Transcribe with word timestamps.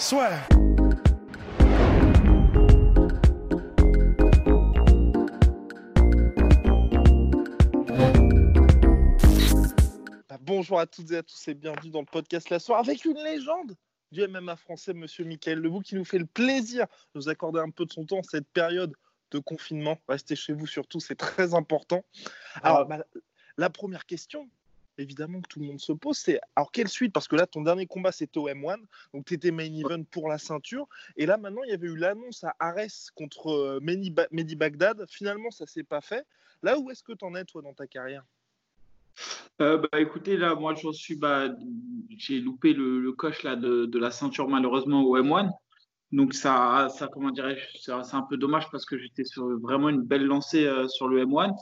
Soit. 0.00 0.30
Bah, 10.26 10.38
bonjour 10.40 10.80
à 10.80 10.86
toutes 10.86 11.10
et 11.10 11.18
à 11.18 11.22
tous 11.22 11.48
et 11.48 11.54
bienvenue 11.54 11.90
dans 11.90 12.00
le 12.00 12.06
podcast 12.06 12.48
La 12.48 12.58
Soirée 12.58 12.80
avec 12.80 13.04
une 13.04 13.22
légende 13.22 13.76
du 14.10 14.26
MMA 14.26 14.56
français, 14.56 14.94
Monsieur 14.94 15.26
Michael 15.26 15.58
Lebou, 15.58 15.80
qui 15.80 15.96
nous 15.96 16.06
fait 16.06 16.18
le 16.18 16.24
plaisir 16.24 16.86
de 17.14 17.20
nous 17.20 17.28
accorder 17.28 17.60
un 17.60 17.68
peu 17.68 17.84
de 17.84 17.92
son 17.92 18.06
temps 18.06 18.20
en 18.20 18.22
cette 18.22 18.48
période 18.48 18.96
de 19.32 19.38
confinement. 19.38 19.98
Restez 20.08 20.34
chez 20.34 20.54
vous 20.54 20.66
surtout, 20.66 21.00
c'est 21.00 21.14
très 21.14 21.52
important. 21.52 22.02
Alors, 22.62 22.86
bah, 22.86 23.04
la 23.58 23.68
première 23.68 24.06
question, 24.06 24.48
évidemment, 25.00 25.40
que 25.40 25.48
tout 25.48 25.60
le 25.60 25.66
monde 25.66 25.80
se 25.80 25.92
pose, 25.92 26.16
c'est 26.18 26.40
alors 26.56 26.70
quelle 26.72 26.88
suite? 26.88 27.12
Parce 27.12 27.28
que 27.28 27.36
là, 27.36 27.46
ton 27.46 27.62
dernier 27.62 27.86
combat, 27.86 28.12
c'était 28.12 28.38
au 28.38 28.48
M1, 28.48 28.76
donc 29.14 29.24
tu 29.26 29.34
étais 29.34 29.50
main 29.50 29.72
event 29.72 30.04
pour 30.10 30.28
la 30.28 30.38
ceinture. 30.38 30.88
Et 31.16 31.26
là, 31.26 31.36
maintenant, 31.36 31.62
il 31.64 31.70
y 31.70 31.74
avait 31.74 31.88
eu 31.88 31.96
l'annonce 31.96 32.44
à 32.44 32.54
Ares 32.58 33.12
contre 33.14 33.48
euh, 33.48 33.80
Mehdi 33.82 34.10
Ba- 34.10 34.28
Mehdi 34.30 34.56
Bagdad. 34.56 35.06
Finalement, 35.08 35.50
ça 35.50 35.66
s'est 35.66 35.84
pas 35.84 36.00
fait. 36.00 36.26
Là, 36.62 36.78
où 36.78 36.90
est-ce 36.90 37.02
que 37.02 37.12
tu 37.12 37.24
en 37.24 37.34
es, 37.34 37.44
toi, 37.44 37.62
dans 37.62 37.74
ta 37.74 37.86
carrière? 37.86 38.24
Euh, 39.60 39.78
bah, 39.78 40.00
écoutez, 40.00 40.36
là, 40.36 40.54
moi, 40.54 40.74
j'en 40.74 40.92
suis, 40.92 41.16
bah, 41.16 41.48
j'ai 42.16 42.40
loupé 42.40 42.72
le, 42.72 43.00
le 43.00 43.12
coche 43.12 43.42
là, 43.42 43.56
de, 43.56 43.86
de 43.86 43.98
la 43.98 44.10
ceinture, 44.10 44.48
malheureusement, 44.48 45.02
au 45.02 45.16
M1. 45.18 45.50
Donc, 46.12 46.34
ça, 46.34 46.88
ça 46.90 47.06
comment 47.06 47.30
dirais-je, 47.30 47.78
c'est 47.78 47.92
c'est 48.02 48.16
un 48.16 48.22
peu 48.22 48.36
dommage 48.36 48.68
parce 48.72 48.84
que 48.84 48.98
j'étais 48.98 49.24
sur 49.24 49.46
vraiment 49.60 49.90
une 49.90 50.02
belle 50.02 50.24
lancée 50.24 50.64
euh, 50.66 50.88
sur 50.88 51.08
le 51.08 51.24
M1. 51.24 51.54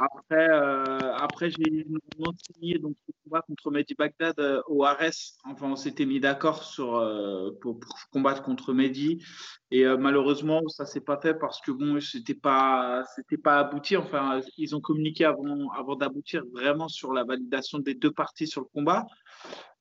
Après, 0.00 0.48
euh, 0.48 1.14
après 1.16 1.50
j'ai 1.50 1.84
non 2.18 2.32
signé 2.38 2.78
donc, 2.78 2.96
ce 3.06 3.12
combat 3.22 3.42
contre 3.42 3.70
Mehdi 3.70 3.94
Bagdad 3.94 4.38
euh, 4.38 4.62
au 4.66 4.82
Ares. 4.84 5.36
Enfin, 5.44 5.66
on 5.66 5.76
s'était 5.76 6.06
mis 6.06 6.20
d'accord 6.20 6.64
sur, 6.64 6.96
euh, 6.96 7.50
pour, 7.60 7.78
combattre 8.10 8.42
contre 8.42 8.72
Mehdi. 8.72 9.22
Et 9.70 9.84
euh, 9.84 9.98
malheureusement, 9.98 10.66
ça 10.68 10.86
s'est 10.86 11.02
pas 11.02 11.20
fait 11.20 11.34
parce 11.34 11.60
que 11.60 11.70
bon, 11.70 12.00
c'était 12.00 12.34
pas, 12.34 13.04
pas 13.44 13.58
abouti. 13.58 13.98
Enfin, 13.98 14.40
ils 14.56 14.74
ont 14.74 14.80
communiqué 14.80 15.26
avant, 15.26 15.96
d'aboutir 15.96 16.44
vraiment 16.54 16.88
sur 16.88 17.12
la 17.12 17.24
validation 17.24 17.78
des 17.78 17.94
deux 17.94 18.10
parties 18.10 18.46
sur 18.46 18.62
le 18.62 18.68
combat. 18.72 19.04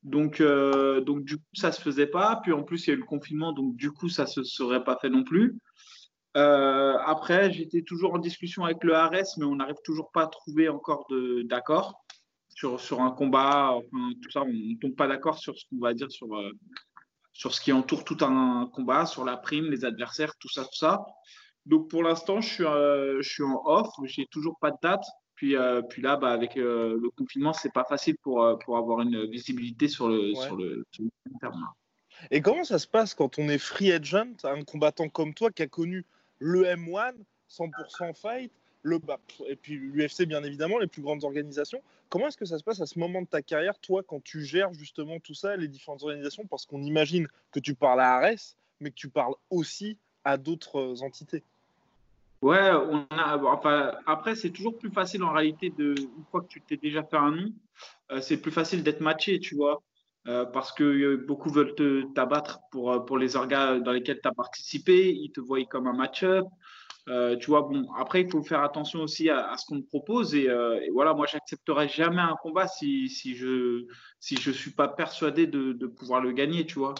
Donc, 0.03 0.41
donc 0.41 1.23
du 1.23 1.37
coup, 1.37 1.43
ça 1.53 1.71
se 1.71 1.81
faisait 1.81 2.07
pas. 2.07 2.41
Puis 2.43 2.51
en 2.51 2.63
plus, 2.63 2.87
il 2.87 2.89
y 2.89 2.93
a 2.93 2.95
eu 2.95 2.99
le 2.99 3.05
confinement, 3.05 3.53
donc 3.53 3.77
du 3.77 3.91
coup, 3.91 4.09
ça 4.09 4.27
se 4.27 4.43
serait 4.43 4.83
pas 4.83 4.97
fait 5.01 5.09
non 5.09 5.23
plus. 5.23 5.57
Euh, 6.38 6.97
après, 7.05 7.52
j'étais 7.52 7.81
toujours 7.81 8.13
en 8.13 8.19
discussion 8.19 8.63
avec 8.63 8.83
le 8.83 8.94
Ares, 8.94 9.35
mais 9.38 9.45
on 9.45 9.55
n'arrive 9.55 9.81
toujours 9.83 10.11
pas 10.11 10.23
à 10.23 10.27
trouver 10.27 10.69
encore 10.69 11.08
d'accord 11.45 12.03
sur, 12.49 12.80
sur 12.80 13.02
un 13.02 13.11
combat. 13.11 13.71
Enfin, 13.73 14.11
tout 14.21 14.30
ça, 14.30 14.44
on 14.44 14.47
ne 14.47 14.80
tombe 14.80 14.95
pas 14.95 15.08
d'accord 15.08 15.39
sur 15.39 15.58
ce 15.58 15.66
qu'on 15.69 15.80
va 15.80 15.94
dire 15.94 16.11
sur, 16.11 16.36
euh, 16.36 16.52
sur 17.33 17.53
ce 17.53 17.61
qui 17.61 17.71
entoure 17.71 18.03
tout 18.03 18.17
un 18.21 18.69
combat, 18.73 19.05
sur 19.05 19.25
la 19.25 19.38
prime, 19.38 19.71
les 19.71 19.86
adversaires, 19.86 20.33
tout 20.39 20.49
ça, 20.49 20.63
tout 20.63 20.75
ça. 20.77 21.03
Donc 21.66 21.89
pour 21.89 22.03
l'instant, 22.03 22.41
je 22.41 22.49
suis, 22.53 22.64
euh, 22.64 23.21
je 23.21 23.30
suis 23.30 23.43
en 23.43 23.61
off, 23.65 23.89
j'ai 24.03 24.27
toujours 24.27 24.58
pas 24.59 24.71
de 24.71 24.77
date. 24.82 25.03
Puis, 25.36 25.55
puis 25.89 26.02
là, 26.02 26.17
bah, 26.17 26.32
avec 26.32 26.55
le 26.55 27.09
confinement, 27.15 27.53
c'est 27.53 27.71
pas 27.71 27.86
facile 27.86 28.17
pour, 28.21 28.59
pour 28.65 28.77
avoir 28.77 28.99
une 28.99 29.26
visibilité 29.32 29.87
sur 29.87 30.09
le, 30.09 30.33
Ouais. 30.33 30.36
sur 30.36 30.58
le, 30.58 30.83
sur 30.92 31.05
le 31.05 31.09
long 31.32 31.39
terme. 31.39 31.65
Et 32.32 32.42
comment 32.42 32.65
ça 32.65 32.77
se 32.80 32.87
passe 32.87 33.14
quand 33.14 33.39
on 33.39 33.48
est 33.48 33.58
free 33.58 33.93
agent, 33.93 34.33
un 34.43 34.64
combattant 34.64 35.08
comme 35.08 35.33
toi 35.33 35.49
qui 35.52 35.61
a 35.61 35.67
connu 35.67 36.05
le 36.39 36.64
M1, 36.64 37.14
100% 37.50 38.14
fight, 38.16 38.52
le, 38.83 39.00
et 39.48 39.55
puis 39.55 39.76
l'UFC 39.76 40.26
bien 40.26 40.44
évidemment, 40.44 40.80
les 40.80 40.88
plus 40.88 41.02
grandes 41.02 41.23
organisations. 41.23 41.82
Comment 42.10 42.27
est-ce 42.27 42.38
que 42.38 42.45
ça 42.45 42.58
se 42.58 42.64
passe 42.64 42.82
à 42.82 42.86
ce 42.86 42.98
moment 42.98 43.22
de 43.22 43.27
ta 43.27 43.42
carrière, 43.42 43.77
toi, 43.80 44.04
quand 44.04 44.23
tu 44.23 44.44
gères 44.44 44.73
justement 44.73 45.20
tout 45.20 45.33
ça, 45.33 45.55
les 45.58 45.67
différentes 45.67 46.02
organisations? 46.04 46.45
Parce 46.48 46.66
qu'on 46.66 46.82
imagine 46.82 47.27
que 47.52 47.60
tu 47.60 47.76
parles 47.76 48.02
à 48.02 48.16
Ares, 48.16 48.55
mais 48.80 48.89
que 48.89 48.95
tu 48.95 49.10
parles 49.10 49.36
aussi 49.50 49.98
à 50.23 50.38
d'autres 50.38 51.04
entités. 51.04 51.44
Ouais, 52.42 52.71
après, 54.08 54.36
c'est 54.36 54.50
toujours 54.50 54.77
plus 54.77 54.92
facile 54.92 55.23
en 55.23 55.33
réalité 55.33 55.71
de, 55.71 55.94
une 56.00 56.23
fois 56.32 56.42
que 56.42 56.48
tu 56.48 56.61
t'es 56.61 56.77
déjà 56.77 57.04
fait 57.04 57.17
un 57.17 57.32
nom, 57.32 57.52
euh, 58.11 58.21
c'est 58.21 58.38
plus 58.38 58.52
facile 58.52 58.82
d'être 58.82 59.02
matché, 59.02 59.39
tu 59.39 59.56
vois, 59.56 59.82
euh, 60.29 60.45
parce 60.45 60.71
que 60.71 60.83
euh, 60.83 61.17
beaucoup 61.27 61.49
veulent 61.49 61.75
te 61.75 62.03
t'abattre 62.13 62.59
pour, 62.71 62.91
euh, 62.93 62.99
pour 62.99 63.17
les 63.17 63.35
orgas 63.35 63.79
dans 63.79 63.91
lesquels 63.91 64.19
tu 64.21 64.27
as 64.29 64.33
participé, 64.33 65.11
ils 65.11 65.31
te 65.31 65.41
voient 65.41 65.65
comme 65.65 65.87
un 65.87 65.93
match-up. 65.93 66.45
Tu 67.39 67.47
vois, 67.47 67.63
bon, 67.63 67.87
après, 67.97 68.21
il 68.21 68.29
faut 68.29 68.43
faire 68.43 68.61
attention 68.61 69.01
aussi 69.01 69.31
à, 69.31 69.49
à 69.49 69.57
ce 69.57 69.65
qu'on 69.65 69.81
te 69.81 69.87
propose. 69.87 70.35
Et, 70.35 70.47
euh, 70.47 70.79
et 70.79 70.91
voilà, 70.91 71.15
moi, 71.15 71.25
j'accepterai 71.25 71.87
jamais 71.87 72.21
un 72.21 72.35
combat 72.43 72.67
si, 72.67 73.09
si 73.09 73.35
je 73.35 73.87
si 74.19 74.37
je 74.37 74.51
suis 74.51 74.69
pas 74.71 74.87
persuadé 74.87 75.47
de, 75.47 75.73
de 75.73 75.87
pouvoir 75.87 76.21
le 76.21 76.31
gagner, 76.33 76.67
tu 76.67 76.77
vois. 76.77 76.93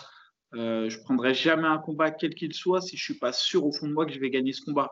Je 0.54 1.04
prendrai 1.04 1.36
jamais 1.36 1.68
un 1.68 1.78
combat 1.78 2.10
quel 2.10 2.34
qu'il 2.34 2.54
soit 2.56 2.82
si 2.82 2.98
je 2.98 3.04
suis 3.04 3.20
pas 3.20 3.32
sûr 3.32 3.64
au 3.64 3.72
fond 3.72 3.88
de 3.88 3.94
moi 3.94 4.08
que 4.08 4.12
je 4.12 4.20
vais 4.20 4.32
gagner 4.32 4.52
ce 4.52 4.66
combat. 4.66 4.90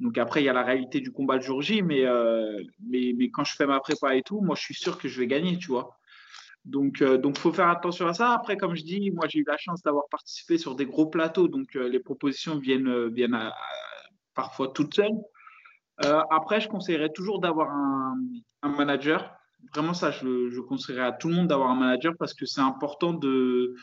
Donc 0.00 0.18
après, 0.18 0.42
il 0.42 0.44
y 0.44 0.50
a 0.50 0.52
la 0.52 0.64
réalité 0.64 1.00
du 1.00 1.12
combat 1.12 1.36
le 1.36 1.42
jour 1.42 1.62
J, 1.62 1.80
mais, 1.80 2.04
mais, 2.86 3.14
mais 3.16 3.30
quand 3.30 3.44
je 3.44 3.54
fais 3.56 3.66
ma 3.66 3.80
prépa 3.80 4.16
et 4.16 4.22
tout, 4.22 4.42
moi, 4.42 4.54
je 4.54 4.60
suis 4.62 4.74
sûr 4.74 4.98
que 4.98 5.08
je 5.08 5.18
vais 5.18 5.26
gagner, 5.26 5.56
tu 5.56 5.68
vois. 5.68 5.97
Donc, 6.68 7.00
euh, 7.00 7.18
faut 7.38 7.52
faire 7.52 7.68
attention 7.68 8.06
à 8.06 8.12
ça. 8.12 8.32
Après, 8.32 8.58
comme 8.58 8.74
je 8.74 8.84
dis, 8.84 9.10
moi, 9.10 9.26
j'ai 9.26 9.38
eu 9.38 9.44
la 9.46 9.56
chance 9.56 9.82
d'avoir 9.82 10.04
participé 10.10 10.58
sur 10.58 10.76
des 10.76 10.84
gros 10.84 11.06
plateaux, 11.06 11.48
donc 11.48 11.74
euh, 11.76 11.88
les 11.88 11.98
propositions 11.98 12.58
viennent, 12.58 12.88
euh, 12.88 13.10
à- 13.32 13.54
parfois 14.34 14.68
toutes 14.68 14.94
seules. 14.94 15.18
Euh, 16.04 16.20
après, 16.30 16.60
je 16.60 16.68
conseillerais 16.68 17.10
toujours 17.10 17.40
d'avoir 17.40 17.70
un, 17.70 18.16
manager. 18.62 19.34
Vraiment, 19.74 19.94
ça, 19.94 20.10
je, 20.10 20.60
conseillerais 20.60 21.06
à 21.06 21.12
tout 21.12 21.28
le 21.28 21.36
monde 21.36 21.48
d'avoir 21.48 21.70
un 21.70 21.74
manager 21.74 22.12
parce 22.18 22.34
que 22.34 22.44
c'est 22.44 22.60
important 22.60 23.14
de, 23.14 23.74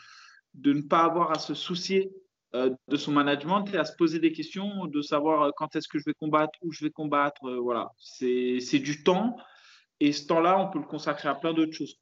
ne 0.64 0.80
pas 0.80 1.00
avoir 1.00 1.32
à 1.32 1.38
se 1.40 1.54
soucier 1.54 2.12
euh, 2.54 2.70
de 2.86 2.96
son 2.96 3.10
management 3.10 3.64
et 3.74 3.78
à 3.78 3.84
se 3.84 3.96
poser 3.96 4.20
des 4.20 4.32
questions, 4.32 4.86
de 4.86 5.02
savoir 5.02 5.42
euh, 5.42 5.50
quand 5.56 5.74
est-ce 5.74 5.88
que 5.88 5.98
je 5.98 6.04
vais 6.06 6.14
combattre, 6.14 6.56
où 6.62 6.70
je 6.70 6.84
vais 6.84 6.92
combattre. 6.92 7.44
euh, 7.46 7.58
voilà, 7.58 7.90
c'est 7.98 8.78
du 8.78 9.02
temps 9.02 9.36
et 9.98 10.12
ce 10.12 10.26
temps-là, 10.26 10.58
on 10.60 10.70
peut 10.70 10.78
le 10.78 10.86
consacrer 10.86 11.28
à 11.28 11.34
plein 11.34 11.52
d'autres 11.52 11.72
choses. 11.72 11.96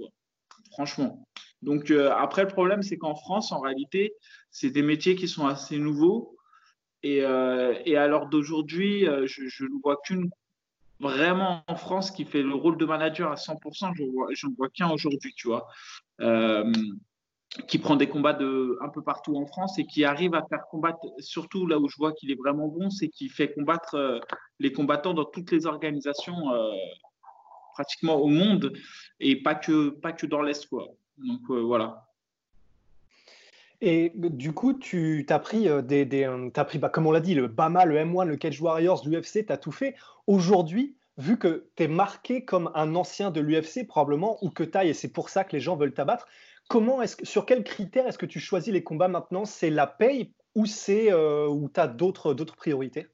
Franchement. 0.75 1.27
Donc 1.63 1.91
euh, 1.91 2.13
après, 2.13 2.43
le 2.43 2.49
problème, 2.49 2.83
c'est 2.83 2.99
qu'en 2.99 3.15
France, 3.15 3.53
en 3.53 3.61
réalité, 3.61 4.13
c'est 4.51 4.71
des 4.71 4.83
métiers 4.83 5.15
qui 5.17 5.29
sont 5.29 5.47
assez 5.47 5.79
nouveaux 5.79 6.35
et, 7.05 7.23
euh, 7.23 7.75
et 7.85 7.99
à 7.99 8.09
l'heure 8.09 8.27
d'aujourd'hui, 8.27 9.07
euh, 9.07 9.27
je, 9.27 9.65
ne 9.65 9.83
vois 9.83 9.99
qu'une 10.05 10.31
vraiment 11.01 11.63
en 11.69 11.77
France 11.77 12.11
qui 12.11 12.25
fait 12.25 12.43
le 12.43 12.55
rôle 12.55 12.79
de 12.79 12.87
manager 12.87 13.31
à 13.31 13.35
100%. 13.35 13.93
Je 13.95 14.05
vois, 14.05 14.29
vois 14.57 14.69
qu'un 14.71 14.91
aujourd'hui, 14.91 15.35
tu 15.37 15.49
vois. 15.49 15.69
Euh, 16.23 16.73
qui 17.69 17.79
prend 17.79 17.95
des 17.95 18.09
combats 18.09 18.37
un 18.81 18.89
peu 18.89 19.03
partout 19.03 19.37
en 19.37 19.47
France 19.47 19.79
et 19.79 19.85
qui 19.85 20.05
arrive 20.05 20.35
à 20.35 20.45
faire 20.49 20.67
combattre, 20.71 21.07
surtout 21.19 21.67
là 21.69 21.79
où 21.79 21.89
je 21.89 21.97
vois 21.99 22.13
qu'il 22.13 22.33
est 22.33 22.39
vraiment 22.39 22.67
bon, 22.67 22.91
c'est 22.91 23.09
qu'il 23.09 23.31
fait 23.31 23.53
combattre 23.53 24.21
les 24.59 24.73
combattants 24.73 25.15
dans 25.15 25.25
toutes 25.25 25.53
les 25.53 25.67
organisations 25.67 26.51
pratiquement 27.75 28.17
au 28.17 28.29
monde 28.29 28.73
et 29.21 29.43
pas 29.43 29.55
que, 29.55 29.91
pas 29.91 30.13
que 30.13 30.27
dans 30.27 30.41
l'Est. 30.41 30.67
Quoi. 30.67 30.89
Donc 31.19 31.41
euh, 31.51 31.61
voilà. 31.61 32.07
Et 33.81 34.13
du 34.15 34.53
coup, 34.53 34.73
tu 34.73 35.27
as 35.29 35.39
pris, 35.39 35.69
euh, 35.69 35.83
des, 35.83 36.07
des, 36.07 36.25
euh, 36.25 36.49
t'as 36.53 36.65
pris 36.65 36.79
bah, 36.79 36.89
comme 36.89 37.07
on 37.07 37.13
l'a 37.13 37.21
dit, 37.21 37.35
le 37.35 37.49
BAMA, 37.49 37.85
le 37.85 37.97
M1, 37.97 38.27
le 38.27 38.37
Cage 38.37 38.61
Warriors, 38.61 39.07
l'UFC, 39.07 39.45
tu 39.47 39.53
as 39.53 39.59
tout 39.59 39.73
fait. 39.73 39.95
Aujourd'hui, 40.27 40.97
vu 41.19 41.39
que 41.39 41.69
tu 41.77 41.83
es 41.83 41.89
marqué 41.89 42.45
comme 42.45 42.71
un 42.75 42.95
ancien 42.95 43.31
de 43.31 43.41
l'UFC, 43.41 43.87
probablement, 43.87 44.39
ou 44.43 44.51
que 44.51 44.65
tu 44.65 44.79
et 44.79 44.95
c'est 44.95 45.13
pour 45.13 45.29
ça 45.29 45.45
que 45.45 45.53
les 45.53 45.61
gens 45.61 45.77
veulent 45.77 45.93
t'abattre, 45.93 46.27
comment 46.69 47.03
est-ce 47.03 47.17
sur 47.25 47.45
quels 47.45 47.65
critères 47.65 48.07
est-ce 48.07 48.19
que 48.19 48.27
tu 48.27 48.41
choisis 48.41 48.73
les 48.73 48.83
combats 48.83 49.09
maintenant? 49.09 49.45
C'est 49.45 49.71
la 49.71 49.87
paye 49.87 50.33
ou 50.55 50.67
c'est 50.67 51.09
tu 51.09 51.81
as 51.81 51.89
d'autres 51.89 52.57
priorités? 52.57 53.09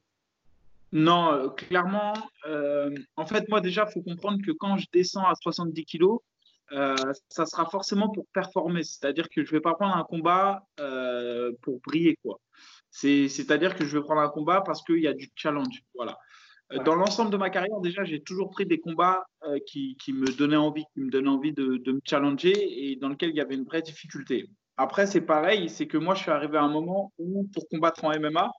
Non, 0.93 1.33
euh, 1.33 1.49
clairement, 1.49 2.15
euh, 2.47 2.91
en 3.17 3.25
fait, 3.25 3.49
moi 3.49 3.61
déjà, 3.61 3.87
il 3.89 3.93
faut 3.93 4.03
comprendre 4.03 4.39
que 4.45 4.51
quand 4.51 4.77
je 4.77 4.87
descends 4.93 5.25
à 5.25 5.35
70 5.35 5.85
kilos, 5.85 6.21
euh, 6.73 6.97
ça 7.29 7.47
sera 7.47 7.67
forcément 7.67 8.09
pour 8.11 8.27
performer. 8.33 8.83
C'est-à-dire 8.83 9.29
que 9.29 9.45
je 9.45 9.51
ne 9.51 9.57
vais 9.59 9.61
pas 9.61 9.75
prendre 9.75 9.97
un 9.97 10.05
combat 10.05 10.65
euh, 10.81 11.53
pour 11.63 11.81
briller, 11.81 12.17
quoi. 12.23 12.41
C'est, 12.91 13.29
c'est-à-dire 13.29 13.77
que 13.77 13.85
je 13.85 13.97
vais 13.97 14.03
prendre 14.03 14.21
un 14.21 14.29
combat 14.29 14.63
parce 14.63 14.83
qu'il 14.83 15.01
y 15.01 15.07
a 15.07 15.13
du 15.13 15.31
challenge. 15.37 15.83
Voilà. 15.95 16.19
Dans 16.85 16.95
l'ensemble 16.95 17.33
de 17.33 17.37
ma 17.37 17.51
carrière, 17.51 17.81
déjà, 17.81 18.05
j'ai 18.05 18.23
toujours 18.23 18.51
pris 18.51 18.65
des 18.65 18.79
combats 18.79 19.25
qui, 19.67 19.97
qui, 19.97 20.13
me 20.13 20.27
donnaient 20.27 20.55
envie, 20.55 20.85
qui 20.95 21.01
me 21.01 21.11
donnaient 21.11 21.29
envie 21.29 21.53
de, 21.53 21.79
de, 21.79 21.93
me 21.93 22.01
challenger 22.05 22.53
et 22.53 22.95
dans 22.95 23.09
lesquels 23.09 23.31
il 23.31 23.37
y 23.37 23.41
avait 23.41 23.57
une 23.57 23.65
vraie 23.65 23.83
difficulté. 23.83 24.49
Après, 24.77 25.09
c'est 25.09 25.21
pareil, 25.21 25.69
c'est 25.69 25.89
que 25.89 25.99
moi, 25.99 26.15
je 26.15 26.23
suis 26.23 26.31
arrivé 26.31 26.59
à 26.59 26.63
un 26.63 26.69
moment 26.69 27.13
où, 27.19 27.49
pour 27.53 27.69
combattre 27.69 28.05
en 28.05 28.11
MMA, 28.11 28.53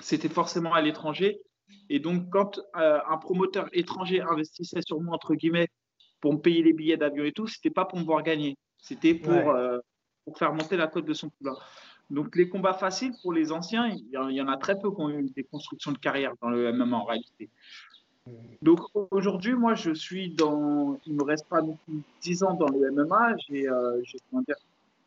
c'était 0.00 0.28
forcément 0.28 0.74
à 0.74 0.80
l'étranger. 0.80 1.40
Et 1.88 1.98
donc, 1.98 2.30
quand 2.30 2.60
un 2.74 3.16
promoteur 3.18 3.68
étranger 3.72 4.20
investissait 4.20 4.82
sur 4.82 5.00
moi, 5.00 5.14
entre 5.14 5.34
guillemets, 5.34 5.68
pour 6.20 6.32
me 6.32 6.38
payer 6.38 6.62
les 6.62 6.72
billets 6.72 6.96
d'avion 6.96 7.24
et 7.24 7.32
tout, 7.32 7.46
c'était 7.46 7.70
pas 7.70 7.84
pour 7.84 7.98
me 7.98 8.04
voir 8.04 8.22
gagner. 8.22 8.56
C'était 8.78 9.14
pour, 9.14 9.32
euh, 9.32 9.78
pour, 10.24 10.38
faire 10.38 10.52
monter 10.52 10.76
la 10.76 10.86
cote 10.86 11.06
de 11.06 11.14
son 11.14 11.30
poulain. 11.30 11.56
Donc, 12.10 12.36
les 12.36 12.48
combats 12.48 12.74
faciles 12.74 13.12
pour 13.22 13.32
les 13.32 13.52
anciens, 13.52 13.88
il 13.88 14.08
y, 14.10 14.42
en 14.42 14.48
a 14.48 14.56
très 14.56 14.78
peu 14.78 14.90
qui 14.90 15.00
ont 15.00 15.10
eu 15.10 15.30
des 15.30 15.44
constructions 15.44 15.92
de 15.92 15.98
carrière 15.98 16.32
dans 16.42 16.50
le 16.50 16.72
MMA 16.72 16.96
en 16.96 17.04
réalité. 17.04 17.50
Donc 18.62 18.80
aujourd'hui, 19.10 19.54
moi, 19.54 19.74
je 19.74 19.92
suis 19.92 20.30
dans. 20.34 20.98
Il 21.06 21.14
me 21.14 21.24
reste 21.24 21.48
pas 21.48 21.62
10 22.22 22.42
ans 22.42 22.54
dans 22.54 22.68
le 22.68 22.90
MMA. 22.90 23.36
J'ai, 23.48 23.68
euh, 23.68 24.02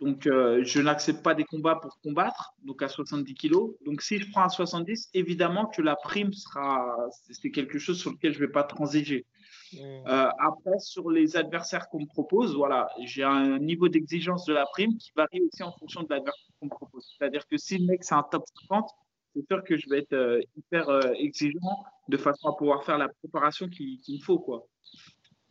donc, 0.04 0.28
euh, 0.28 0.62
je 0.66 0.82
n'accepte 0.82 1.24
pas 1.24 1.34
des 1.34 1.46
combats 1.46 1.76
pour 1.76 1.98
combattre, 2.02 2.54
donc 2.64 2.82
à 2.82 2.90
70 2.90 3.36
kilos. 3.36 3.74
Donc, 3.86 4.02
si 4.02 4.20
je 4.20 4.30
prends 4.30 4.44
à 4.44 4.50
70, 4.50 5.10
évidemment 5.14 5.68
que 5.68 5.82
la 5.82 5.96
prime 5.96 6.34
sera. 6.34 6.98
C'est 7.32 7.52
quelque 7.52 7.80
chose 7.80 8.00
sur 8.00 8.12
lequel 8.12 8.34
je 8.34 8.42
ne 8.42 8.46
vais 8.48 8.52
pas 8.52 8.64
transiger. 8.64 9.26
Mm. 9.72 9.78
Euh, 9.78 10.30
après, 10.40 10.78
sur 10.80 11.10
les 11.10 11.38
adversaires 11.38 11.88
qu'on 11.88 12.02
me 12.02 12.06
propose, 12.06 12.54
voilà, 12.54 12.90
j'ai 13.06 13.24
un 13.24 13.60
niveau 13.60 13.88
d'exigence 13.88 14.44
de 14.44 14.54
la 14.54 14.66
prime 14.66 14.98
qui 14.98 15.12
varie 15.16 15.42
aussi 15.42 15.64
en 15.64 15.72
fonction 15.72 16.04
de 16.04 16.10
l'adversaire 16.10 16.52
qu'on 16.60 16.66
me 16.66 16.72
propose. 16.72 17.16
C'est-à-dire 17.18 17.48
que 17.48 17.56
si 17.56 17.78
le 17.78 17.86
mec 17.86 18.04
c'est 18.04 18.16
un 18.16 18.24
top 18.24 18.44
50, 18.68 18.90
c'est 19.34 19.48
sûr 19.48 19.64
que 19.64 19.78
je 19.78 19.90
vais 19.90 20.00
être 20.00 20.14
euh, 20.14 20.42
hyper 20.58 20.90
exigeant 21.16 21.86
de 22.10 22.18
façon 22.18 22.50
à 22.50 22.58
pouvoir 22.58 22.84
faire 22.84 22.98
la 22.98 23.08
préparation 23.08 23.70
qu'il 23.70 24.00
me 24.10 24.22
faut, 24.22 24.40
quoi. 24.40 24.68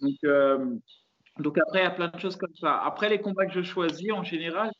Donc, 0.01 0.19
donc 1.39 1.59
après, 1.59 1.81
il 1.81 1.85
y 1.85 1.87
a 1.87 1.91
plein 1.91 2.09
de 2.09 2.19
choses 2.19 2.37
comme 2.37 2.55
ça. 2.61 2.83
Après, 2.83 3.09
les 3.09 3.21
combats 3.21 3.47
que 3.47 3.53
je 3.53 3.63
choisis, 3.63 4.13
en 4.13 4.23
général, 4.23 4.71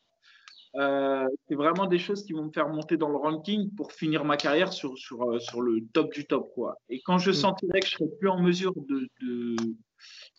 euh, 0.75 1.27
c'est 1.47 1.55
vraiment 1.55 1.85
des 1.85 1.99
choses 1.99 2.23
qui 2.23 2.33
vont 2.33 2.45
me 2.45 2.51
faire 2.51 2.67
monter 2.67 2.97
dans 2.97 3.09
le 3.09 3.17
ranking 3.17 3.69
pour 3.75 3.91
finir 3.91 4.25
ma 4.25 4.37
carrière 4.37 4.73
sur, 4.73 4.97
sur, 4.97 5.23
euh, 5.29 5.39
sur 5.39 5.61
le 5.61 5.85
top 5.93 6.11
du 6.13 6.25
top. 6.25 6.51
Quoi. 6.55 6.75
Et 6.89 7.01
quand 7.01 7.19
je 7.19 7.29
mm. 7.29 7.35
sentirai 7.35 7.79
que 7.79 7.87
je 7.87 7.91
serai 7.91 8.09
plus 8.19 8.29
en 8.29 8.39
mesure 8.39 8.73
de, 8.75 9.07
de, 9.21 9.55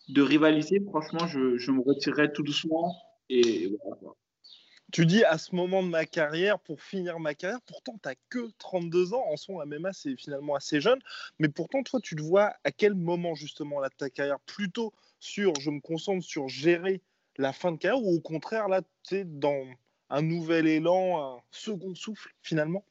de 0.09 0.21
rivaliser, 0.21 0.81
franchement, 0.89 1.25
je, 1.27 1.57
je, 1.57 1.71
me 1.71 1.81
retirerai 1.81 2.33
tout 2.33 2.43
doucement. 2.43 2.93
Et 3.29 3.73
voilà, 3.83 4.13
Tu 4.91 5.05
dis 5.05 5.23
à 5.23 5.37
ce 5.37 5.55
moment 5.55 5.83
de 5.83 5.87
ma 5.87 6.05
carrière, 6.05 6.59
pour 6.59 6.81
finir 6.81 7.19
ma 7.19 7.33
carrière, 7.33 7.61
pourtant 7.65 7.93
tu 7.93 8.09
n'as 8.09 8.15
que 8.29 8.49
32 8.59 9.13
ans, 9.13 9.23
en 9.31 9.37
son 9.37 9.65
MMA 9.65 9.93
c'est 9.93 10.15
finalement 10.17 10.55
assez 10.55 10.79
jeune, 10.81 10.99
mais 11.39 11.47
pourtant 11.47 11.81
toi 11.81 11.99
tu 12.01 12.15
te 12.15 12.21
vois 12.21 12.53
à 12.63 12.71
quel 12.71 12.93
moment 12.93 13.35
justement 13.35 13.79
là, 13.79 13.89
de 13.89 13.95
ta 13.95 14.09
carrière? 14.09 14.39
Plutôt 14.41 14.93
sur, 15.19 15.53
je 15.59 15.69
me 15.69 15.79
concentre 15.79 16.23
sur 16.23 16.47
gérer 16.47 17.01
la 17.37 17.53
fin 17.53 17.71
de 17.71 17.77
carrière 17.77 18.01
ou 18.03 18.15
au 18.15 18.19
contraire 18.19 18.67
là, 18.67 18.81
tu 18.81 18.87
sais, 19.03 19.25
dans 19.25 19.65
un 20.09 20.21
nouvel 20.21 20.67
élan, 20.67 21.37
un 21.37 21.41
second 21.51 21.95
souffle 21.95 22.29
finalement? 22.41 22.85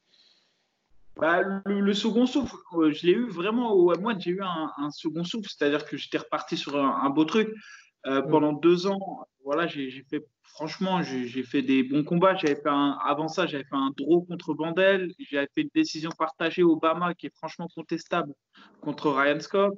Bah, 1.17 1.43
le, 1.65 1.94
second 1.94 2.26
souffle, 2.26 2.56
euh, 2.73 2.93
je 2.93 3.06
l'ai 3.06 3.12
eu 3.12 3.29
vraiment 3.29 3.73
au 3.73 3.97
mois 4.00 4.19
j'ai 4.19 4.31
eu 4.31 4.43
un, 4.43 4.91
second 4.91 5.23
souffle, 5.23 5.49
c'est-à-dire 5.49 5.85
que 5.85 5.97
j'étais 5.97 6.19
reparti 6.19 6.56
sur 6.56 6.76
un, 6.76 7.11
beau 7.11 7.25
truc. 7.25 7.55
Euh. 8.06 8.21
Pendant 8.21 8.53
deux 8.53 8.87
ans, 8.87 9.26
voilà, 9.44 9.67
j'ai 9.67 10.05
fait, 10.11 10.26
franchement, 10.43 11.03
j'ai 11.03 11.43
fait 11.43 11.62
des 11.62 11.85
bons 11.85 12.05
combats. 12.05 12.35
J'avais 12.35 12.56
fait 12.56 12.69
un, 12.69 12.99
avant 13.05 13.29
ça, 13.29 13.47
j'avais 13.47 13.65
fait 13.65 13.76
un 13.76 13.93
draw 13.97 14.23
contre 14.23 14.55
Bandel. 14.55 15.12
J'avais 15.31 15.49
fait 15.55 15.62
une 15.62 15.71
décision 15.75 16.11
partagée 16.11 16.62
Obama 16.62 17.15
qui 17.15 17.26
est 17.26 17.35
franchement 17.37 17.69
contestable 17.75 18.35
contre 18.81 19.11
Ryan 19.11 19.41
Scott. 19.41 19.75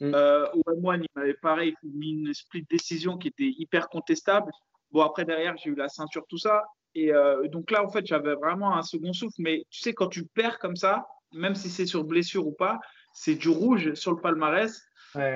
Mm. 0.00 0.12
Euh, 0.14 0.46
il 0.54 1.06
m'avait 1.14 1.34
pareil 1.34 1.74
mis 1.82 2.12
une 2.12 2.34
split 2.34 2.66
décision 2.70 3.18
qui 3.18 3.28
était 3.28 3.52
hyper 3.58 3.88
contestable. 3.88 4.50
Bon, 4.92 5.02
après, 5.02 5.24
derrière, 5.24 5.56
j'ai 5.56 5.70
eu 5.70 5.74
la 5.74 5.88
ceinture, 5.88 6.24
tout 6.28 6.38
ça. 6.38 6.64
Et 6.94 7.12
euh, 7.12 7.46
donc 7.48 7.70
là, 7.70 7.84
en 7.84 7.88
fait, 7.88 8.06
j'avais 8.06 8.34
vraiment 8.34 8.76
un 8.76 8.82
second 8.82 9.12
souffle. 9.12 9.36
Mais 9.38 9.64
tu 9.70 9.80
sais, 9.80 9.92
quand 9.92 10.08
tu 10.08 10.26
perds 10.26 10.58
comme 10.58 10.76
ça, 10.76 11.06
même 11.32 11.54
si 11.54 11.68
c'est 11.68 11.86
sur 11.86 12.04
blessure 12.04 12.46
ou 12.46 12.52
pas, 12.52 12.80
c'est 13.12 13.34
du 13.34 13.48
rouge 13.48 13.94
sur 13.94 14.12
le 14.12 14.20
palmarès. 14.20 14.82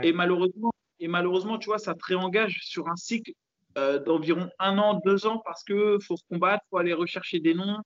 Et, 0.03 0.13
malheureusement, 0.13 0.71
et 1.01 1.09
malheureusement, 1.09 1.59
tu 1.59 1.67
vois, 1.67 1.79
ça 1.79 1.95
te 1.95 2.05
réengage 2.05 2.61
sur 2.63 2.89
un 2.89 2.95
cycle 2.95 3.33
euh, 3.77 3.99
d'environ 3.99 4.49
un 4.61 4.79
an, 4.79 5.01
deux 5.05 5.27
ans, 5.27 5.43
parce 5.45 5.65
qu'il 5.65 5.99
faut 6.01 6.17
se 6.17 6.23
combattre, 6.31 6.63
il 6.67 6.69
faut 6.71 6.79
aller 6.79 6.93
rechercher 6.93 7.41
des 7.41 7.55
noms. 7.55 7.79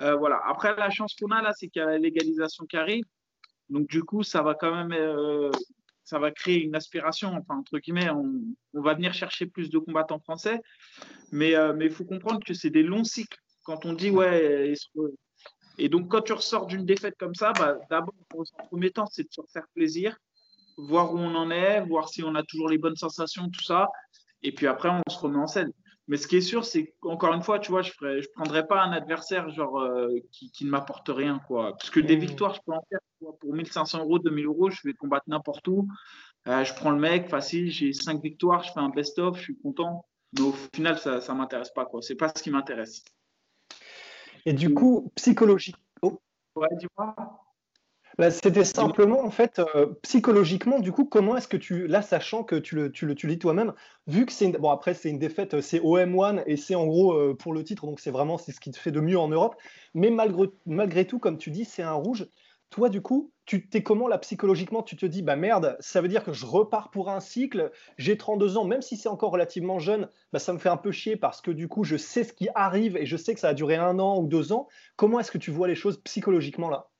Euh, 0.00 0.14
voilà. 0.14 0.40
Après, 0.46 0.76
la 0.76 0.90
chance 0.90 1.14
qu'on 1.18 1.30
a 1.30 1.40
là, 1.40 1.52
c'est 1.54 1.68
qu'il 1.68 1.80
y 1.80 1.82
a 1.82 1.88
la 1.88 1.98
légalisation 1.98 2.66
qui 2.66 2.76
arrive. 2.76 3.04
Donc, 3.70 3.86
du 3.88 4.02
coup, 4.02 4.22
ça 4.22 4.42
va 4.42 4.54
quand 4.54 4.74
même 4.74 4.92
ça 6.04 6.18
va 6.18 6.30
créer 6.30 6.62
une 6.62 6.74
aspiration, 6.74 7.34
enfin, 7.34 7.58
entre 7.58 7.78
guillemets, 7.78 8.10
on, 8.10 8.42
va 8.72 8.94
venir 8.94 9.14
chercher 9.14 9.46
plus 9.46 9.70
de 9.70 9.78
combattants 9.78 10.18
français. 10.18 10.60
Mais 11.30 11.54
euh, 11.54 11.76
il 11.80 11.90
faut 11.90 12.04
comprendre 12.04 12.40
que 12.44 12.54
c'est 12.54 12.70
des 12.70 12.82
longs 12.82 13.04
cycles. 13.04 13.38
Quand 13.64 13.86
on 13.86 13.92
dit, 13.92 14.10
ouais, 14.10 14.74
et 15.78 15.88
donc 15.88 16.08
quand 16.08 16.22
tu 16.22 16.32
ressors 16.32 16.66
d'une 16.66 16.84
défaite 16.84 17.14
comme 17.18 17.34
ça, 17.34 17.52
bah, 17.52 17.78
d'abord, 17.90 18.14
en 18.34 18.66
premier 18.66 18.90
temps, 18.90 19.06
c'est 19.06 19.22
de 19.24 19.32
se 19.32 19.40
faire 19.52 19.66
plaisir, 19.74 20.16
voir 20.76 21.14
où 21.14 21.18
on 21.18 21.34
en 21.34 21.50
est, 21.50 21.80
voir 21.86 22.08
si 22.08 22.22
on 22.22 22.34
a 22.34 22.42
toujours 22.42 22.68
les 22.68 22.78
bonnes 22.78 22.96
sensations, 22.96 23.48
tout 23.48 23.62
ça. 23.62 23.88
Et 24.42 24.52
puis 24.52 24.66
après, 24.66 24.88
on 24.90 25.10
se 25.10 25.18
remet 25.18 25.38
en 25.38 25.46
scène. 25.46 25.72
Mais 26.08 26.16
ce 26.16 26.26
qui 26.26 26.36
est 26.36 26.40
sûr, 26.40 26.64
c'est 26.64 26.94
qu'encore 27.00 27.32
une 27.32 27.42
fois, 27.42 27.58
tu 27.58 27.70
vois, 27.70 27.82
je 27.82 27.92
ne 28.02 28.20
je 28.20 28.28
prendrais 28.34 28.66
pas 28.66 28.82
un 28.82 28.92
adversaire 28.92 29.48
genre, 29.50 29.80
euh, 29.80 30.08
qui, 30.32 30.50
qui, 30.50 30.64
ne 30.64 30.70
m'apporte 30.70 31.08
rien. 31.08 31.40
Quoi. 31.46 31.76
Parce 31.76 31.90
que 31.90 32.00
des 32.00 32.16
mmh. 32.16 32.20
victoires, 32.20 32.54
je 32.54 32.60
peux 32.66 32.72
en 32.72 32.84
faire. 32.88 32.98
Pour 33.40 33.54
1500 33.54 34.00
euros, 34.00 34.18
2000 34.18 34.46
euros, 34.46 34.70
je 34.70 34.80
vais 34.84 34.94
combattre 34.94 35.24
n'importe 35.28 35.66
où. 35.68 35.86
Euh, 36.48 36.64
je 36.64 36.74
prends 36.74 36.90
le 36.90 36.98
mec, 36.98 37.28
facile, 37.28 37.70
j'ai 37.70 37.92
5 37.92 38.20
victoires, 38.20 38.64
je 38.64 38.72
fais 38.72 38.80
un 38.80 38.88
best-of, 38.88 39.38
je 39.38 39.42
suis 39.42 39.58
content. 39.58 40.04
Mais 40.32 40.40
au 40.40 40.52
final, 40.74 40.98
ça 40.98 41.20
ne 41.20 41.38
m'intéresse 41.38 41.70
pas. 41.70 41.88
Ce 42.00 42.12
n'est 42.12 42.16
pas 42.16 42.32
ce 42.34 42.42
qui 42.42 42.50
m'intéresse. 42.50 43.04
Et 44.44 44.52
du 44.52 44.74
coup, 44.74 45.12
psychologique. 45.14 45.76
Oh. 46.02 46.20
Ouais, 46.56 46.68
dis-moi. 46.78 47.14
Bah, 48.18 48.30
c'était 48.30 48.64
simplement, 48.64 49.24
en 49.24 49.30
fait, 49.30 49.58
euh, 49.58 49.94
psychologiquement, 50.02 50.80
du 50.80 50.92
coup, 50.92 51.04
comment 51.04 51.36
est-ce 51.36 51.48
que 51.48 51.56
tu, 51.56 51.86
là, 51.86 52.02
sachant 52.02 52.44
que 52.44 52.56
tu 52.56 52.74
le, 52.76 52.92
tu 52.92 53.06
le, 53.06 53.14
tu 53.14 53.26
lis 53.26 53.38
toi-même, 53.38 53.72
vu 54.06 54.26
que 54.26 54.32
c'est 54.32 54.46
une, 54.46 54.52
bon, 54.52 54.70
après, 54.70 54.94
c'est 54.94 55.08
une 55.08 55.18
défaite, 55.18 55.60
c'est 55.60 55.80
OM1 55.80 56.42
et 56.46 56.56
c'est 56.56 56.74
en 56.74 56.86
gros 56.86 57.14
euh, 57.14 57.34
pour 57.34 57.54
le 57.54 57.64
titre, 57.64 57.86
donc 57.86 58.00
c'est 58.00 58.10
vraiment 58.10 58.36
c'est 58.38 58.52
ce 58.52 58.60
qui 58.60 58.70
te 58.70 58.78
fait 58.78 58.90
de 58.90 59.00
mieux 59.00 59.18
en 59.18 59.28
Europe, 59.28 59.56
mais 59.94 60.10
malgré, 60.10 60.48
malgré 60.66 61.06
tout, 61.06 61.18
comme 61.18 61.38
tu 61.38 61.50
dis, 61.50 61.64
c'est 61.64 61.82
un 61.82 61.92
rouge. 61.94 62.28
Toi, 62.70 62.88
du 62.88 63.02
coup, 63.02 63.32
tu 63.44 63.68
t'es 63.68 63.82
comment 63.82 64.08
là 64.08 64.16
psychologiquement 64.18 64.82
Tu 64.82 64.96
te 64.96 65.04
dis, 65.04 65.20
bah 65.22 65.36
merde, 65.36 65.76
ça 65.80 66.00
veut 66.00 66.08
dire 66.08 66.24
que 66.24 66.32
je 66.32 66.46
repars 66.46 66.90
pour 66.90 67.10
un 67.10 67.20
cycle, 67.20 67.70
j'ai 67.98 68.16
32 68.16 68.56
ans, 68.56 68.64
même 68.64 68.80
si 68.82 68.96
c'est 68.96 69.10
encore 69.10 69.30
relativement 69.32 69.78
jeune, 69.78 70.08
bah, 70.32 70.38
ça 70.38 70.54
me 70.54 70.58
fait 70.58 70.70
un 70.70 70.78
peu 70.78 70.90
chier 70.90 71.16
parce 71.16 71.42
que 71.42 71.50
du 71.50 71.68
coup, 71.68 71.84
je 71.84 71.96
sais 71.98 72.24
ce 72.24 72.32
qui 72.32 72.48
arrive 72.54 72.96
et 72.96 73.04
je 73.04 73.16
sais 73.18 73.34
que 73.34 73.40
ça 73.40 73.48
a 73.50 73.54
duré 73.54 73.76
un 73.76 73.98
an 73.98 74.18
ou 74.18 74.26
deux 74.26 74.52
ans. 74.52 74.68
Comment 74.96 75.20
est-ce 75.20 75.30
que 75.30 75.38
tu 75.38 75.50
vois 75.50 75.68
les 75.68 75.74
choses 75.74 76.00
psychologiquement 76.02 76.70
là? 76.70 76.91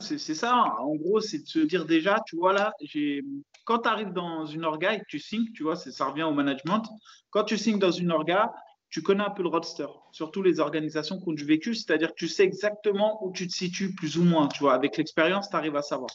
C'est 0.00 0.34
ça. 0.34 0.74
En 0.80 0.94
gros, 0.94 1.20
c'est 1.20 1.38
de 1.38 1.46
se 1.46 1.58
dire 1.58 1.84
déjà, 1.84 2.20
tu 2.26 2.36
vois, 2.36 2.52
là, 2.52 2.72
quand 3.64 3.80
tu 3.80 3.88
arrives 3.88 4.12
dans 4.12 4.46
une 4.46 4.64
orga 4.64 4.94
et 4.94 5.00
que 5.00 5.06
tu 5.08 5.18
signes, 5.18 5.52
tu 5.54 5.62
vois, 5.62 5.76
ça 5.76 6.06
revient 6.06 6.22
au 6.22 6.32
management. 6.32 6.82
Quand 7.30 7.44
tu 7.44 7.58
signes 7.58 7.78
dans 7.78 7.90
une 7.90 8.10
orga, 8.10 8.52
tu 8.88 9.02
connais 9.02 9.22
un 9.22 9.30
peu 9.30 9.42
le 9.42 9.48
roster, 9.48 9.86
surtout 10.12 10.42
les 10.42 10.58
organisations 10.58 11.20
qui 11.20 11.28
ont 11.28 11.32
du 11.32 11.44
vécu, 11.44 11.74
c'est-à-dire 11.74 12.08
que 12.08 12.16
tu 12.16 12.26
sais 12.26 12.42
exactement 12.42 13.24
où 13.24 13.32
tu 13.32 13.46
te 13.46 13.52
situes, 13.52 13.94
plus 13.94 14.18
ou 14.18 14.24
moins, 14.24 14.48
tu 14.48 14.60
vois. 14.60 14.74
Avec 14.74 14.96
l'expérience, 14.96 15.48
tu 15.48 15.56
arrives 15.56 15.76
à 15.76 15.82
savoir. 15.82 16.10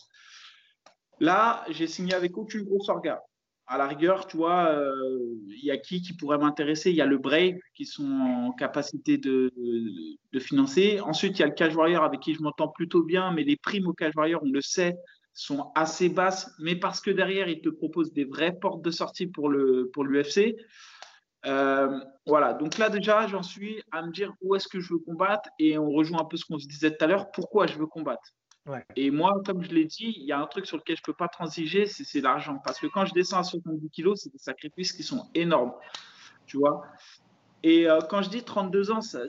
Là, 1.20 1.64
j'ai 1.70 1.88
signé 1.88 2.14
avec 2.14 2.38
aucune 2.38 2.64
grosse 2.64 2.90
orga 2.90 3.22
à 3.68 3.78
la 3.78 3.88
rigueur, 3.88 4.28
tu 4.28 4.38
vois, 4.38 4.70
euh, 4.70 5.36
il 5.50 5.66
y 5.66 5.72
a 5.72 5.78
qui 5.78 6.02
qui 6.02 6.14
pourrait 6.14 6.38
m'intéresser? 6.38 6.92
Il 6.92 6.96
y 6.96 7.02
a 7.02 7.06
le 7.06 7.18
Brave 7.18 7.58
qui 7.74 7.86
sont 7.86 8.10
en 8.10 8.52
capacité 8.52 9.18
de, 9.18 9.52
de, 10.32 10.40
financer. 10.40 11.00
Ensuite, 11.02 11.40
il 11.40 11.42
y 11.42 11.44
a 11.44 11.48
le 11.48 11.54
Cage 11.54 11.76
Warrior 11.76 12.04
avec 12.04 12.20
qui 12.20 12.36
je 12.36 12.42
m'entends 12.42 12.68
plutôt 12.68 13.04
bien, 13.04 13.32
mais 13.32 13.44
les 13.44 13.56
primes 13.56 13.88
au 13.88 13.94
Cage 13.94 14.14
Warrior, 14.16 14.42
on 14.44 14.52
le 14.52 14.62
sait, 14.62 14.96
sont 15.34 15.72
assez 15.76 16.10
basses, 16.10 16.52
mais 16.60 16.76
parce 16.76 17.02
que 17.02 17.12
derrière, 17.12 17.50
ils 17.50 17.62
te 17.62 17.70
proposent 17.70 18.14
des 18.14 18.26
vraies 18.26 18.58
portes 18.60 18.84
de 18.84 18.92
sortie 18.92 19.28
pour 19.28 19.50
l'UFC. 19.50 20.56
Pour 20.56 21.52
euh, 21.52 22.00
voilà, 22.26 22.54
donc 22.54 22.78
là 22.78 22.90
déjà, 22.90 23.28
j'en 23.28 23.44
suis 23.44 23.82
à 23.92 24.02
me 24.02 24.12
dire 24.12 24.34
où 24.42 24.56
est-ce 24.56 24.68
que 24.68 24.80
je 24.80 24.94
veux 24.94 25.00
combattre 25.00 25.50
et 25.60 25.78
on 25.78 25.92
rejoint 25.92 26.22
un 26.22 26.26
peu 26.26 26.38
ce 26.38 26.46
qu'on 26.46 26.58
se 26.58 26.68
disait 26.68 26.96
tout 26.96 27.04
à 27.04 27.08
l'heure, 27.08 27.32
pourquoi 27.32 27.68
je 27.68 27.78
veux 27.78 27.86
combattre? 27.86 28.34
Et 28.96 29.12
moi, 29.12 29.42
comme 29.46 29.64
je 29.64 29.70
l'ai 29.70 29.86
dit, 29.86 30.14
il 30.18 30.26
y 30.26 30.32
a 30.32 30.40
un 30.40 30.48
truc 30.48 30.66
sur 30.66 30.78
lequel 30.78 30.96
je 30.96 31.02
ne 31.02 31.06
peux 31.06 31.14
pas 31.14 31.28
transiger, 31.28 31.86
c'est 31.86 32.22
l'argent. 32.22 32.60
Parce 32.64 32.80
que 32.80 32.88
quand 32.88 33.06
je 33.06 33.14
descends 33.14 33.40
à 33.40 33.44
70 33.44 33.90
kilos, 33.90 34.22
c'est 34.24 34.32
des 34.32 34.40
sacrifices 34.40 34.92
qui 34.92 35.04
sont 35.04 35.30
énormes. 35.36 35.74
Tu 36.48 36.58
vois? 36.58 36.84
Et 37.64 37.88
euh, 37.88 38.00
quand 38.10 38.22
je 38.22 38.30
dis 38.30 38.44
32 38.44 38.92
ans, 38.92 39.02
ça, 39.02 39.28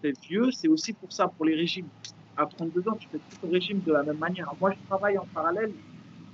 fait 0.00 0.12
vieux, 0.28 0.50
c'est 0.52 0.68
aussi 0.68 0.92
pour 0.92 1.12
ça, 1.12 1.28
pour 1.28 1.44
les 1.44 1.54
régimes. 1.54 1.88
À 2.36 2.46
32 2.46 2.88
ans, 2.88 2.96
tu 2.98 3.08
fais 3.08 3.18
tout 3.18 3.46
le 3.46 3.52
régime 3.52 3.80
de 3.80 3.92
la 3.92 4.02
même 4.04 4.18
manière. 4.18 4.52
Moi, 4.60 4.72
je 4.72 4.86
travaille 4.86 5.18
en 5.18 5.26
parallèle, 5.34 5.72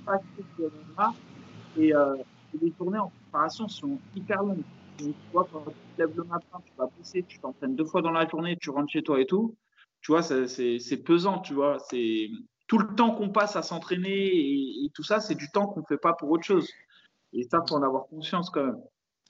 pas 0.05 0.19
et 1.77 1.93
euh, 1.93 2.15
les 2.61 2.71
journées 2.77 2.99
en 2.99 3.11
préparation 3.23 3.67
sont 3.67 3.97
hyper 4.15 4.41
longues. 4.43 4.63
Tu 4.97 5.13
vois, 5.33 5.47
quand 5.51 5.65
tu 5.65 5.73
te 5.97 6.01
lèves 6.01 6.15
le 6.15 6.23
matin, 6.23 6.61
tu 6.63 6.71
vas 6.77 6.87
pousser, 6.87 7.23
tu 7.27 7.39
t'entraînes 7.39 7.75
deux 7.75 7.85
fois 7.85 8.01
dans 8.01 8.11
la 8.11 8.27
journée, 8.27 8.55
tu 8.61 8.69
rentres 8.69 8.91
chez 8.91 9.03
toi 9.03 9.19
et 9.19 9.25
tout 9.25 9.55
tu 10.05 10.11
vois, 10.11 10.21
c'est 10.21 11.03
pesant, 11.03 11.39
tu 11.39 11.55
vois. 11.55 11.79
tout 12.67 12.77
le 12.77 12.95
temps 12.95 13.15
qu'on 13.15 13.29
passe 13.29 13.55
à 13.55 13.63
s'entraîner 13.63 14.13
et, 14.13 14.91
tout 14.93 15.01
ça, 15.01 15.19
c'est 15.19 15.33
du 15.33 15.49
temps 15.49 15.65
qu'on 15.65 15.79
ne 15.79 15.85
fait 15.87 15.97
pas 15.97 16.13
pour 16.13 16.29
autre 16.29 16.43
chose. 16.43 16.69
Et 17.33 17.41
ça, 17.49 17.63
faut 17.67 17.73
en 17.73 17.81
avoir 17.81 18.05
conscience 18.05 18.51
quand 18.51 18.65
même. 18.65 18.79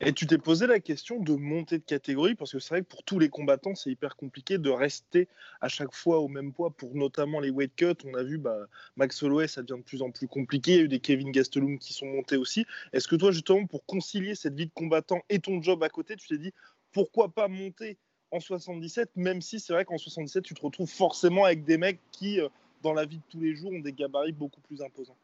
Et 0.01 0.11
tu 0.11 0.27
t'es 0.27 0.37
posé 0.37 0.67
la 0.67 0.81
question 0.81 1.21
de 1.21 1.33
monter 1.33 1.77
de 1.77 1.85
catégorie 1.85 2.35
parce 2.35 2.51
que 2.51 2.59
c'est 2.59 2.73
vrai 2.73 2.81
que 2.81 2.87
pour 2.87 3.03
tous 3.05 3.19
les 3.19 3.29
combattants, 3.29 3.73
c'est 3.73 3.89
hyper 3.89 4.17
compliqué 4.17 4.57
de 4.57 4.69
rester 4.69 5.29
à 5.61 5.69
chaque 5.69 5.95
fois 5.95 6.19
au 6.19 6.27
même 6.27 6.51
poids 6.51 6.71
pour 6.71 6.93
notamment 6.93 7.39
les 7.39 7.51
weight 7.51 7.73
cuts. 7.77 7.95
On 8.03 8.13
a 8.13 8.23
vu 8.23 8.37
bah, 8.37 8.57
Max 8.97 9.23
Holloway, 9.23 9.47
ça 9.47 9.63
devient 9.63 9.79
de 9.79 9.85
plus 9.85 10.01
en 10.01 10.11
plus 10.11 10.27
compliqué. 10.27 10.73
Il 10.73 10.77
y 10.77 10.81
a 10.81 10.83
eu 10.83 10.87
des 10.89 10.99
Kevin 10.99 11.31
Gastelum 11.31 11.79
qui 11.79 11.93
sont 11.93 12.07
montés 12.07 12.35
aussi. 12.35 12.65
Est-ce 12.91 13.07
que 13.07 13.15
toi, 13.15 13.31
justement, 13.31 13.65
pour 13.65 13.85
concilier 13.85 14.35
cette 14.35 14.55
vie 14.55 14.65
de 14.65 14.73
combattant 14.73 15.21
et 15.29 15.39
ton 15.39 15.61
job 15.61 15.81
à 15.83 15.87
côté, 15.87 16.17
tu 16.17 16.27
t'es 16.27 16.37
dit 16.37 16.51
pourquoi 16.91 17.29
pas 17.29 17.47
monter 17.47 17.97
en 18.35 18.39
77, 18.39 19.11
même 19.15 19.41
si 19.41 19.59
c'est 19.59 19.73
vrai 19.73 19.85
qu'en 19.85 19.97
77, 19.97 20.43
tu 20.43 20.53
te 20.53 20.61
retrouves 20.61 20.89
forcément 20.89 21.45
avec 21.45 21.63
des 21.63 21.77
mecs 21.77 21.99
qui, 22.11 22.39
euh, 22.39 22.49
dans 22.83 22.93
la 22.93 23.05
vie 23.05 23.17
de 23.17 23.23
tous 23.29 23.39
les 23.39 23.55
jours, 23.55 23.71
ont 23.71 23.79
des 23.79 23.93
gabarits 23.93 24.33
beaucoup 24.33 24.61
plus 24.61 24.81
imposants 24.81 25.17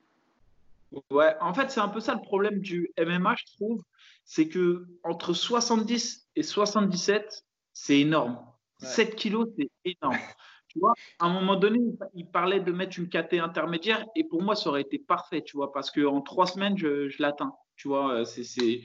Ouais, 1.10 1.36
en 1.40 1.54
fait, 1.54 1.72
c'est 1.72 1.80
un 1.80 1.88
peu 1.88 2.02
ça 2.02 2.14
le 2.14 2.22
problème 2.22 2.60
du 2.60 2.92
MMA, 2.98 3.36
je 3.38 3.46
trouve. 3.56 3.82
C'est 4.26 4.50
que 4.50 4.88
entre 5.04 5.34
70 5.34 6.28
et 6.36 6.44
77, 6.44 7.46
c'est 7.72 8.00
énorme. 8.00 8.40
7 8.80 9.16
kilos, 9.16 9.48
c'est 9.58 9.70
énorme. 9.86 10.18
Tu 10.68 10.80
vois, 10.80 10.94
à 11.20 11.26
un 11.26 11.34
moment 11.34 11.58
donné, 11.58 11.82
il 12.14 12.26
parlait 12.28 12.62
de 12.62 12.72
mettre 12.72 12.98
une 12.98 13.10
KT 13.10 13.34
intermédiaire 13.34 14.06
et 14.16 14.24
pour 14.24 14.42
moi, 14.42 14.56
ça 14.56 14.70
aurait 14.70 14.84
été 14.84 14.98
parfait, 15.00 15.42
tu 15.42 15.58
vois, 15.58 15.74
parce 15.74 15.92
qu'en 15.92 16.22
trois 16.22 16.48
semaines, 16.48 16.78
je, 16.78 17.10
je 17.10 17.22
l'atteins. 17.22 17.54
Tu 17.76 17.90
vois, 17.90 18.14
euh, 18.14 18.24
c'est. 18.24 18.82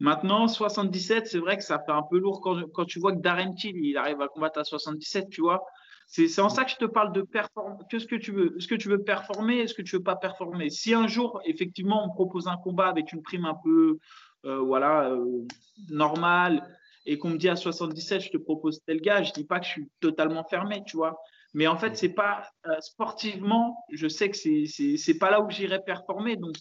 Maintenant, 0.00 0.48
77, 0.48 1.26
c'est 1.26 1.38
vrai 1.38 1.58
que 1.58 1.62
ça 1.62 1.78
fait 1.78 1.92
un 1.92 2.02
peu 2.02 2.18
lourd 2.18 2.40
quand, 2.40 2.84
tu 2.86 2.98
vois 2.98 3.12
que 3.12 3.20
Darren 3.20 3.54
Till, 3.54 3.76
il 3.76 3.98
arrive 3.98 4.20
à 4.22 4.28
combattre 4.28 4.58
à 4.58 4.64
77, 4.64 5.28
tu 5.28 5.42
vois. 5.42 5.62
C'est 6.06 6.40
en 6.40 6.48
ça 6.48 6.64
que 6.64 6.70
je 6.72 6.76
te 6.76 6.86
parle 6.86 7.12
de 7.12 7.22
performer. 7.22 7.76
Qu'est-ce 7.88 8.06
que 8.06 8.16
tu 8.16 8.32
veux 8.32 8.56
Est-ce 8.56 8.66
que 8.66 8.74
tu 8.74 8.88
veux 8.88 9.02
performer 9.04 9.58
Est-ce 9.58 9.74
que 9.74 9.82
tu 9.82 9.96
veux 9.96 10.02
pas 10.02 10.16
performer 10.16 10.68
Si 10.70 10.92
un 10.92 11.06
jour, 11.06 11.40
effectivement, 11.44 12.02
on 12.02 12.08
me 12.08 12.12
propose 12.14 12.48
un 12.48 12.56
combat 12.56 12.88
avec 12.88 13.12
une 13.12 13.22
prime 13.22 13.44
un 13.44 13.56
peu 13.62 13.98
euh, 14.46 14.58
voilà, 14.58 15.10
euh, 15.10 15.46
normale 15.90 16.66
et 17.04 17.18
qu'on 17.18 17.28
me 17.28 17.36
dit 17.36 17.48
à 17.48 17.54
77, 17.54 18.22
je 18.22 18.30
te 18.30 18.38
propose 18.38 18.80
tel 18.86 19.00
gars, 19.02 19.22
je 19.22 19.32
dis 19.32 19.44
pas 19.44 19.60
que 19.60 19.66
je 19.66 19.70
suis 19.70 19.88
totalement 20.00 20.44
fermé, 20.44 20.82
tu 20.84 20.96
vois. 20.96 21.20
Mais 21.52 21.66
en 21.66 21.76
fait, 21.76 21.96
c'est 21.96 22.14
pas 22.14 22.48
euh, 22.66 22.80
sportivement, 22.80 23.84
je 23.92 24.08
sais 24.08 24.30
que 24.30 24.36
c'est 24.36 25.18
pas 25.18 25.30
là 25.30 25.42
où 25.42 25.50
j'irai 25.50 25.80
performer. 25.84 26.36
Donc, 26.36 26.56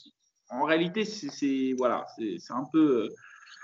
en 0.50 0.64
réalité, 0.64 1.06
c'est 1.06 1.74
voilà, 1.78 2.06
c'est 2.18 2.54
un 2.54 2.66
peu 2.72 3.10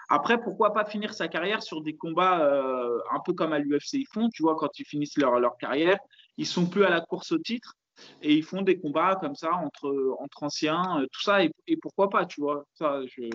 après, 0.09 0.39
pourquoi 0.41 0.73
pas 0.73 0.85
finir 0.85 1.13
sa 1.13 1.27
carrière 1.27 1.63
sur 1.63 1.81
des 1.81 1.95
combats 1.95 2.45
euh, 2.45 2.99
un 3.11 3.19
peu 3.25 3.33
comme 3.33 3.53
à 3.53 3.59
l'UFC 3.59 3.93
ils 3.93 4.07
font, 4.07 4.29
tu 4.29 4.43
vois, 4.43 4.55
quand 4.55 4.79
ils 4.79 4.85
finissent 4.85 5.17
leur, 5.17 5.39
leur 5.39 5.57
carrière, 5.57 5.97
ils 6.37 6.45
sont 6.45 6.67
plus 6.67 6.83
à 6.83 6.89
la 6.89 7.01
course 7.01 7.31
au 7.31 7.39
titre 7.39 7.75
et 8.21 8.33
ils 8.33 8.43
font 8.43 8.61
des 8.61 8.77
combats 8.77 9.15
comme 9.15 9.35
ça 9.35 9.53
entre, 9.53 10.15
entre 10.19 10.43
anciens, 10.43 10.99
euh, 10.99 11.07
tout 11.11 11.21
ça, 11.21 11.43
et, 11.43 11.51
pourquoi 11.81 12.09
pas, 12.09 12.25
tu 12.25 12.41
vois, 12.41 12.65
ça, 12.73 13.01
je 13.07 13.21
ne 13.21 13.29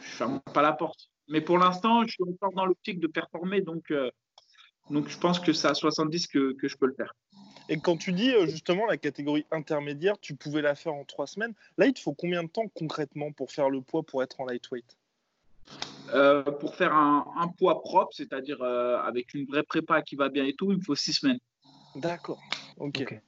ferme 0.00 0.40
pas 0.52 0.62
la 0.62 0.72
porte. 0.72 1.08
Mais 1.28 1.40
pour 1.40 1.58
l'instant, 1.58 2.02
je 2.06 2.12
suis 2.12 2.24
encore 2.24 2.52
dans 2.52 2.66
l'optique 2.66 3.00
de 3.00 3.06
performer, 3.06 3.60
donc, 3.60 3.90
euh, 3.90 4.10
donc 4.90 5.08
je 5.08 5.18
pense 5.18 5.40
que 5.40 5.52
c'est 5.52 5.68
à 5.68 5.74
70 5.74 6.26
que, 6.26 6.52
que 6.54 6.68
je 6.68 6.76
peux 6.76 6.86
le 6.86 6.94
faire. 6.94 7.12
Et 7.68 7.78
quand 7.80 7.96
tu 7.96 8.12
dis 8.12 8.32
justement 8.46 8.86
la 8.86 8.96
catégorie 8.96 9.44
intermédiaire, 9.50 10.18
tu 10.20 10.36
pouvais 10.36 10.62
la 10.62 10.76
faire 10.76 10.94
en 10.94 11.04
trois 11.04 11.26
semaines. 11.26 11.52
Là, 11.78 11.86
il 11.86 11.92
te 11.92 12.00
faut 12.00 12.14
combien 12.14 12.44
de 12.44 12.48
temps 12.48 12.68
concrètement 12.74 13.32
pour 13.32 13.50
faire 13.50 13.70
le 13.70 13.80
poids 13.80 14.04
pour 14.04 14.22
être 14.22 14.40
en 14.40 14.46
lightweight? 14.46 14.96
Euh, 16.14 16.42
pour 16.42 16.74
faire 16.74 16.94
un, 16.94 17.48
poids 17.58 17.82
propre, 17.82 18.12
c'est-à-dire 18.14 18.62
euh, 18.62 18.98
avec 18.98 19.34
une 19.34 19.46
vraie 19.46 19.62
prépa 19.62 20.02
qui 20.02 20.16
va 20.16 20.28
bien 20.28 20.44
et 20.44 20.54
tout, 20.54 20.72
il 20.72 20.78
me 20.78 20.82
faut 20.82 20.94
six 20.94 21.14
semaines. 21.14 21.38
D'accord. 21.96 22.40
Ok. 22.78 23.20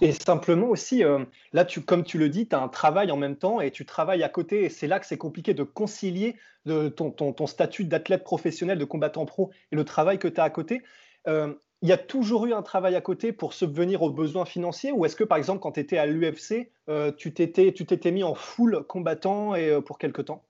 Et 0.00 0.12
simplement 0.12 0.68
aussi, 0.68 1.02
euh, 1.02 1.24
là, 1.52 1.64
tu, 1.64 1.80
comme 1.80 2.04
tu 2.04 2.18
le 2.18 2.28
dis, 2.28 2.46
tu 2.46 2.54
as 2.54 2.60
un 2.60 2.68
travail 2.68 3.10
en 3.10 3.16
même 3.16 3.36
temps 3.36 3.60
et 3.60 3.70
tu 3.70 3.84
travailles 3.84 4.22
à 4.22 4.28
côté. 4.28 4.64
Et 4.64 4.68
c'est 4.68 4.86
là 4.86 5.00
que 5.00 5.06
c'est 5.06 5.18
compliqué 5.18 5.54
de 5.54 5.64
concilier 5.64 6.36
de 6.66 6.88
ton, 6.88 7.10
ton, 7.10 7.32
ton, 7.32 7.46
statut 7.46 7.84
d'athlète 7.84 8.22
professionnel, 8.22 8.78
de 8.78 8.84
combattant 8.84 9.26
pro 9.26 9.50
et 9.72 9.76
le 9.76 9.84
travail 9.84 10.18
que 10.18 10.28
tu 10.28 10.40
as 10.40 10.44
à 10.44 10.50
côté. 10.50 10.82
il 11.26 11.88
y 11.88 11.92
a 11.92 11.98
toujours 11.98 12.46
eu 12.46 12.52
un 12.52 12.62
travail 12.62 12.94
à 12.94 13.00
côté 13.00 13.32
pour 13.32 13.54
subvenir 13.54 14.02
aux 14.02 14.10
besoins 14.10 14.44
financiers 14.44 14.92
Ou 14.92 15.04
est-ce 15.04 15.16
que, 15.16 15.24
par 15.24 15.38
exemple, 15.38 15.60
quand 15.60 15.72
tu 15.72 15.80
étais 15.80 15.98
à 15.98 16.06
l'UFC, 16.06 16.70
tu 17.16 17.32
t'étais 17.32 18.10
mis 18.12 18.22
en 18.22 18.34
full 18.34 18.84
combattant 18.86 19.54
et, 19.54 19.80
pour 19.82 19.98
quelque 19.98 20.22
temps? 20.22 20.47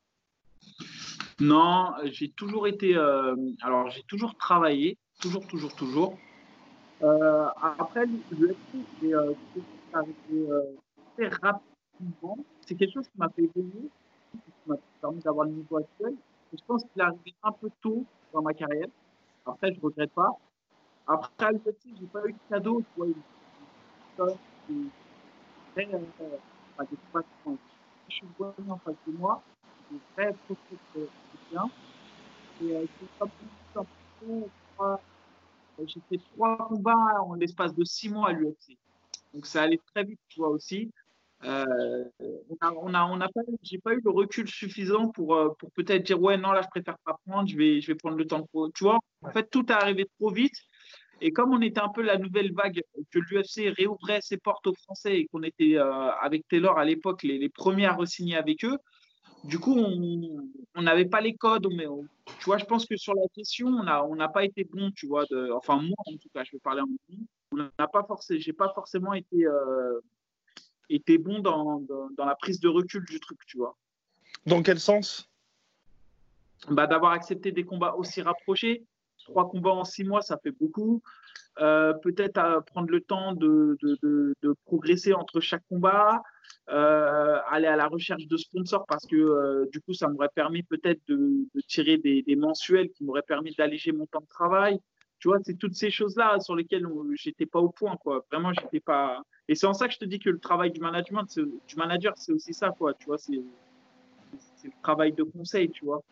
Non, 1.41 1.93
j'ai 2.05 2.31
toujours 2.31 2.67
été. 2.67 2.97
Euh, 2.97 3.37
alors, 3.63 3.91
j'ai 3.91 4.03
toujours 4.03 4.35
travaillé, 4.37 4.99
toujours, 5.21 5.47
toujours, 5.47 5.73
toujours. 5.75 6.19
Euh, 7.03 7.47
après, 7.79 8.07
le 8.07 8.57
c'est 9.01 9.15
euh, 9.15 9.33
euh, 9.95 10.63
très 11.17 11.29
rapidement. 11.29 12.39
C'est 12.67 12.75
quelque 12.75 12.95
chose 12.95 13.07
qui 13.07 13.19
m'a 13.19 13.29
fait 13.29 13.43
évoluer, 13.43 13.89
qui 14.33 14.39
m'a 14.67 14.77
permis 15.01 15.21
d'avoir 15.21 15.47
le 15.47 15.53
niveau 15.53 15.77
actuel. 15.77 16.15
Je 16.53 16.59
pense 16.67 16.83
qu'il 16.83 17.01
est 17.01 17.05
arrivé 17.05 17.35
un 17.45 17.53
peu 17.53 17.71
tôt 17.81 18.05
dans 18.33 18.43
ma 18.43 18.53
carrière. 18.53 18.89
Après, 19.47 19.73
je 19.73 19.79
ne 19.79 19.85
regrette 19.85 20.13
pas. 20.13 20.33
Après, 21.07 21.53
le 21.53 21.61
je 21.65 22.03
n'ai 22.03 22.09
pas 22.09 22.27
eu 22.27 22.33
de 22.33 22.39
cadeau. 22.51 22.83
Tu 22.97 23.01
vois, 23.01 23.07
je 28.09 28.15
suis 28.15 28.27
venu 28.39 28.71
en 28.71 28.79
face 28.79 28.97
de 29.07 29.13
moi, 29.13 29.43
vrais. 30.17 30.35
Et 32.63 32.73
euh, 32.73 32.85
j'ai 35.87 36.01
fait 36.09 36.21
trois 36.35 36.57
combats 36.57 37.23
en 37.23 37.35
l'espace 37.35 37.75
de 37.75 37.85
six 37.85 38.09
mois 38.09 38.31
à 38.31 38.33
l'UFC. 38.33 38.77
Donc 39.35 39.47
ça 39.47 39.63
allait 39.63 39.81
très 39.95 40.05
vite, 40.05 40.21
tu 40.29 40.41
vois 40.41 40.49
aussi. 40.49 40.91
Euh, 41.45 42.05
on 42.51 42.95
a, 42.95 43.05
on 43.05 43.21
a, 43.21 43.29
pas, 43.29 43.43
j'ai 43.63 43.79
pas 43.79 43.95
eu 43.95 44.01
le 44.05 44.11
recul 44.11 44.49
suffisant 44.49 45.09
pour, 45.09 45.37
euh, 45.37 45.51
pour 45.61 45.71
peut-être 45.71 46.05
dire 46.05 46.21
ouais 46.21 46.37
non 46.37 46.51
là 46.51 46.63
je 46.63 46.69
préfère 46.69 46.99
pas 47.05 47.17
prendre, 47.25 47.49
je 47.49 47.57
vais, 47.57 47.81
je 47.81 47.87
vais 47.87 47.95
prendre 47.95 48.17
le 48.17 48.27
temps 48.27 48.45
pour, 48.51 48.73
tu 48.73 48.83
vois. 48.83 48.99
En 49.23 49.31
fait 49.31 49.49
tout 49.49 49.65
est 49.67 49.73
arrivé 49.73 50.07
trop 50.19 50.31
vite. 50.31 50.57
Et 51.21 51.33
comme 51.33 51.53
on 51.53 51.61
était 51.61 51.81
un 51.81 51.91
peu 51.91 52.03
la 52.03 52.17
nouvelle 52.17 52.53
vague, 52.53 52.81
que 53.11 53.19
l'UFC 53.19 53.75
réouvrait 53.77 54.21
ses 54.21 54.37
portes 54.37 54.67
aux 54.67 54.75
Français 54.75 55.19
et 55.19 55.27
qu'on 55.27 55.43
était 55.43 55.77
avec 55.77 56.47
Taylor 56.49 56.79
à 56.79 56.85
l'époque 56.85 57.25
les, 57.25 57.39
les 57.39 57.49
premiers 57.49 57.87
à 57.87 57.95
re-signer 57.95 58.37
avec 58.37 58.65
eux, 58.65 58.79
du 59.45 59.59
coup, 59.59 59.77
on 59.77 60.83
n'avait 60.83 61.05
pas 61.07 61.21
les 61.21 61.35
codes. 61.35 61.67
Mais 61.73 61.87
tu 62.39 62.45
vois, 62.45 62.59
je 62.59 62.65
pense 62.65 62.87
que 62.87 62.97
sur 62.97 63.15
la 63.15 63.27
question, 63.35 63.69
on 63.69 63.85
n'a 63.85 64.05
on 64.05 64.17
pas 64.33 64.45
été 64.45 64.65
bon, 64.65 64.91
tu 64.93 65.07
vois. 65.07 65.25
De, 65.31 65.51
enfin, 65.53 65.77
moi, 65.77 65.97
en 66.07 66.17
tout 66.17 66.29
cas, 66.35 66.45
je 66.45 66.53
vais 66.53 66.61
parler 66.61 66.81
en 66.81 66.87
mon 66.87 67.19
On 67.53 67.57
n'a 67.57 67.89
pas 67.89 68.05
forcément, 68.05 68.41
j'ai 68.41 68.53
pas 68.53 68.73
forcément 68.75 69.13
été, 69.15 69.47
euh, 69.47 70.01
été 70.89 71.19
bon 71.19 71.41
dans, 71.41 71.81
dans, 72.17 72.25
la 72.25 72.35
prise 72.35 72.61
de 72.61 72.69
recul 72.69 73.05
du 73.05 73.21
truc, 73.21 73.39
tu 73.47 73.59
vois. 73.59 73.77
Dans 74.47 74.63
quel 74.63 74.81
sens? 74.81 75.29
Bah, 76.69 76.87
D'avoir 76.87 77.13
accepté 77.13 77.53
des 77.53 77.65
combats 77.65 77.95
aussi 77.95 78.23
rapprochés. 78.23 78.85
Trois 79.29 79.49
combats 79.49 79.73
en 79.73 79.85
six 79.85 80.05
mois, 80.05 80.23
ça 80.23 80.39
fait 80.39 80.53
beaucoup. 80.53 81.03
Euh, 81.61 81.93
peut-être 81.93 82.65
prendre 82.67 82.91
le 82.91 83.01
temps 83.01 83.35
de, 83.35 83.77
progresser 84.65 85.13
entre 85.13 85.41
chaque 85.41 85.63
combat, 85.69 86.23
euh, 86.71 87.39
aller 87.49 87.67
à 87.67 87.77
la 87.77 87.89
recherche 87.89 88.27
de 88.27 88.37
sponsors 88.37 88.87
parce 88.87 89.07
que 89.07 89.17
euh, 89.17 89.67
du 89.73 89.81
coup, 89.81 89.93
ça 89.93 90.09
m'aurait 90.09 90.31
permis 90.35 90.63
peut-être 90.63 91.01
de, 91.09 91.47
tirer 91.67 91.99
des, 91.99 92.37
mensuels 92.37 92.91
qui 92.91 93.05
m'auraient 93.05 93.23
permis 93.23 93.55
d'alléger 93.55 93.93
mon 93.93 94.07
temps 94.07 94.21
de 94.21 94.27
travail. 94.27 94.79
Tu 95.19 95.29
vois, 95.29 95.39
c'est 95.43 95.59
toutes 95.59 95.75
ces 95.75 95.91
choses-là 95.91 96.39
sur 96.41 96.55
lesquelles 96.55 96.87
j'étais 97.15 97.47
pas 97.47 97.59
au 97.59 97.71
point, 97.71 97.97
quoi. 97.97 98.25
Vraiment, 98.31 98.53
j'étais 98.53 98.81
pas. 98.81 99.21
Et 99.49 99.57
c'est 99.57 99.67
en 99.67 99.75
ça 99.75 99.89
que 99.89 99.95
je 99.95 99.99
te 99.99 100.05
dis 100.05 100.21
que 100.21 100.31
le 100.31 100.39
travail 100.39 100.71
du 100.71 100.81
management, 100.81 101.27
du 101.39 101.77
manager, 101.77 102.15
c'est 102.17 102.33
aussi 102.33 102.55
ça. 102.55 102.73
Tu 103.01 103.07
vois, 103.07 103.19
c'est 103.19 103.33
le 103.35 104.83
travail 104.83 105.13
de 105.13 105.25
conseil, 105.25 105.71
tu 105.71 105.85
vois. 105.85 106.03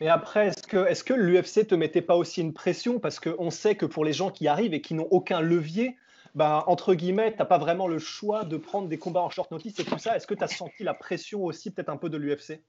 Mais 0.00 0.08
après, 0.08 0.48
est-ce 0.48 0.66
que, 0.66 0.86
est 0.86 1.04
que 1.04 1.12
l'UFC 1.12 1.66
te 1.66 1.74
mettait 1.74 2.00
pas 2.00 2.16
aussi 2.16 2.40
une 2.40 2.54
pression? 2.54 2.98
Parce 2.98 3.20
qu'on 3.20 3.50
sait 3.50 3.74
que 3.74 3.84
pour 3.84 4.04
les 4.04 4.14
gens 4.14 4.30
qui 4.30 4.48
arrivent 4.48 4.72
et 4.72 4.80
qui 4.80 4.94
n'ont 4.94 5.08
aucun 5.10 5.42
levier, 5.42 5.96
bah, 6.34 6.64
entre 6.68 6.94
guillemets, 6.94 7.32
tu 7.32 7.38
n'as 7.38 7.44
pas 7.44 7.58
vraiment 7.58 7.86
le 7.86 7.98
choix 7.98 8.44
de 8.44 8.56
prendre 8.56 8.88
des 8.88 8.98
combats 8.98 9.20
en 9.20 9.28
short 9.28 9.50
notice 9.50 9.78
et 9.78 9.84
tout 9.84 9.98
ça. 9.98 10.16
Est-ce 10.16 10.26
que 10.26 10.34
tu 10.34 10.42
as 10.42 10.48
senti 10.48 10.84
la 10.84 10.94
pression 10.94 11.44
aussi, 11.44 11.70
peut-être 11.70 11.90
un 11.90 11.98
peu 11.98 12.08
de 12.08 12.16
l'UFC 12.16 12.62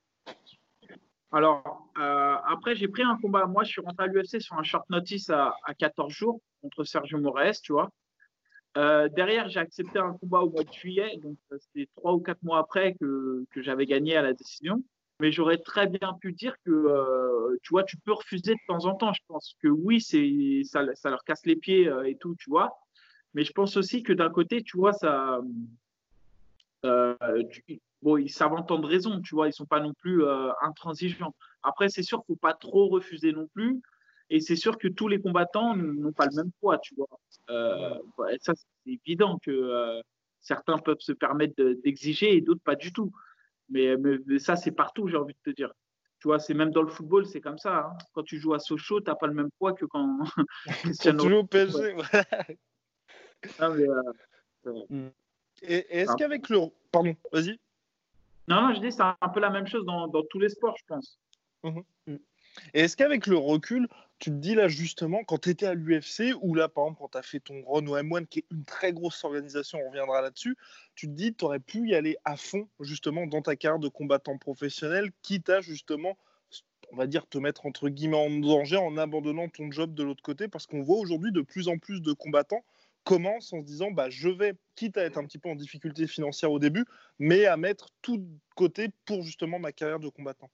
Alors, 1.32 1.88
euh, 1.98 2.36
après, 2.50 2.76
j'ai 2.76 2.90
pris 2.90 3.04
un 3.04 3.18
combat. 3.18 3.46
Moi, 3.46 3.64
je 3.64 3.70
suis 3.72 3.82
rentré 3.82 4.06
à 4.06 4.08
l'UFC 4.08 4.42
sur 4.42 4.58
un 4.58 4.64
short 4.64 4.90
notice 4.90 5.30
à, 5.30 5.56
14 5.80 6.12
jours 6.12 6.42
contre 6.62 6.84
Sergio 6.84 7.18
Moraes, 7.18 7.62
tu 7.64 7.72
vois. 7.72 7.90
Euh, 8.78 9.08
derrière, 9.08 9.48
j'ai 9.48 9.60
accepté 9.60 10.00
un 10.00 10.14
combat 10.14 10.40
au 10.40 10.50
mois 10.50 10.64
de 10.64 10.72
juillet, 10.72 11.18
donc 11.24 11.38
euh, 11.52 11.58
c'était 11.60 11.90
trois 11.96 12.14
ou 12.14 12.20
quatre 12.20 12.42
mois 12.44 12.60
après 12.60 12.94
que 12.94 13.46
j'avais 13.56 13.86
gagné 13.86 14.18
à 14.18 14.22
la 14.22 14.34
décision 14.34 14.82
mais 15.22 15.32
j'aurais 15.32 15.60
très 15.60 15.86
bien 15.86 16.14
pu 16.20 16.34
dire 16.34 16.56
que, 16.66 16.72
euh, 16.72 17.56
tu 17.62 17.70
vois, 17.70 17.84
tu 17.84 17.96
peux 17.96 18.12
refuser 18.12 18.56
de 18.56 18.60
temps 18.68 18.86
en 18.86 18.96
temps. 18.96 19.14
Je 19.14 19.22
pense 19.28 19.56
que 19.62 19.68
oui, 19.68 20.02
c'est 20.02 20.64
ça, 20.64 20.82
leur 20.82 21.24
casse 21.24 21.46
les 21.46 21.56
pieds 21.56 21.88
euh, 21.88 22.10
et 22.10 22.16
tout, 22.16 22.36
tu 22.40 22.50
vois. 22.50 22.80
Mais 23.36 23.44
je 23.44 23.52
pense 23.54 23.78
aussi 23.78 24.02
que 24.02 24.14
d'un 24.14 24.32
côté, 24.32 24.64
tu 24.64 24.78
vois, 24.78 24.94
ça, 24.94 25.40
euh, 26.86 27.16
bon, 28.02 28.18
ils 28.18 28.32
savent 28.32 28.54
entendre 28.54 28.88
raison, 28.88 29.22
tu 29.22 29.36
vois, 29.36 29.48
ils 29.48 29.54
sont 29.54 29.68
pas 29.68 29.80
non 29.80 29.94
plus 29.94 30.24
intransigeants. 30.64 31.36
Après, 31.62 31.88
c'est 31.88 32.02
sûr 32.02 32.26
qu'il 32.26 32.34
faut 32.34 32.40
pas 32.40 32.56
trop 32.56 32.88
refuser 32.88 33.32
non 33.32 33.48
plus. 33.54 33.80
Et 34.32 34.40
c'est 34.40 34.56
sûr 34.56 34.80
que 34.80 34.88
tous 34.88 35.08
les 35.08 35.22
combattants 35.22 35.76
n'ont 35.76 36.14
pas 36.14 36.26
le 36.26 36.36
même 36.36 36.52
poids, 36.60 36.80
tu 36.80 36.96
vois. 36.96 37.20
Euh, 37.52 37.94
ça, 38.42 38.54
c'est 38.56 39.00
évident 39.06 39.38
que 39.38 40.02
certains 40.40 40.80
peuvent 40.80 41.00
se 41.00 41.12
permettre 41.12 41.54
d'exiger 41.84 42.36
et 42.36 42.42
d'autres 42.42 42.64
pas 42.64 42.76
du 42.76 42.92
tout. 42.92 43.12
Mais, 43.72 43.96
ça, 44.40 44.56
c'est 44.56 44.72
partout, 44.72 45.08
j'ai 45.08 45.18
envie 45.18 45.34
de 45.34 45.52
te 45.52 45.56
dire. 45.56 45.72
Tu 46.20 46.28
vois, 46.28 46.40
c'est 46.40 46.54
même 46.54 46.70
dans 46.70 46.84
le 46.84 46.90
football, 46.90 47.26
c'est 47.26 47.42
comme 47.42 47.58
ça. 47.58 47.78
Hein. 47.80 47.98
Quand 48.14 48.22
tu 48.24 48.38
joues 48.38 48.54
à 48.54 48.60
Sochaux, 48.60 49.02
tu 49.02 49.10
n'as 49.10 49.16
pas 49.16 49.26
le 49.26 49.34
même 49.34 49.50
poids 49.58 49.74
que 49.74 49.86
quand 49.86 50.20
Cristiano 50.68 51.24
Ronaldo. 51.24 51.48
PSG. 51.48 51.96
Euh, 53.60 54.84
mm. 54.90 55.10
Et, 55.64 56.00
est-ce 56.00 56.16
qu'avec 56.16 56.50
le. 56.50 56.60
Pardon, 56.92 57.16
vas-y. 57.32 57.60
Non, 58.48 58.62
non, 58.62 58.74
je 58.76 58.82
dis, 58.82 58.92
c'est 58.92 59.02
un 59.02 59.30
peu 59.30 59.40
la 59.40 59.50
même 59.50 59.66
chose 59.66 59.86
dans, 59.86 60.08
dans 60.08 60.24
tous 60.30 60.40
les 60.40 60.50
sports, 60.50 60.76
je 60.78 60.86
pense. 60.88 61.20
Mhm. 61.64 61.84
Mm. 62.08 62.16
Et 62.74 62.82
est-ce 62.82 62.98
qu'avec 62.98 63.28
le 63.28 63.38
recul, 63.38 63.88
tu 64.22 64.30
te 64.30 64.36
dis 64.36 64.54
là 64.54 64.68
justement, 64.68 65.24
quand 65.24 65.40
tu 65.40 65.50
étais 65.50 65.66
à 65.66 65.74
l'UFC, 65.74 66.36
ou 66.42 66.54
là 66.54 66.70
par 66.70 66.84
exemple 66.84 67.00
quand 67.00 67.10
tu 67.10 67.18
as 67.18 67.24
fait 67.24 67.40
ton 67.40 67.64
run 67.66 67.88
au 67.88 67.98
M1, 67.98 68.28
qui 68.28 68.40
est 68.40 68.46
une 68.52 68.64
très 68.64 68.94
grosse 68.94 69.24
organisation, 69.24 69.80
on 69.84 69.90
reviendra 69.90 70.22
là-dessus, 70.22 70.56
tu 70.94 71.08
te 71.08 71.14
dis 71.14 71.34
tu 71.34 71.44
aurais 71.44 71.60
pu 71.60 71.90
y 71.90 71.96
aller 71.96 72.16
à 72.24 72.38
fond 72.38 72.70
justement 72.80 73.26
dans 73.26 73.42
ta 73.42 73.56
carrière 73.56 73.80
de 73.80 73.88
combattant 73.88 74.38
professionnel, 74.38 75.10
quitte 75.24 75.50
à 75.50 75.62
justement, 75.62 76.20
on 76.92 76.98
va 76.98 77.08
dire, 77.08 77.26
te 77.28 77.40
mettre 77.40 77.66
entre 77.66 77.90
guillemets 77.90 78.18
en 78.18 78.30
danger 78.30 78.78
en 78.78 78.96
abandonnant 78.96 79.50
ton 79.50 79.72
job 79.72 79.96
de 79.96 80.04
l'autre 80.04 80.22
côté, 80.22 80.48
parce 80.48 80.68
qu'on 80.68 80.84
voit 80.84 81.00
aujourd'hui 81.00 81.32
de 81.32 81.42
plus 81.42 81.68
en 81.68 81.80
plus 81.80 82.00
de 82.00 82.14
combattants 82.14 82.64
commencent 83.04 83.52
en 83.54 83.62
se 83.62 83.66
disant 83.66 83.90
bah, 83.90 84.12
je 84.12 84.30
vais, 84.30 84.54
quitte 84.76 84.98
à 84.98 85.04
être 85.04 85.18
un 85.18 85.26
petit 85.26 85.40
peu 85.40 85.50
en 85.50 85.56
difficulté 85.56 86.06
financière 86.06 86.52
au 86.52 86.60
début, 86.60 86.86
mais 87.18 87.48
à 87.48 87.58
mettre 87.58 87.88
tout 88.04 88.18
de 88.18 88.28
côté 88.56 88.90
pour 89.06 89.24
justement 89.24 89.58
ma 89.58 89.72
carrière 89.72 90.00
de 90.00 90.10
combattant. 90.10 90.52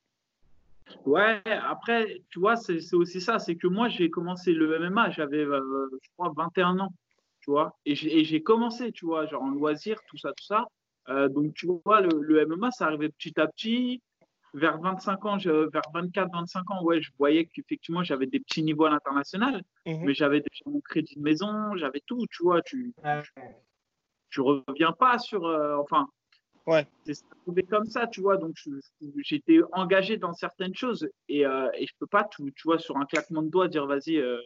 Ouais, 1.05 1.41
après, 1.45 2.21
tu 2.29 2.39
vois, 2.39 2.55
c'est 2.55 2.93
aussi 2.93 3.21
ça. 3.21 3.39
C'est 3.39 3.55
que 3.55 3.67
moi, 3.67 3.87
j'ai 3.87 4.09
commencé 4.09 4.53
le 4.53 4.79
MMA, 4.79 5.11
j'avais, 5.11 5.43
euh, 5.43 5.89
je 6.01 6.09
crois, 6.17 6.33
21 6.35 6.79
ans, 6.79 6.93
tu 7.41 7.51
vois. 7.51 7.77
Et 7.85 7.95
j'ai 7.95 8.43
commencé, 8.43 8.91
tu 8.91 9.05
vois, 9.05 9.25
genre 9.25 9.43
en 9.43 9.49
loisir, 9.49 9.99
tout 10.07 10.17
ça, 10.17 10.29
tout 10.29 10.45
ça. 10.45 10.65
Euh, 11.09 11.29
donc, 11.29 11.53
tu 11.53 11.67
vois, 11.85 12.01
le, 12.01 12.45
MMA, 12.45 12.71
ça 12.71 12.85
arrivait 12.87 13.09
petit 13.09 13.39
à 13.39 13.47
petit. 13.47 14.01
Vers 14.53 14.79
25 14.79 15.25
ans, 15.25 15.37
vers 15.37 15.81
24, 15.93 16.29
25 16.31 16.71
ans, 16.71 16.83
ouais, 16.83 17.01
je 17.01 17.11
voyais 17.19 17.45
qu'effectivement, 17.45 18.03
j'avais 18.03 18.25
des 18.25 18.39
petits 18.39 18.63
niveaux 18.63 18.85
à 18.85 18.89
l'international, 18.89 19.61
mmh 19.85 20.05
mais 20.05 20.13
j'avais 20.13 20.39
déjà 20.39 20.63
mon 20.65 20.79
crédit 20.79 21.15
de 21.15 21.21
maison, 21.21 21.75
j'avais 21.75 22.01
tout, 22.05 22.25
tu 22.31 22.43
vois. 22.43 22.61
Tu, 22.61 22.93
tu, 24.31 24.41
reviens 24.41 24.93
pas 24.93 25.19
sur. 25.19 25.45
Euh, 25.45 25.75
enfin, 25.77 26.07
Ouais. 26.67 26.85
C'est 27.05 27.67
comme 27.69 27.85
ça, 27.85 28.07
tu 28.07 28.19
vois. 28.19 28.35
Donc, 28.35 28.55
j'étais 29.23 29.59
engagé 29.71 30.17
dans 30.17 30.33
certaines 30.33 30.75
choses 30.75 31.07
et, 31.29 31.45
euh, 31.45 31.69
et 31.73 31.87
je 31.87 31.93
peux 31.97 32.07
pas, 32.07 32.25
tout, 32.25 32.51
tu 32.51 32.63
vois, 32.65 32.77
sur 32.77 32.97
un 32.97 33.05
claquement 33.05 33.41
de 33.41 33.49
doigts, 33.49 33.69
dire 33.69 33.87
vas-y, 33.87 34.17
euh, 34.17 34.41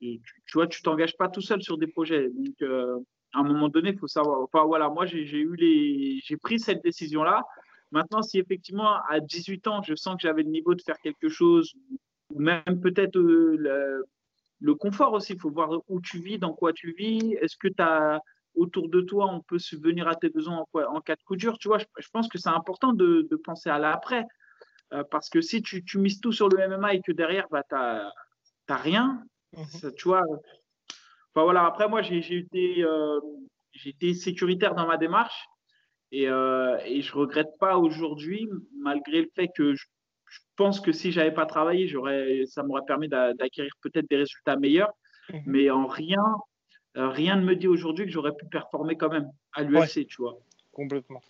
tu, 0.00 0.20
vois, 0.52 0.66
tu 0.66 0.82
t'engages 0.82 1.16
pas 1.16 1.28
tout 1.28 1.40
seul 1.40 1.62
sur 1.62 1.78
des 1.78 1.86
projets. 1.86 2.28
Donc, 2.28 2.54
euh, 2.60 2.98
à 3.32 3.40
un 3.40 3.44
moment 3.44 3.70
donné, 3.70 3.90
il 3.90 3.98
faut 3.98 4.06
savoir. 4.06 4.42
Enfin, 4.42 4.64
voilà, 4.66 4.90
moi, 4.90 5.06
j'ai 5.06 5.24
les, 5.24 6.20
pris 6.42 6.60
cette 6.60 6.82
décision-là. 6.84 7.42
Maintenant, 7.92 8.20
si 8.20 8.38
effectivement, 8.38 8.96
à 9.08 9.20
18 9.20 9.66
ans, 9.68 9.82
je 9.82 9.94
sens 9.94 10.16
que 10.16 10.20
j'avais 10.22 10.42
le 10.42 10.50
niveau 10.50 10.74
de 10.74 10.82
faire 10.82 10.98
quelque 10.98 11.30
chose, 11.30 11.72
ou 12.30 12.40
même 12.40 12.62
peut-être 12.82 13.16
le, 13.16 14.04
le, 14.60 14.74
confort 14.74 15.14
aussi, 15.14 15.32
il 15.32 15.40
faut 15.40 15.50
voir 15.50 15.70
où 15.88 16.00
tu 16.02 16.20
vis, 16.20 16.38
dans 16.38 16.52
quoi 16.52 16.74
tu 16.74 16.92
vis. 16.92 17.32
Est-ce 17.40 17.56
que 17.56 17.68
tu 17.68 17.82
as 17.82 18.20
autour 18.58 18.88
de 18.88 19.00
toi, 19.00 19.26
on 19.32 19.40
peut 19.40 19.58
subvenir 19.58 20.08
à 20.08 20.14
tes 20.14 20.28
besoins 20.28 20.64
en, 20.72 21.00
cas 21.00 21.16
de 21.16 21.22
coup 21.22 21.36
dur. 21.36 21.58
Tu 21.58 21.68
vois, 21.68 21.78
je, 21.78 22.08
pense 22.12 22.28
que 22.28 22.38
c'est 22.38 22.48
important 22.48 22.92
de, 22.92 23.28
penser 23.44 23.70
à 23.70 23.78
l'après. 23.78 24.24
Euh, 24.94 25.04
parce 25.10 25.28
que 25.28 25.40
si 25.40 25.62
tu, 25.62 25.82
mises 25.98 26.20
tout 26.20 26.32
sur 26.32 26.48
le 26.48 26.66
MMA 26.66 26.94
et 26.94 27.00
que 27.02 27.12
derrière, 27.12 27.46
bah, 27.50 27.62
tu 27.68 27.74
n'as 27.74 28.76
rien, 28.76 29.22
mhm. 29.56 29.92
tu 29.96 30.08
vois. 30.08 30.22
Enfin, 31.34 31.44
voilà, 31.44 31.66
après, 31.66 31.88
moi, 31.88 32.02
j'ai 32.02 32.36
été, 32.36 32.82
euh, 32.82 33.20
été 33.84 34.14
sécuritaire 34.14 34.74
dans 34.74 34.86
ma 34.86 34.96
démarche 34.96 35.46
et, 36.10 36.28
euh, 36.28 36.78
et 36.84 37.02
je 37.02 37.14
ne 37.14 37.20
regrette 37.20 37.58
pas 37.60 37.76
aujourd'hui, 37.76 38.48
malgré 38.80 39.22
le 39.22 39.30
fait 39.34 39.48
que 39.54 39.74
je, 39.74 39.84
pense 40.56 40.80
que 40.80 40.92
si 40.92 41.12
j'avais 41.12 41.32
pas 41.32 41.46
travaillé, 41.46 41.88
ça 42.46 42.62
m'aurait 42.62 42.84
permis 42.86 43.08
d'acquérir 43.08 43.72
peut-être 43.80 44.08
des 44.10 44.16
résultats 44.16 44.56
meilleurs. 44.56 44.92
Mhm. 45.32 45.42
Mais 45.46 45.70
en 45.70 45.86
rien, 45.86 46.24
euh, 46.98 47.08
rien 47.08 47.36
ne 47.36 47.44
me 47.44 47.54
dit 47.54 47.68
aujourd'hui 47.68 48.06
que 48.06 48.10
j'aurais 48.10 48.34
pu 48.34 48.44
performer 48.46 48.96
quand 48.96 49.08
même 49.08 49.30
à 49.54 49.62
l'UFC, 49.62 50.06
tu 50.06 50.22
vois. 50.22 50.36
Complètement. 50.72 51.20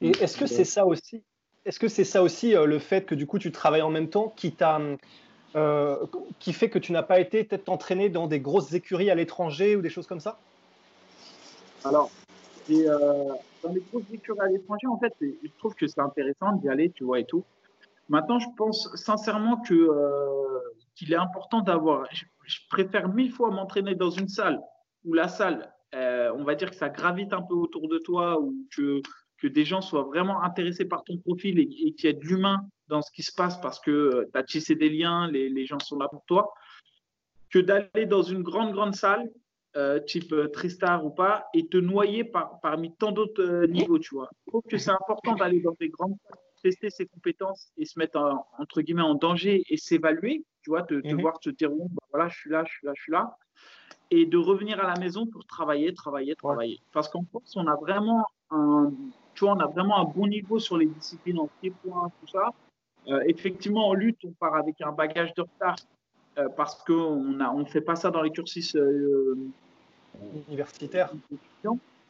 Et 0.00 0.10
est-ce 0.10 0.36
que 0.36 0.46
c'est 0.46 0.64
ça 0.64 0.84
aussi 0.86 1.22
Est-ce 1.64 1.78
que 1.78 1.88
c'est 1.88 2.04
ça 2.04 2.22
aussi 2.22 2.54
euh, 2.54 2.66
le 2.66 2.78
fait 2.78 3.06
que 3.06 3.14
du 3.14 3.26
coup 3.26 3.38
tu 3.38 3.52
travailles 3.52 3.82
en 3.82 3.90
même 3.90 4.10
temps 4.10 4.28
qui 4.28 4.52
t'a 4.52 4.80
euh, 5.54 6.04
qui 6.40 6.52
fait 6.52 6.68
que 6.68 6.78
tu 6.78 6.92
n'as 6.92 7.04
pas 7.04 7.20
été 7.20 7.44
peut-être 7.44 7.68
entraîné 7.68 8.08
dans 8.08 8.26
des 8.26 8.40
grosses 8.40 8.72
écuries 8.74 9.10
à 9.10 9.14
l'étranger 9.14 9.76
ou 9.76 9.80
des 9.80 9.88
choses 9.88 10.06
comme 10.06 10.20
ça? 10.20 10.38
Alors, 11.84 12.10
dans 12.68 13.72
les 13.72 13.82
grosses 13.92 14.02
écuries 14.12 14.40
à 14.40 14.48
l'étranger, 14.48 14.86
en 14.88 14.98
fait, 14.98 15.14
je 15.20 15.48
trouve 15.58 15.74
que 15.74 15.86
c'est 15.86 16.00
intéressant 16.00 16.52
d'y 16.56 16.68
aller, 16.68 16.90
tu 16.90 17.04
vois, 17.04 17.20
et 17.20 17.24
tout. 17.24 17.44
Maintenant, 18.08 18.38
je 18.38 18.48
pense 18.56 18.94
sincèrement 18.96 19.56
que 19.58 19.88
qu'il 20.96 21.12
est 21.12 21.16
important 21.16 21.60
d'avoir 21.60 22.06
je 22.46 22.58
préfère 22.70 23.08
mille 23.08 23.32
fois 23.32 23.50
m'entraîner 23.50 23.94
dans 23.94 24.10
une 24.10 24.28
salle 24.28 24.60
où 25.04 25.12
la 25.12 25.28
salle, 25.28 25.72
euh, 25.94 26.32
on 26.34 26.44
va 26.44 26.54
dire 26.54 26.70
que 26.70 26.76
ça 26.76 26.88
gravite 26.88 27.32
un 27.32 27.42
peu 27.42 27.54
autour 27.54 27.88
de 27.88 27.98
toi, 27.98 28.40
ou 28.40 28.54
que, 28.74 29.00
que 29.38 29.46
des 29.46 29.64
gens 29.64 29.80
soient 29.80 30.04
vraiment 30.04 30.42
intéressés 30.42 30.84
par 30.84 31.04
ton 31.04 31.18
profil 31.18 31.58
et, 31.58 31.66
qu'il 31.66 32.04
y 32.04 32.06
ait 32.06 32.12
de 32.12 32.24
l'humain 32.24 32.66
dans 32.88 33.02
ce 33.02 33.10
qui 33.10 33.22
se 33.22 33.32
passe 33.32 33.60
parce 33.60 33.80
que 33.80 33.90
euh, 33.90 34.30
tu 34.32 34.38
as 34.38 34.42
tissé 34.42 34.74
des 34.74 34.88
liens, 34.88 35.30
les, 35.30 35.66
gens 35.66 35.78
sont 35.78 35.98
là 35.98 36.08
pour 36.08 36.24
toi, 36.26 36.52
que 37.50 37.58
d'aller 37.58 38.06
dans 38.06 38.22
une 38.22 38.42
grande, 38.42 38.72
grande 38.72 38.94
salle, 38.94 39.28
euh, 39.76 40.00
type 40.00 40.34
Tristar 40.52 41.04
ou 41.04 41.10
pas, 41.10 41.46
et 41.52 41.66
te 41.68 41.76
noyer 41.76 42.24
par, 42.24 42.60
parmi 42.60 42.94
tant 42.96 43.12
d'autres 43.12 43.66
niveaux, 43.66 43.98
tu 43.98 44.14
vois. 44.14 44.28
Je 44.46 44.50
trouve 44.50 44.62
que 44.68 44.78
c'est 44.78 44.90
important 44.90 45.34
d'aller 45.34 45.60
dans 45.60 45.76
des 45.78 45.88
grandes 45.88 46.16
salles, 46.22 46.45
tester 46.66 46.90
ses 46.90 47.06
compétences 47.06 47.70
et 47.76 47.84
se 47.84 47.98
mettre 47.98 48.18
entre 48.58 48.82
guillemets 48.82 49.02
en 49.02 49.14
danger 49.14 49.62
et 49.68 49.76
s'évaluer 49.76 50.44
tu 50.66 50.70
vois, 50.70 50.82
te, 50.82 50.94
mhm. 50.94 51.20
voir 51.20 51.38
te 51.38 51.48
dire, 51.48 51.70
bah, 51.70 52.02
voilà, 52.10 52.28
je 52.28 52.36
suis 52.36 52.50
là, 52.50 52.64
je 52.66 52.72
suis 52.72 52.84
là, 52.84 52.92
je 52.96 53.00
suis 53.00 53.12
là. 53.12 53.36
Et 54.10 54.26
de 54.26 54.36
revenir 54.36 54.80
à 54.80 54.92
la 54.92 54.98
maison 54.98 55.24
pour 55.24 55.46
travailler, 55.46 55.94
travailler, 55.94 56.34
travailler. 56.34 56.80
Parce 56.92 57.08
qu'en 57.08 57.22
France, 57.22 57.54
on 57.54 57.68
a 57.68 57.76
vraiment 57.76 58.26
un, 58.50 58.92
tu 59.34 59.44
vois, 59.44 59.54
on 59.54 59.60
a 59.60 59.68
vraiment 59.68 60.00
un 60.00 60.04
bon 60.06 60.26
niveau 60.26 60.58
sur 60.58 60.76
les 60.76 60.86
disciplines 60.86 61.38
en 61.38 61.48
pied-point, 61.60 62.10
tout 62.20 62.26
ça. 62.32 62.52
Euh, 63.06 63.22
effectivement, 63.28 63.86
en 63.90 63.94
lutte, 63.94 64.18
on 64.24 64.32
part 64.32 64.56
avec 64.56 64.80
un 64.80 64.90
bagage 64.90 65.32
de 65.34 65.42
retard 65.42 65.76
euh, 66.38 66.48
parce 66.56 66.82
qu'on 66.82 67.22
ne 67.22 67.44
on 67.44 67.64
fait 67.64 67.80
pas 67.80 67.94
ça 67.94 68.10
dans 68.10 68.22
les 68.22 68.32
cursus 68.32 68.74
euh, 68.74 69.38
universitaires. 70.48 71.12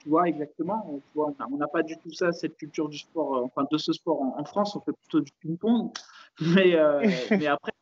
Tu 0.06 0.10
vois, 0.10 0.28
exactement. 0.28 1.02
on 1.16 1.56
n'a 1.56 1.66
pas 1.66 1.82
du 1.82 1.96
tout 1.96 2.12
ça, 2.12 2.30
cette 2.30 2.56
culture 2.56 2.88
du 2.88 2.96
sport, 2.96 3.42
enfin 3.42 3.66
de 3.68 3.76
ce 3.76 3.92
sport 3.92 4.22
en, 4.22 4.44
France, 4.44 4.76
on 4.76 4.80
fait 4.80 4.92
plutôt 4.92 5.20
du 5.20 5.32
ping-pong. 5.40 5.90
Mais, 6.40 6.76
mais 7.30 7.46
après, 7.48 7.72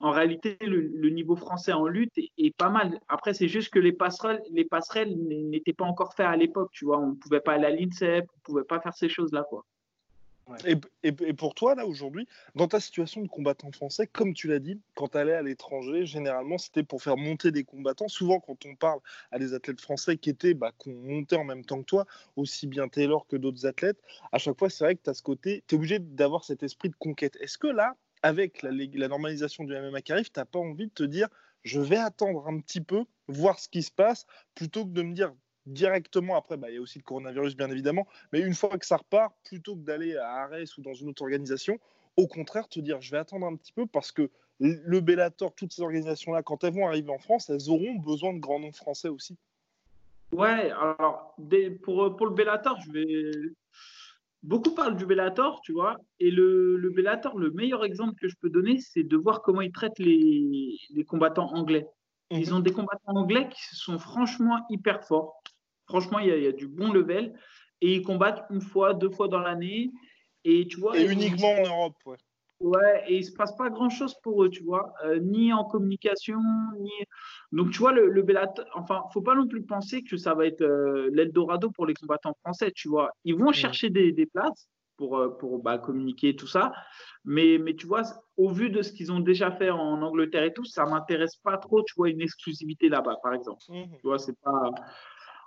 en 0.00 0.10
réalité, 0.10 0.56
le, 0.60 1.08
niveau 1.10 1.36
français 1.36 1.72
en 1.72 1.86
lutte 1.86 2.18
est, 2.18 2.56
pas 2.56 2.68
mal. 2.68 2.98
Après, 3.06 3.32
c'est 3.32 3.46
juste 3.46 3.72
que 3.72 3.78
les 3.78 3.92
passerelles, 3.92 4.42
les 4.50 4.64
passerelles 4.64 5.16
n'étaient 5.16 5.72
pas 5.72 5.84
encore 5.84 6.14
faites 6.14 6.26
à 6.26 6.36
l'époque, 6.36 6.70
tu 6.72 6.84
vois. 6.84 6.98
On 6.98 7.10
ne 7.10 7.14
pouvait 7.14 7.38
pas 7.38 7.52
aller 7.52 7.66
à 7.66 7.70
l'INSEP, 7.70 8.24
on 8.28 8.38
ne 8.38 8.42
pouvait 8.42 8.64
pas 8.64 8.80
faire 8.80 8.94
ces 8.94 9.08
choses-là, 9.08 9.44
quoi. 9.48 9.64
Et, 11.02 11.32
pour 11.32 11.54
toi, 11.54 11.74
là, 11.74 11.86
aujourd'hui, 11.86 12.26
dans 12.54 12.68
ta 12.68 12.80
situation 12.80 13.22
de 13.22 13.28
combattant 13.28 13.70
français, 13.72 14.06
comme 14.06 14.34
tu 14.34 14.48
l'as 14.48 14.58
dit, 14.58 14.80
quand 14.94 15.08
tu 15.08 15.18
allais 15.18 15.34
à 15.34 15.42
l'étranger, 15.42 16.04
généralement, 16.04 16.58
c'était 16.58 16.82
pour 16.82 17.02
faire 17.02 17.16
monter 17.16 17.50
des 17.50 17.64
combattants. 17.64 18.08
Souvent, 18.08 18.40
quand 18.40 18.66
on 18.66 18.74
parle 18.74 19.00
à 19.30 19.38
des 19.38 19.54
athlètes 19.54 19.80
français 19.80 20.16
qui 20.16 20.30
étaient, 20.30 20.54
bah, 20.54 20.72
qui 20.78 20.90
ont 20.90 21.24
en 21.32 21.44
même 21.44 21.64
temps 21.64 21.80
que 21.80 21.86
toi, 21.86 22.06
aussi 22.36 22.66
bien 22.66 22.88
Taylor 22.88 23.26
que 23.26 23.36
d'autres 23.36 23.66
athlètes, 23.66 24.00
à 24.32 24.38
chaque 24.38 24.58
fois, 24.58 24.68
c'est 24.68 24.84
vrai 24.84 24.96
que 24.96 25.02
tu 25.02 25.10
as 25.10 25.14
ce 25.14 25.22
côté, 25.22 25.64
tu 25.66 25.74
es 25.74 25.78
obligé 25.78 25.98
d'avoir 25.98 26.44
cet 26.44 26.62
esprit 26.62 26.88
de 26.88 26.96
conquête. 26.96 27.36
Est-ce 27.40 27.58
que 27.58 27.68
là, 27.68 27.96
avec 28.22 28.62
la, 28.62 29.08
normalisation 29.08 29.64
du 29.64 29.74
MMA 29.74 30.02
qui 30.02 30.12
arrive, 30.12 30.30
tu 30.30 30.38
n'as 30.38 30.44
pas 30.44 30.58
envie 30.58 30.86
de 30.86 30.92
te 30.92 31.02
dire 31.02 31.28
je 31.64 31.80
vais 31.80 31.96
attendre 31.96 32.46
un 32.48 32.58
petit 32.58 32.80
peu, 32.80 33.04
voir 33.28 33.60
ce 33.60 33.68
qui 33.68 33.82
se 33.82 33.92
passe, 33.92 34.26
plutôt 34.54 34.84
que 34.84 34.90
de 34.90 35.02
me 35.02 35.14
dire 35.14 35.32
directement 35.66 36.36
après, 36.36 36.56
bah, 36.56 36.70
il 36.70 36.74
y 36.74 36.78
a 36.78 36.80
aussi 36.80 36.98
le 36.98 37.04
coronavirus 37.04 37.56
bien 37.56 37.70
évidemment, 37.70 38.06
mais 38.32 38.40
une 38.40 38.54
fois 38.54 38.76
que 38.78 38.86
ça 38.86 38.96
repart, 38.96 39.34
plutôt 39.44 39.76
que 39.76 39.80
d'aller 39.80 40.16
à 40.16 40.42
Arès 40.42 40.76
ou 40.76 40.82
dans 40.82 40.94
une 40.94 41.08
autre 41.08 41.22
organisation, 41.22 41.78
au 42.16 42.26
contraire, 42.26 42.68
te 42.68 42.80
dire 42.80 43.00
je 43.00 43.10
vais 43.10 43.18
attendre 43.18 43.46
un 43.46 43.56
petit 43.56 43.72
peu 43.72 43.86
parce 43.86 44.12
que 44.12 44.30
le 44.60 45.00
Bellator, 45.00 45.54
toutes 45.54 45.72
ces 45.72 45.82
organisations-là, 45.82 46.42
quand 46.42 46.62
elles 46.62 46.74
vont 46.74 46.86
arriver 46.86 47.10
en 47.10 47.18
France, 47.18 47.50
elles 47.50 47.68
auront 47.68 47.96
besoin 47.96 48.32
de 48.32 48.38
grands 48.38 48.60
noms 48.60 48.72
français 48.72 49.08
aussi. 49.08 49.36
Ouais, 50.32 50.70
alors 50.70 51.34
pour, 51.82 52.16
pour 52.16 52.26
le 52.26 52.32
Bellator, 52.32 52.78
je 52.80 52.92
vais, 52.92 53.30
beaucoup 54.42 54.74
parlent 54.74 54.96
du 54.96 55.06
Bellator, 55.06 55.60
tu 55.62 55.72
vois, 55.72 55.96
et 56.20 56.30
le, 56.30 56.76
le 56.76 56.90
Bellator, 56.90 57.38
le 57.38 57.50
meilleur 57.50 57.84
exemple 57.84 58.14
que 58.20 58.28
je 58.28 58.36
peux 58.40 58.50
donner, 58.50 58.78
c'est 58.78 59.02
de 59.02 59.16
voir 59.16 59.42
comment 59.42 59.60
ils 59.60 59.72
traitent 59.72 59.98
les, 59.98 60.78
les 60.90 61.04
combattants 61.04 61.52
anglais. 61.54 61.86
Ils 62.30 62.50
mhm. 62.50 62.56
ont 62.56 62.60
des 62.60 62.72
combattants 62.72 63.16
anglais 63.16 63.48
qui 63.50 63.76
sont 63.76 63.98
franchement 63.98 64.64
hyper 64.70 65.04
forts. 65.04 65.42
Franchement, 65.92 66.20
il 66.20 66.28
y, 66.28 66.46
a, 66.46 66.52
du 66.52 66.68
bon 66.68 66.90
level. 66.90 67.34
Et 67.82 67.96
ils 67.96 68.02
combattent 68.02 68.46
une 68.48 68.62
fois, 68.62 68.94
deux 68.94 69.10
fois 69.10 69.28
dans 69.28 69.40
l'année. 69.40 69.90
Et 70.42 70.66
tu 70.66 70.80
vois. 70.80 70.96
Et 70.98 71.04
uniquement 71.04 71.52
en 71.52 71.66
Europe, 71.66 71.96
ouais. 72.06 72.16
Ouais, 72.60 73.04
et 73.08 73.18
il 73.18 73.24
se 73.24 73.32
passe 73.32 73.54
pas 73.56 73.68
grand 73.68 73.90
chose 73.90 74.14
pour 74.22 74.44
eux, 74.44 74.48
tu 74.48 74.62
vois, 74.62 74.94
euh, 75.04 75.18
ni 75.18 75.52
en 75.52 75.64
communication, 75.64 76.38
ni. 76.78 76.92
Donc, 77.50 77.72
tu 77.72 77.78
vois, 77.78 77.92
le, 77.92 78.08
le 78.08 78.22
Bellator, 78.22 78.64
enfin, 78.74 79.02
faut 79.12 79.20
pas 79.20 79.34
non 79.34 79.48
plus 79.48 79.64
penser 79.64 80.04
que 80.04 80.16
ça 80.16 80.32
va 80.34 80.46
être 80.46 80.62
euh, 80.62 81.10
l'Eldorado 81.12 81.70
pour 81.70 81.86
les 81.86 81.94
combattants 81.94 82.36
français, 82.40 82.70
tu 82.72 82.88
vois. 82.88 83.10
Ils 83.24 83.34
vont 83.34 83.52
chercher 83.52 83.90
des, 83.90 84.12
des 84.12 84.26
places 84.26 84.68
pour, 84.96 85.18
euh, 85.18 85.28
pour 85.28 85.60
bah, 85.60 85.78
communiquer 85.78 86.36
tout 86.36 86.46
ça, 86.46 86.72
mais, 87.24 87.58
mais 87.58 87.74
tu 87.74 87.88
vois, 87.88 88.02
au 88.36 88.50
vu 88.50 88.70
de 88.70 88.80
ce 88.80 88.92
qu'ils 88.92 89.10
ont 89.10 89.20
déjà 89.20 89.50
fait 89.50 89.70
en 89.70 90.00
Angleterre 90.00 90.44
et 90.44 90.52
tout, 90.52 90.64
ça 90.64 90.86
m'intéresse 90.86 91.36
pas 91.42 91.58
trop, 91.58 91.82
tu 91.82 91.94
vois, 91.96 92.10
une 92.10 92.22
exclusivité 92.22 92.88
là-bas, 92.88 93.16
par 93.24 93.34
exemple. 93.34 93.60
Mhm. 93.68 93.96
Tu 94.00 94.06
vois, 94.06 94.20
c'est 94.20 94.38
pas. 94.40 94.70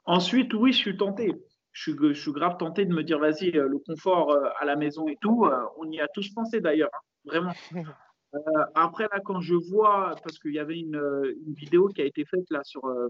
Ensuite, 0.06 0.54
oui, 0.54 0.72
je 0.72 0.78
suis 0.78 0.98
tenté. 0.98 1.34
Je 1.72 1.82
suis, 1.92 1.96
je 2.00 2.14
suis 2.14 2.32
grave 2.32 2.58
tenté 2.58 2.86
de 2.86 2.94
me 2.94 3.04
dire, 3.04 3.20
vas-y, 3.20 3.58
euh, 3.58 3.68
le 3.68 3.80
confort 3.80 4.32
euh, 4.32 4.48
à 4.60 4.66
la 4.66 4.76
maison 4.76 5.08
et 5.08 5.18
tout, 5.20 5.46
euh, 5.46 5.66
on 5.78 5.92
y 5.92 6.00
a 6.00 6.08
tous 6.14 6.30
pensé 6.34 6.62
d'ailleurs, 6.62 6.92
hein, 6.94 7.00
vraiment. 7.26 7.52
Euh, 8.34 8.40
après, 8.74 9.06
là, 9.14 9.22
quand 9.24 9.40
je 9.40 9.54
vois, 9.56 10.14
parce 10.22 10.40
qu'il 10.40 10.52
y 10.54 10.60
avait 10.60 10.78
une, 10.78 11.02
une 11.48 11.54
vidéo 11.54 11.88
qui 11.88 12.02
a 12.02 12.04
été 12.06 12.26
faite 12.26 12.44
là 12.50 12.60
sur 12.66 12.84
euh, 12.84 13.08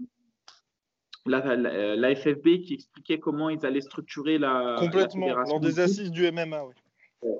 la, 1.24 1.56
la- 1.56 1.96
la 1.96 2.14
FFB 2.14 2.60
qui 2.60 2.74
expliquait 2.74 3.18
comment 3.18 3.50
ils 3.50 3.66
allaient 3.66 3.80
structurer 3.80 4.38
la, 4.38 4.76
Complètement, 4.78 5.34
lors 5.34 5.58
des 5.58 5.80
assises 5.80 6.12
du 6.12 6.26
MMA, 6.30 6.64
oui. 6.66 6.74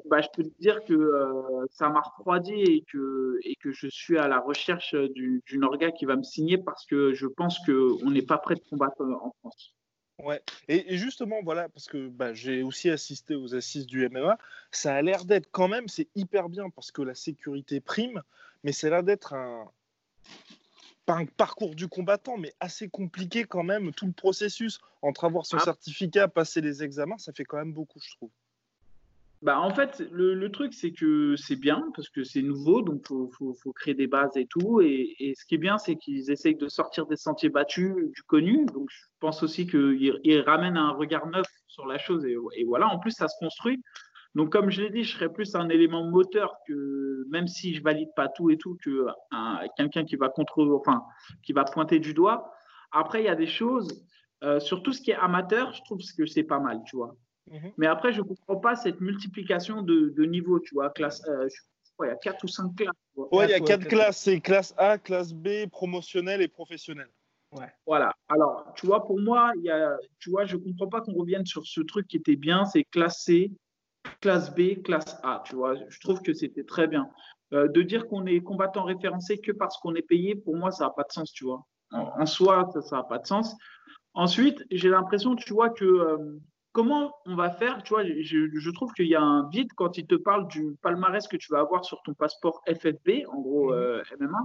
Bah, 0.07 0.21
je 0.21 0.29
peux 0.35 0.43
te 0.43 0.61
dire 0.61 0.85
que 0.85 0.95
euh, 0.95 1.67
ça 1.71 1.89
m'a 1.89 2.01
refroidi 2.01 2.55
et 2.55 2.85
que, 2.91 3.39
et 3.43 3.57
que 3.57 3.73
je 3.73 3.89
suis 3.89 4.19
à 4.19 4.29
la 4.29 4.41
recherche 4.41 4.95
du- 4.95 5.43
d'une 5.47 5.65
orga 5.65 5.91
qui 5.91 6.05
va 6.05 6.17
me 6.17 6.23
signer 6.23 6.59
parce 6.59 6.87
que 6.87 7.13
je 7.13 7.27
pense 7.27 7.59
qu'on 7.61 8.11
n'est 8.11 8.23
pas 8.23 8.39
prêt 8.39 8.55
de 8.55 8.63
combattre 8.69 9.01
euh, 9.03 9.15
en 9.15 9.33
France. 9.41 9.75
Ouais. 10.19 10.43
Et, 10.69 10.95
et 10.95 10.97
justement, 10.97 11.43
voilà, 11.43 11.69
parce 11.69 11.87
que 11.87 12.09
bah, 12.09 12.33
j'ai 12.33 12.63
aussi 12.63 12.89
assisté 12.89 13.35
aux 13.35 13.55
assises 13.55 13.87
du 13.87 14.05
MMA, 14.09 14.39
ça 14.71 14.95
a 14.95 15.03
l'air 15.03 15.25
d'être 15.25 15.49
quand 15.51 15.69
même, 15.69 15.89
c'est 15.89 16.09
hyper 16.15 16.49
bien 16.49 16.71
parce 16.71 16.91
que 16.91 17.03
la 17.03 17.15
sécurité 17.15 17.81
prime, 17.81 18.23
mais 18.65 18.73
ça 18.73 18.87
a 18.87 18.91
l'air 18.91 19.03
d'être 19.03 19.35
un, 19.35 19.71
pas 21.05 21.15
un 21.15 21.27
parcours 21.27 21.75
du 21.75 21.87
combattant, 21.89 22.39
mais 22.39 22.55
assez 22.61 22.89
compliqué 22.89 23.45
quand 23.45 23.63
même, 23.63 23.93
tout 23.93 24.07
le 24.07 24.13
processus 24.13 24.81
entre 25.03 25.25
avoir 25.25 25.45
son 25.47 25.59
Ah. 25.59 25.65
certificat, 25.65 26.29
passer 26.29 26.61
les 26.61 26.83
examens, 26.83 27.19
ça 27.19 27.33
fait 27.33 27.45
quand 27.45 27.59
même 27.59 27.73
beaucoup, 27.73 28.01
je 28.01 28.11
trouve. 28.17 28.31
Bah, 29.47 29.61
en 29.61 29.71
fait, 29.73 30.03
le, 30.11 30.35
le 30.35 30.51
truc, 30.51 30.75
c'est 30.75 30.91
que 30.91 31.37
c'est 31.37 31.55
bien 31.55 31.81
parce 31.95 32.09
que 32.09 32.25
c'est 32.25 32.43
nouveau, 32.43 32.83
donc 32.83 33.03
il 33.05 33.07
faut, 33.07 33.31
faut- 33.39 33.55
faut 33.63 33.73
créer 33.73 33.95
des 33.95 34.09
bases 34.09 34.37
et 34.37 34.47
tout. 34.47 34.81
Et, 34.81 35.15
et 35.21 35.35
ce 35.37 35.45
qui 35.47 35.55
est 35.55 35.59
bien, 35.59 35.79
c'est 35.79 35.95
qu'ils 35.95 36.33
essayent 36.33 36.57
de 36.57 36.67
sortir 36.69 37.07
des 37.07 37.15
sentiers 37.17 37.49
battus 37.49 37.95
du 38.13 38.23
connu. 38.25 38.67
Donc 38.67 38.89
je 38.91 38.99
pense 39.21 39.45
aussi 39.45 39.69
qu'ils 39.69 40.19
ils 40.25 40.41
ramènent 40.41 40.77
un 40.77 40.91
regard 40.91 41.27
neuf 41.29 41.47
sur 41.69 41.87
la 41.87 41.97
chose. 41.99 42.25
Et, 42.27 42.65
voilà, 42.65 42.89
en 42.89 42.99
plus, 42.99 43.13
ça 43.13 43.29
se 43.29 43.37
construit. 43.39 43.81
Donc, 44.37 44.53
comme 44.53 44.71
je 44.71 44.83
l'ai 44.83 44.91
dit, 44.91 45.05
je 45.05 45.15
serais 45.15 45.33
plus 45.33 45.55
un 45.57 45.69
élément 45.71 46.05
moteur 46.11 46.55
que, 46.69 47.25
même 47.31 47.49
si 47.49 47.75
je 47.75 47.83
valide 47.83 48.11
pas 48.17 48.29
tout 48.29 48.51
et 48.51 48.59
tout, 48.59 48.77
que 48.85 49.07
un- 49.33 49.61
quelqu'un 49.77 50.05
qui 50.05 50.17
va 50.17 50.29
contre, 50.31 50.65
enfin, 50.75 51.05
qui 51.45 51.53
va 51.55 51.65
pointer 51.65 52.01
du 52.01 52.15
doigt. 52.15 52.53
Après, 52.93 53.23
il 53.23 53.27
y 53.27 53.31
a 53.31 53.37
des 53.37 53.49
choses, 53.49 54.07
euh, 54.45 54.61
sur 54.61 54.83
tout 54.85 54.93
ce 54.95 55.03
qui 55.03 55.13
est 55.13 55.17
amateur, 55.17 55.73
je 55.75 55.83
trouve 55.85 56.01
que 56.19 56.27
c'est 56.27 56.45
pas 56.45 56.61
mal, 56.61 56.81
tu 56.87 56.97
vois. 56.97 57.17
Mhm. 57.51 57.73
Mais 57.77 57.87
après, 57.87 58.13
je 58.13 58.21
ne 58.21 58.27
comprends 58.27 58.57
pas 58.57 58.75
cette 58.75 59.01
multiplication 59.01 59.83
de, 59.83 60.11
de 60.11 60.25
niveaux, 60.25 60.61
tu 60.61 60.75
vois. 60.75 60.91
Classe, 60.91 61.23
euh, 61.29 61.49
je 61.49 61.93
crois 61.93 62.07
qu'il 62.07 62.15
y 62.15 62.17
a 62.17 62.33
4 62.33 62.45
ou 62.45 62.49
5 62.49 62.75
classes. 62.77 62.91
Ouais, 63.15 63.27
il 63.47 63.51
y 63.51 63.55
a 63.55 63.59
Ouais, 63.59 63.61
quatre 63.61 63.67
quatre. 63.83 63.89
classes, 63.89 64.19
c'est 64.19 64.41
classe 64.41 64.75
A, 64.77 64.99
classe 64.99 65.33
B, 65.33 65.67
promotionnelle 65.71 66.43
et 66.43 66.49
professionnelle. 66.49 67.11
Voilà. 67.87 68.13
Alors, 68.29 68.73
tu 68.77 68.87
vois, 68.87 69.07
pour 69.07 69.21
moi, 69.21 69.53
il 69.57 69.63
y 69.63 69.71
a, 69.71 69.97
tu 70.19 70.31
vois, 70.31 70.45
je 70.45 70.57
ne 70.57 70.63
comprends 70.63 70.89
pas 70.89 71.01
qu'on 71.01 71.15
revienne 71.15 71.47
sur 71.47 71.65
ce 71.65 71.81
truc 71.81 72.07
qui 72.09 72.17
était 72.17 72.37
bien, 72.37 72.65
c'est 72.65 72.85
classe 72.85 73.23
C, 73.23 73.53
classe 74.21 74.55
B, 74.55 74.83
classe 74.83 75.17
A, 75.23 75.43
tu 75.47 75.55
vois. 75.55 75.75
Je 75.89 76.01
trouve 76.01 76.21
que 76.21 76.35
c'était 76.35 76.65
très 76.65 76.87
bien. 76.89 77.09
Euh, 77.53 77.69
de 77.69 77.83
dire 77.83 78.09
qu'on 78.09 78.27
est 78.27 78.41
combattant 78.41 78.83
référencé 78.83 79.39
que 79.39 79.53
parce 79.53 79.79
qu'on 79.79 79.95
est 79.95 80.03
payé, 80.03 80.35
pour 80.35 80.57
moi, 80.57 80.73
ça 80.73 80.85
n'a 80.87 80.91
pas 80.91 81.05
de 81.05 81.13
sens, 81.13 81.31
tu 81.33 81.45
vois. 81.45 81.65
En, 81.93 82.21
en 82.21 82.27
soi, 82.27 82.69
ça 82.83 82.97
n'a 82.97 83.05
pas 83.05 83.19
de 83.19 83.27
sens. 83.27 83.55
Ensuite, 84.15 84.65
j'ai 84.71 84.89
l'impression, 84.89 85.37
tu 85.37 85.53
vois, 85.53 85.71
que 85.71 85.85
euh, 85.85 86.39
comment 86.77 87.15
on 87.25 87.35
va 87.37 87.49
faire, 87.51 87.83
tu 87.83 87.95
vois, 87.95 88.05
je, 88.05 88.49
je 88.55 88.71
trouve 88.71 88.93
qu'il 88.93 89.07
y 89.07 89.15
a 89.15 89.23
un 89.23 89.49
vide 89.49 89.73
quand 89.75 89.97
il 89.97 90.07
te 90.07 90.15
parle 90.15 90.47
du 90.49 90.77
palmarès 90.83 91.27
que 91.27 91.39
tu 91.39 91.51
vas 91.51 91.61
avoir 91.61 91.87
sur 91.87 92.03
ton 92.03 92.13
passeport 92.13 92.61
FFB, 92.67 93.25
en 93.33 93.41
gros 93.41 93.73
euh, 93.73 94.03
MMA. 94.21 94.39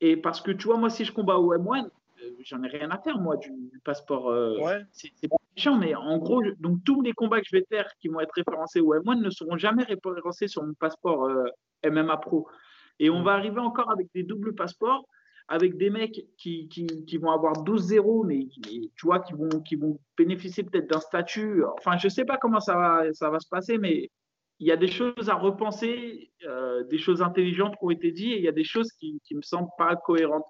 Et 0.00 0.16
parce 0.16 0.40
que, 0.40 0.50
tu 0.50 0.66
vois, 0.66 0.76
moi, 0.76 0.90
si 0.90 1.04
je 1.04 1.12
combats 1.12 1.36
au 1.38 1.54
M1, 1.54 1.84
euh, 1.86 2.30
j'en 2.40 2.62
ai 2.64 2.68
rien 2.68 2.90
à 2.90 2.98
faire, 2.98 3.18
moi, 3.20 3.36
du, 3.36 3.50
du 3.50 3.78
passeport. 3.84 4.28
euh, 4.28 4.58
Ouais. 4.58 4.82
c'est 4.90 5.28
pas 5.28 5.36
méchant, 5.56 5.76
mais 5.78 5.94
en 5.94 6.18
gros, 6.18 6.42
je- 6.42 6.50
donc 6.58 6.78
tous 6.84 7.00
les 7.00 7.12
combats 7.12 7.40
que 7.40 7.46
je 7.48 7.56
vais 7.56 7.64
faire 7.68 7.88
qui 8.00 8.08
vont 8.08 8.18
être 8.18 8.34
référencés 8.34 8.80
au 8.80 8.92
M1 8.94 9.20
ne 9.20 9.30
seront 9.30 9.56
jamais 9.56 9.84
référencés 9.84 10.48
sur 10.48 10.64
mon 10.64 10.74
passeport 10.74 11.26
euh, 11.26 11.44
MMA 11.84 12.16
Pro. 12.16 12.48
Et 12.98 13.08
on 13.08 13.22
va 13.22 13.32
arriver 13.34 13.60
encore 13.60 13.90
avec 13.92 14.08
des 14.14 14.24
doubles 14.24 14.54
passeports, 14.56 15.04
avec 15.50 15.76
des 15.76 15.90
mecs 15.90 16.24
qui, 16.38 16.68
qui, 16.68 17.18
vont 17.18 17.32
avoir 17.32 17.64
12-0, 17.64 18.24
mais, 18.24 18.46
qui- 18.46 18.92
tu 18.96 19.06
vois, 19.06 19.18
qui 19.18 19.32
vont, 19.32 19.48
qui 19.60 19.74
vont 19.74 19.98
bénéficier 20.16 20.62
peut-être 20.62 20.88
d'un 20.88 21.00
statut. 21.00 21.64
Enfin, 21.76 21.98
je 21.98 22.08
sais 22.08 22.24
pas 22.24 22.38
comment 22.38 22.60
ça 22.60 22.76
va, 22.76 23.12
ça 23.12 23.30
va 23.30 23.40
se 23.40 23.48
passer, 23.48 23.76
mais 23.76 24.10
il 24.60 24.68
y 24.68 24.70
a 24.70 24.76
des 24.76 24.86
choses 24.86 25.28
à 25.28 25.34
repenser, 25.34 26.30
euh, 26.46 26.84
des 26.84 26.98
choses 26.98 27.20
intelligentes 27.20 27.72
qui 27.72 27.84
ont 27.84 27.90
été 27.90 28.12
dites, 28.12 28.32
et 28.32 28.38
il 28.38 28.44
y 28.44 28.48
a 28.48 28.52
des 28.52 28.64
choses 28.64 28.92
qui 28.92 29.20
ne 29.32 29.36
me 29.38 29.42
semblent 29.42 29.74
pas 29.76 29.96
cohérentes. 29.96 30.46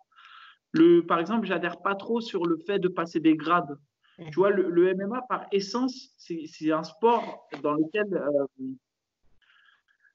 Le, 0.72 1.06
par 1.06 1.18
exemple, 1.18 1.46
j'adhère 1.46 1.80
pas 1.80 1.94
trop 1.94 2.20
sur 2.20 2.44
le 2.44 2.58
fait 2.66 2.78
de 2.78 2.88
passer 2.88 3.20
des 3.20 3.36
grades. 3.36 3.78
Tu 4.18 4.34
vois, 4.34 4.50
le, 4.50 4.94
MMA, 4.94 5.22
par 5.30 5.46
essence, 5.50 6.10
c'est 6.18 6.70
un 6.70 6.82
sport 6.82 7.48
dans 7.62 7.72
lequel 7.72 8.04
euh, 8.12 8.66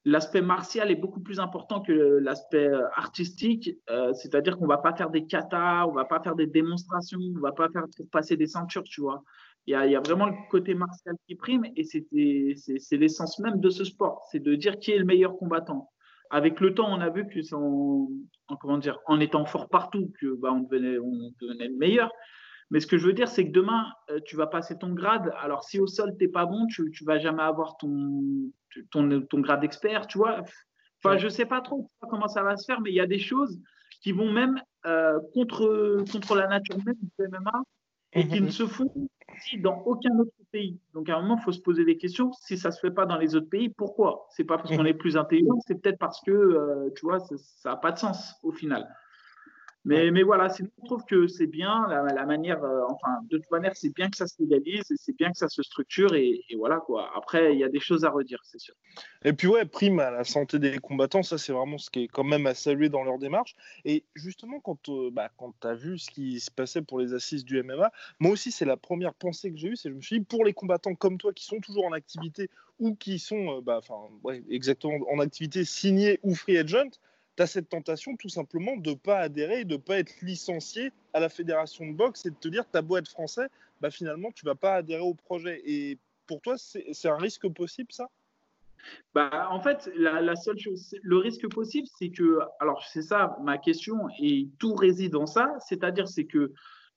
l'aspect 0.05 0.41
martial 0.41 0.91
est 0.91 0.95
beaucoup 0.95 1.19
plus 1.19 1.39
important 1.39 1.81
que 1.81 1.91
l'aspect 1.91 2.67
euh, 2.67 2.87
artistique. 2.95 3.71
Euh, 3.89 4.13
C'est-à-dire 4.13 4.57
qu'on 4.57 4.67
va 4.67 4.77
pas 4.77 4.93
faire 4.95 5.09
des 5.09 5.25
katas, 5.25 5.85
on 5.87 5.91
va 5.93 6.05
pas 6.05 6.21
faire 6.21 6.35
des 6.35 6.47
démonstrations, 6.47 7.19
on 7.35 7.39
va 7.39 7.51
pas 7.51 7.69
faire 7.69 7.85
passer 8.11 8.37
des 8.37 8.47
ceintures, 8.47 8.83
tu 8.83 9.01
vois. 9.01 9.23
Il 9.67 9.71
y 9.71 9.75
a, 9.75 9.87
y 9.87 9.95
a 9.95 9.99
vraiment 9.99 10.27
le 10.27 10.35
côté 10.51 10.75
martial 10.75 11.15
qui 11.27 11.35
prime 11.35 11.65
et 11.75 11.83
c'est 11.83 12.97
l'essence 12.97 13.39
même 13.39 13.59
de 13.59 13.69
ce 13.69 13.83
sport. 13.83 14.21
C'est 14.31 14.39
de 14.39 14.53
dire 14.55 14.77
qui 14.79 14.91
est 14.91 14.99
le 14.99 15.05
meilleur 15.05 15.37
combattant. 15.37 15.89
Avec 16.29 16.59
le 16.59 16.73
temps, 16.75 16.87
on 16.91 17.01
a 17.01 17.09
vu 17.09 17.27
que 17.27 17.41
c'est 17.41 17.55
en, 17.55 18.07
en- 18.47 18.79
en 19.07 19.19
étant 19.19 19.45
fort 19.45 19.69
partout, 19.69 20.11
que 20.19 20.35
bah, 20.35 20.55
devenait, 20.69 20.99
on 20.99 21.31
devenait 21.41 21.67
le 21.67 21.77
meilleur. 21.77 22.11
Mais 22.71 22.79
ce 22.79 22.87
que 22.87 22.97
je 22.97 23.05
veux 23.05 23.13
dire, 23.13 23.27
c'est 23.27 23.45
que 23.45 23.51
demain, 23.51 23.85
euh, 24.09 24.19
tu 24.25 24.35
vas 24.35 24.47
passer 24.47 24.77
ton 24.77 24.93
grade. 24.93 25.31
Alors, 25.39 25.63
si 25.63 25.79
au 25.79 25.87
sol, 25.87 26.15
tu 26.17 26.25
n'es 26.25 26.31
pas 26.31 26.45
bon, 26.45 26.65
tu 26.67 26.81
ne 26.83 27.05
vas 27.05 27.19
jamais 27.19 27.43
avoir 27.43 27.77
ton, 27.77 28.51
ton, 28.91 29.21
ton 29.21 29.39
grade 29.39 29.63
expert, 29.63 30.07
tu 30.07 30.17
vois. 30.17 30.41
Enfin, 31.03 31.17
je 31.19 31.25
ne 31.25 31.29
sais 31.29 31.45
pas 31.45 31.61
trop 31.61 31.91
comment 32.09 32.27
ça 32.27 32.41
va 32.41 32.57
se 32.57 32.65
faire, 32.65 32.81
mais 32.81 32.89
il 32.91 32.95
y 32.95 32.99
a 33.01 33.05
des 33.07 33.19
choses 33.19 33.59
qui 34.01 34.11
vont 34.11 34.31
même 34.31 34.59
euh, 34.85 35.19
contre, 35.33 36.03
contre 36.11 36.35
la 36.35 36.47
nature 36.47 36.77
même 36.85 36.95
du 36.95 37.25
MMA 37.27 37.51
et 38.13 38.27
qui 38.27 38.41
ne 38.41 38.49
se 38.49 38.65
font 38.65 38.91
dans 39.59 39.79
aucun 39.85 40.17
autre 40.17 40.31
pays. 40.51 40.79
Donc, 40.93 41.09
à 41.09 41.17
un 41.17 41.21
moment, 41.21 41.37
il 41.37 41.43
faut 41.43 41.51
se 41.51 41.59
poser 41.61 41.85
des 41.85 41.97
questions. 41.97 42.31
Si 42.33 42.57
ça 42.57 42.69
ne 42.69 42.73
se 42.73 42.79
fait 42.79 42.91
pas 42.91 43.05
dans 43.05 43.17
les 43.17 43.35
autres 43.35 43.49
pays, 43.49 43.69
pourquoi? 43.69 44.25
C'est 44.31 44.43
pas 44.45 44.57
parce 44.57 44.69
qu'on 44.77 44.85
est 44.85 44.93
plus 44.93 45.17
intelligent, 45.17 45.59
c'est 45.67 45.79
peut-être 45.81 45.99
parce 45.99 46.21
que, 46.21 46.31
euh, 46.31 46.89
tu 46.95 47.05
vois, 47.05 47.19
ça- 47.19 47.35
ça 47.37 47.69
n'a 47.71 47.75
pas 47.77 47.91
de 47.91 47.99
sens 47.99 48.35
au 48.43 48.51
final. 48.51 48.87
Mais, 49.85 50.09
mais 50.09 50.23
voilà, 50.23 50.49
sinon, 50.49 50.69
je 50.81 50.85
trouve 50.85 51.05
que 51.05 51.27
c'est 51.27 51.45
bien 51.45 51.85
la, 51.87 52.03
la 52.03 52.25
manière, 52.25 52.63
euh, 52.63 52.81
enfin, 52.89 53.19
de 53.29 53.37
toute 53.37 53.51
manière, 53.51 53.73
c'est 53.75 53.93
bien 53.93 54.09
que 54.09 54.17
ça 54.17 54.25
se 54.25 54.33
légalise 54.39 54.89
et 54.89 54.95
c'est 54.97 55.15
bien 55.15 55.31
que 55.31 55.37
ça 55.37 55.47
se 55.47 55.61
structure 55.61 56.15
et, 56.15 56.41
et 56.49 56.55
voilà 56.55 56.79
quoi. 56.79 57.11
Après, 57.15 57.53
il 57.53 57.59
y 57.59 57.63
a 57.63 57.69
des 57.69 57.79
choses 57.79 58.03
à 58.03 58.09
redire, 58.09 58.39
c'est 58.43 58.59
sûr. 58.59 58.73
Et 59.23 59.33
puis 59.33 59.47
ouais, 59.47 59.63
prime 59.65 59.99
à 59.99 60.09
la 60.09 60.23
santé 60.23 60.57
des 60.57 60.79
combattants, 60.79 61.21
ça 61.21 61.37
c'est 61.37 61.53
vraiment 61.53 61.77
ce 61.77 61.91
qui 61.91 62.03
est 62.03 62.07
quand 62.07 62.23
même 62.23 62.47
à 62.47 62.55
saluer 62.55 62.89
dans 62.89 63.03
leur 63.03 63.19
démarche. 63.19 63.55
Et 63.85 64.03
justement, 64.15 64.59
quand, 64.59 64.89
euh, 64.89 65.11
bah, 65.11 65.29
quand 65.37 65.53
tu 65.61 65.67
as 65.67 65.75
vu 65.75 65.99
ce 65.99 66.09
qui 66.09 66.39
se 66.39 66.49
passait 66.49 66.81
pour 66.81 66.99
les 66.99 67.13
assises 67.13 67.45
du 67.45 67.61
MMA, 67.61 67.91
moi 68.19 68.31
aussi 68.31 68.51
c'est 68.51 68.65
la 68.65 68.77
première 68.77 69.13
pensée 69.13 69.51
que 69.51 69.57
j'ai 69.57 69.67
eue, 69.67 69.75
c'est 69.75 69.89
je 69.89 69.95
me 69.95 70.01
suis 70.01 70.19
dit, 70.19 70.25
pour 70.25 70.45
les 70.45 70.53
combattants 70.53 70.95
comme 70.95 71.19
toi 71.19 71.31
qui 71.31 71.45
sont 71.45 71.59
toujours 71.59 71.85
en 71.85 71.91
activité 71.91 72.49
ou 72.79 72.95
qui 72.95 73.19
sont, 73.19 73.57
euh, 73.57 73.61
bah, 73.61 73.77
enfin, 73.77 74.09
ouais, 74.23 74.43
exactement 74.49 74.97
en 75.11 75.19
activité 75.19 75.63
signée 75.63 76.19
ou 76.23 76.33
free 76.33 76.57
agent, 76.57 76.89
tu 77.35 77.43
as 77.43 77.47
cette 77.47 77.69
tentation 77.69 78.15
tout 78.15 78.29
simplement 78.29 78.77
de 78.77 78.91
ne 78.91 78.95
pas 78.95 79.19
adhérer, 79.19 79.65
de 79.65 79.75
ne 79.75 79.79
pas 79.79 79.99
être 79.99 80.21
licencié 80.21 80.91
à 81.13 81.19
la 81.19 81.29
fédération 81.29 81.85
de 81.85 81.93
boxe 81.93 82.25
et 82.25 82.29
de 82.29 82.35
te 82.35 82.47
dire, 82.47 82.63
tu 82.69 82.77
as 82.77 82.81
beau 82.81 82.97
être 82.97 83.09
français, 83.09 83.47
bah, 83.81 83.91
finalement 83.91 84.31
tu 84.31 84.45
vas 84.45 84.55
pas 84.55 84.75
adhérer 84.75 85.01
au 85.01 85.13
projet. 85.13 85.61
Et 85.65 85.97
pour 86.27 86.41
toi, 86.41 86.55
c'est 86.57 87.09
un 87.09 87.17
risque 87.17 87.47
possible 87.49 87.91
ça? 87.91 88.09
Bah, 89.13 89.47
en 89.49 89.59
fait, 89.61 89.89
la 89.95 90.35
seule 90.35 90.59
chose, 90.59 90.95
le 91.01 91.17
risque 91.17 91.47
possible, 91.49 91.87
c'est 91.97 92.09
que, 92.09 92.39
alors 92.59 92.83
c'est 92.85 93.01
ça 93.01 93.37
ma 93.41 93.57
question, 93.57 94.07
et 94.19 94.47
tout 94.59 94.75
réside 94.75 95.13
dans 95.13 95.25
ça, 95.25 95.55
c'est-à-dire 95.59 96.07
c'est 96.07 96.25
que 96.25 96.53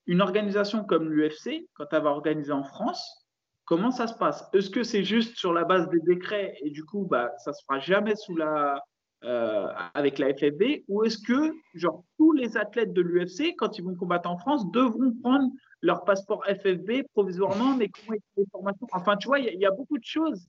une 0.06 0.20
organisation 0.22 0.84
comme 0.84 1.10
l'UFC, 1.10 1.66
quand 1.74 1.86
elle 1.92 2.02
va 2.02 2.10
organiser 2.10 2.52
en 2.52 2.64
France, 2.64 3.26
comment 3.64 3.90
ça 3.90 4.06
se 4.06 4.14
passe? 4.14 4.44
Est-ce 4.54 4.70
que 4.70 4.82
c'est 4.82 5.04
juste 5.04 5.36
sur 5.36 5.52
la 5.52 5.64
base 5.64 5.88
des 5.90 6.00
décrets 6.00 6.56
et 6.62 6.70
du 6.70 6.84
coup, 6.84 7.04
bah, 7.04 7.32
ça 7.38 7.52
se 7.52 7.62
fera 7.64 7.78
jamais 7.78 8.16
sous 8.16 8.36
la, 8.36 8.82
euh, 9.24 9.68
avec 9.94 10.18
la 10.18 10.32
FFB, 10.32 10.84
ou 10.88 11.04
est-ce 11.04 11.18
que 11.18 11.52
genre 11.74 12.04
tous 12.18 12.32
les 12.32 12.56
athlètes 12.56 12.92
de 12.92 13.02
l'UFC, 13.02 13.54
quand 13.56 13.76
ils 13.78 13.84
vont 13.84 13.96
combattre 13.96 14.30
en 14.30 14.38
France, 14.38 14.70
devront 14.70 15.12
prendre 15.22 15.50
leur 15.82 16.04
passeport 16.04 16.44
FFB 16.46 17.02
provisoirement, 17.12 17.74
mais 17.76 17.88
comment 17.88 18.18
les 18.36 18.46
formations? 18.52 18.86
Enfin, 18.92 19.16
tu 19.16 19.28
vois, 19.28 19.40
il 19.40 19.46
y, 19.46 19.48
a- 19.48 19.52
il 19.52 19.60
y 19.60 19.66
a 19.66 19.70
beaucoup 19.72 19.98
de 19.98 20.04
choses 20.04 20.46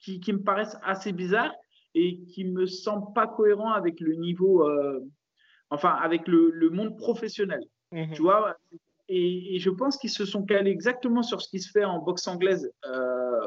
qui, 0.00 0.20
qui 0.20 0.32
me 0.32 0.42
paraissent 0.42 0.78
assez 0.82 1.12
bizarres. 1.12 1.54
et 1.98 2.20
qui 2.26 2.44
me 2.44 2.66
semble 2.66 3.14
pas 3.14 3.26
cohérent 3.26 3.72
avec 3.72 4.00
le 4.00 4.16
niveau, 4.16 4.68
euh, 4.68 5.00
enfin 5.70 5.94
avec 5.94 6.28
le, 6.28 6.68
monde 6.70 6.96
professionnel. 6.98 7.60
Mhm. 7.90 8.12
Tu 8.12 8.20
vois 8.20 8.54
et, 9.08 9.58
je 9.58 9.70
pense 9.70 9.96
qu'ils 9.96 10.10
se 10.10 10.24
sont 10.24 10.44
calés 10.44 10.70
exactement 10.70 11.22
sur 11.22 11.40
ce 11.40 11.48
qui 11.48 11.60
se 11.60 11.70
fait 11.70 11.84
en 11.84 11.98
boxe 12.00 12.26
anglaise. 12.28 12.70
Euh, 12.86 13.46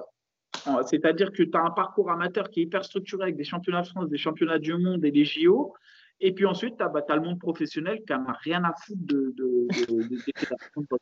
c'est-à-dire 0.86 1.32
que 1.32 1.44
tu 1.44 1.58
as 1.58 1.62
un 1.62 1.72
parcours 1.72 2.12
amateur 2.12 2.50
qui 2.50 2.62
est 2.62 2.64
hyper 2.64 2.84
structuré 2.84 3.24
avec 3.24 3.36
des 3.36 3.44
championnats 3.44 3.82
de 3.82 3.88
France, 3.88 4.10
des 4.10 4.18
championnats 4.18 4.60
du 4.60 4.76
monde 4.78 5.04
et 5.06 5.12
des 5.12 5.26
JO. 5.26 5.74
Et 6.22 6.34
puis 6.34 6.46
ensuite, 6.46 6.78
tu 6.78 6.84
as, 6.84 7.16
le 7.16 7.22
monde 7.22 7.40
professionnel 7.40 8.00
qui 8.06 8.12
n'a 8.12 8.38
rien 8.44 8.64
à 8.64 8.74
foutre 8.74 9.02
de, 9.06 9.34
de, 9.38 9.68
de, 9.88 10.98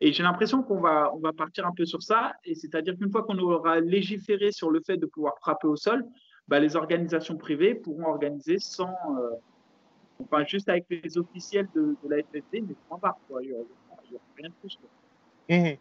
et 0.00 0.12
j'ai 0.12 0.22
l'impression 0.22 0.62
qu'on 0.62 0.80
va, 0.80 1.10
partir 1.36 1.66
un 1.66 1.72
peu 1.72 1.84
sur 1.84 2.02
ça. 2.02 2.34
Et 2.44 2.54
c'est-à-dire 2.54 2.96
qu'une 2.96 3.10
fois 3.10 3.22
qu'on 3.22 3.38
aura 3.38 3.80
légiféré 3.80 4.52
sur 4.52 4.70
le 4.70 4.80
fait 4.80 4.96
de 4.96 5.06
pouvoir 5.06 5.34
frapper 5.40 5.66
au 5.66 5.76
sol, 5.76 6.04
bah, 6.48 6.60
les 6.60 6.76
organisations 6.76 7.36
privées 7.36 7.74
pourront 7.74 8.06
organiser 8.06 8.58
sans. 8.58 8.94
Euh, 9.18 9.30
enfin, 10.22 10.44
juste 10.44 10.68
avec 10.68 10.84
les 10.90 11.18
officiels 11.18 11.68
de, 11.74 11.96
la 12.08 12.18
FFD, 12.18 12.60
mais 12.60 12.74
point 12.88 12.98
barre. 12.98 13.18
Il 13.42 13.48
n'y 13.48 13.52
aura, 13.54 13.64
rien 14.36 14.48
de 14.48 14.54
plus. 14.60 14.78
Mmh 15.48 15.76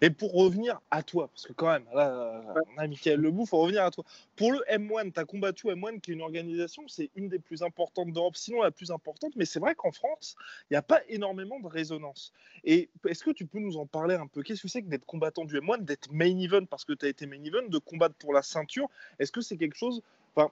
et 0.00 0.10
pour 0.10 0.32
revenir 0.34 0.80
à 0.90 1.02
toi, 1.02 1.28
parce 1.28 1.46
que 1.46 1.52
quand 1.52 1.68
même, 1.68 1.84
là, 1.94 2.42
on 2.54 2.78
a 2.78 2.86
Michael 2.86 3.20
Lebout, 3.20 3.44
il 3.44 3.48
faut 3.48 3.58
revenir 3.58 3.84
à 3.84 3.90
toi. 3.90 4.04
Pour 4.36 4.52
le 4.52 4.60
M1, 4.70 5.12
tu 5.12 5.20
as 5.20 5.24
combattu 5.24 5.66
M1, 5.68 6.00
qui 6.00 6.10
est 6.10 6.14
une 6.14 6.22
organisation, 6.22 6.86
c'est 6.88 7.10
une 7.16 7.28
des 7.28 7.38
plus 7.38 7.62
importantes 7.62 8.12
d'Europe, 8.12 8.36
sinon 8.36 8.62
la 8.62 8.70
plus 8.70 8.90
importante, 8.90 9.32
mais 9.36 9.44
c'est 9.44 9.60
vrai 9.60 9.74
qu'en 9.74 9.92
France, 9.92 10.36
il 10.70 10.74
n'y 10.74 10.76
a 10.76 10.82
pas 10.82 11.00
énormément 11.08 11.58
de 11.58 11.66
résonance. 11.66 12.32
Et 12.64 12.88
est-ce 13.08 13.24
que 13.24 13.30
tu 13.30 13.46
peux 13.46 13.58
nous 13.58 13.76
en 13.76 13.86
parler 13.86 14.14
un 14.14 14.26
peu? 14.26 14.42
Qu'est-ce 14.42 14.62
que 14.62 14.68
c'est 14.68 14.82
que 14.82 14.88
d'être 14.88 15.06
combattant 15.06 15.44
du 15.44 15.58
M1, 15.58 15.84
d'être 15.84 16.12
main 16.12 16.38
event 16.38 16.64
parce 16.66 16.84
que 16.84 16.92
tu 16.92 17.06
as 17.06 17.08
été 17.08 17.26
main 17.26 17.42
event, 17.42 17.68
de 17.68 17.78
combattre 17.78 18.14
pour 18.16 18.32
la 18.32 18.42
ceinture? 18.42 18.88
Est-ce 19.18 19.32
que 19.32 19.40
c'est 19.40 19.56
quelque 19.56 19.76
chose. 19.76 20.02
Enfin, 20.34 20.50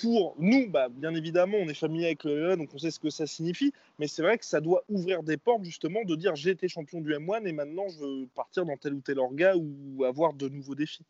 pour 0.00 0.34
nous, 0.38 0.68
bah, 0.68 0.88
bien 0.90 1.14
évidemment, 1.14 1.56
on 1.58 1.68
est 1.68 1.74
familier 1.74 2.06
avec 2.06 2.24
le 2.24 2.50
M1, 2.50 2.58
donc 2.58 2.68
on 2.74 2.78
sait 2.78 2.90
ce 2.90 3.00
que 3.00 3.10
ça 3.10 3.26
signifie, 3.26 3.72
mais 3.98 4.06
c'est 4.06 4.22
vrai 4.22 4.36
que 4.38 4.44
ça 4.44 4.60
doit 4.60 4.84
ouvrir 4.88 5.22
des 5.22 5.36
portes 5.36 5.64
justement 5.64 6.04
de 6.04 6.14
dire 6.14 6.36
j'ai 6.36 6.50
été 6.50 6.68
champion 6.68 7.00
du 7.00 7.12
M1 7.12 7.46
et 7.46 7.52
maintenant 7.52 7.88
je 7.88 7.98
veux 7.98 8.26
partir 8.34 8.66
dans 8.66 8.76
tel 8.76 8.94
ou 8.94 9.00
tel 9.00 9.18
orga 9.18 9.54
ou 9.56 10.04
avoir 10.04 10.34
de 10.34 10.48
nouveaux 10.48 10.74
défis. 10.74 11.04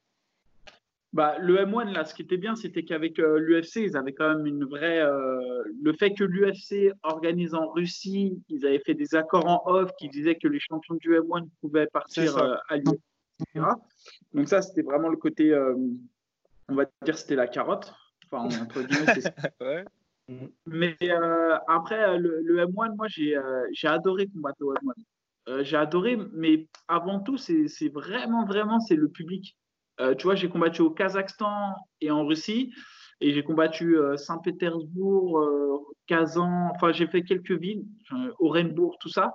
Bah, 1.12 1.36
le 1.38 1.56
M1, 1.56 1.92
là, 1.92 2.04
ce 2.04 2.14
qui 2.14 2.22
était 2.22 2.36
bien, 2.36 2.56
c'était 2.56 2.82
qu'avec 2.82 3.18
euh, 3.18 3.38
l'UFC, 3.38 3.76
ils 3.76 3.96
avaient 3.96 4.12
quand 4.12 4.28
même 4.28 4.46
une 4.46 4.64
vraie. 4.64 5.00
Euh, 5.00 5.62
le 5.82 5.92
fait 5.94 6.12
que 6.12 6.24
l'UFC 6.24 6.92
organise 7.04 7.54
en 7.54 7.68
Russie, 7.70 8.42
ils 8.50 8.66
avaient 8.66 8.80
fait 8.80 8.94
des 8.94 9.14
accords 9.14 9.46
en 9.46 9.62
off 9.66 9.92
qui 9.98 10.08
disaient 10.08 10.34
que 10.34 10.46
les 10.46 10.60
champions 10.60 10.96
du 10.96 11.12
M1 11.12 11.48
pouvaient 11.60 11.86
partir 11.86 12.36
euh, 12.36 12.56
à 12.68 12.76
l'UFC, 12.76 13.00
etc. 13.40 13.66
Donc, 14.34 14.48
ça, 14.48 14.60
c'était 14.60 14.82
vraiment 14.82 15.08
le 15.08 15.16
côté. 15.16 15.54
on 16.68 16.74
va 16.74 16.84
dire, 17.02 17.16
c'était 17.16 17.36
la 17.36 17.46
carotte. 17.46 17.94
Enfin, 18.30 18.62
entre 18.62 18.82
guillemets, 18.82 19.20
c'est 19.20 19.34
Mais 20.66 20.96
euh, 21.02 21.56
après, 21.68 22.18
le, 22.18 22.66
M1, 22.66 22.96
moi, 22.96 23.06
j'ai 23.08 23.36
euh, 23.36 23.66
j'ai 23.72 23.88
adoré 23.88 24.26
combattre 24.26 24.62
au 24.62 24.74
M1. 24.74 24.92
Euh, 25.48 25.62
j'ai 25.62 25.76
adoré, 25.76 26.18
mais 26.32 26.66
avant 26.88 27.20
tout, 27.20 27.36
c'est 27.36 27.88
vraiment, 27.88 28.44
vraiment, 28.44 28.80
c'est 28.80 28.96
le 28.96 29.08
public. 29.08 29.56
tu 30.18 30.24
vois, 30.24 30.34
j'ai 30.34 30.48
combattu 30.48 30.82
au 30.82 30.90
Kazakhstan 30.90 31.74
et 32.00 32.10
en 32.10 32.26
Russie, 32.26 32.72
et 33.20 33.32
j'ai 33.32 33.44
combattu 33.44 33.96
Saint-Pétersbourg, 34.16 35.48
Kazan, 36.06 36.70
enfin, 36.74 36.92
j'ai 36.92 37.06
fait 37.06 37.22
quelques 37.22 37.52
villes, 37.52 37.84
Orenbourg, 38.40 38.96
tout 39.00 39.08
ça. 39.08 39.32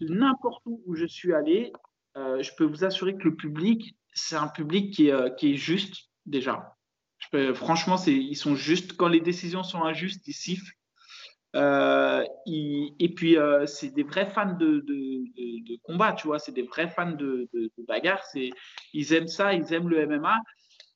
N'importe 0.00 0.62
où 0.66 0.82
où 0.86 0.94
je 0.94 1.06
suis 1.06 1.32
allé, 1.32 1.72
je 2.14 2.50
peux 2.56 2.64
vous 2.64 2.84
assurer 2.84 3.16
que 3.16 3.24
le 3.24 3.34
public, 3.34 3.96
c'est 4.12 4.36
un 4.36 4.48
public 4.48 4.92
qui 4.92 5.08
est, 5.08 5.36
qui 5.36 5.54
est 5.54 5.56
juste, 5.56 6.10
déjà 6.26 6.75
franchement, 7.54 7.96
ils 8.06 8.36
sont 8.36 8.54
justes. 8.54 8.96
Quand 8.96 9.08
les 9.08 9.20
décisions 9.20 9.62
sont 9.62 9.82
injustes, 9.82 10.26
ils 10.26 10.34
sifflent. 10.34 10.76
Euh, 11.56 12.24
et 12.46 13.14
puis, 13.14 13.38
euh, 13.38 13.66
c'est 13.66 13.90
des 13.90 14.02
vrais 14.02 14.26
fans 14.26 14.52
de, 14.52 14.84
combat, 15.84 16.12
tu 16.12 16.26
vois. 16.26 16.38
C'est 16.38 16.52
des 16.52 16.62
vrais 16.62 16.88
fans 16.88 17.12
de, 17.12 17.48
bagarre. 17.88 18.22
Ils 18.92 19.12
aiment 19.12 19.28
ça, 19.28 19.54
ils 19.54 19.72
aiment 19.72 19.88
le 19.88 20.06
MMA. 20.06 20.36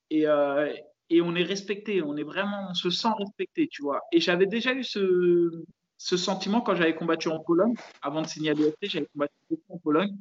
Et, 0.09 0.27
euh, 0.27 0.71
et 1.09 1.21
on 1.21 1.35
est 1.35 1.43
respecté. 1.43 2.01
On 2.01 2.15
est 2.15 2.23
vraiment, 2.23 2.67
on 2.69 2.73
se 2.73 2.89
sent 2.89 3.09
respecté, 3.17 3.67
tu 3.67 3.81
vois. 3.81 4.01
Et 4.11 4.19
j'avais 4.19 4.45
déjà 4.45 4.73
eu 4.73 4.83
ce, 4.83 5.63
ce 5.97 6.17
sentiment 6.17 6.61
quand 6.61 6.75
j'avais 6.75 6.95
combattu 6.95 7.29
en 7.29 7.39
Pologne. 7.39 7.73
Avant 8.01 8.21
de 8.21 8.27
signer 8.27 8.51
à 8.51 8.53
l'UFC, 8.53 8.83
j'avais 8.83 9.07
combattu 9.13 9.33
en 9.69 9.77
Pologne. 9.79 10.15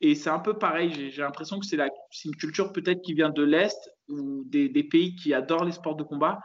Et 0.00 0.14
c'est 0.14 0.30
un 0.30 0.38
peu 0.38 0.58
pareil, 0.58 1.10
j'ai 1.10 1.22
l'impression 1.22 1.58
que 1.58 1.66
c'est 1.66 1.78
une 2.24 2.36
culture 2.36 2.72
peut-être 2.72 3.00
qui 3.02 3.14
vient 3.14 3.30
de 3.30 3.42
l'Est 3.42 3.90
ou 4.08 4.44
des, 4.44 4.68
pays 4.84 5.16
qui 5.16 5.32
adorent 5.32 5.64
les 5.64 5.72
sports 5.72 5.96
de 5.96 6.02
combat. 6.02 6.38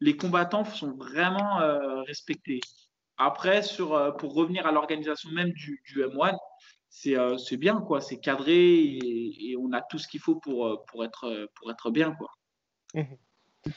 Les 0.00 0.16
combattants 0.16 0.64
sont 0.64 0.92
vraiment 0.92 1.60
euh, 1.60 2.02
respectés. 2.02 2.60
Après, 3.16 3.60
euh, 3.80 4.12
pour 4.12 4.34
revenir 4.34 4.66
à 4.66 4.72
l'organisation 4.72 5.30
même 5.30 5.50
du, 5.50 5.80
M1, 5.96 6.36
euh, 7.06 7.36
c'est 7.38 7.56
bien, 7.56 7.80
quoi. 7.80 8.00
C'est 8.00 8.18
cadré 8.18 8.54
et, 8.54 9.56
on 9.58 9.72
a 9.72 9.80
tout 9.82 9.98
ce 9.98 10.06
qu'il 10.06 10.20
faut 10.20 10.36
pour, 10.36 10.84
pour, 10.86 11.04
être, 11.04 11.48
pour 11.56 11.70
être 11.70 11.90
bien, 11.90 12.14
quoi. 12.14 12.30
Mmh. 12.94 13.70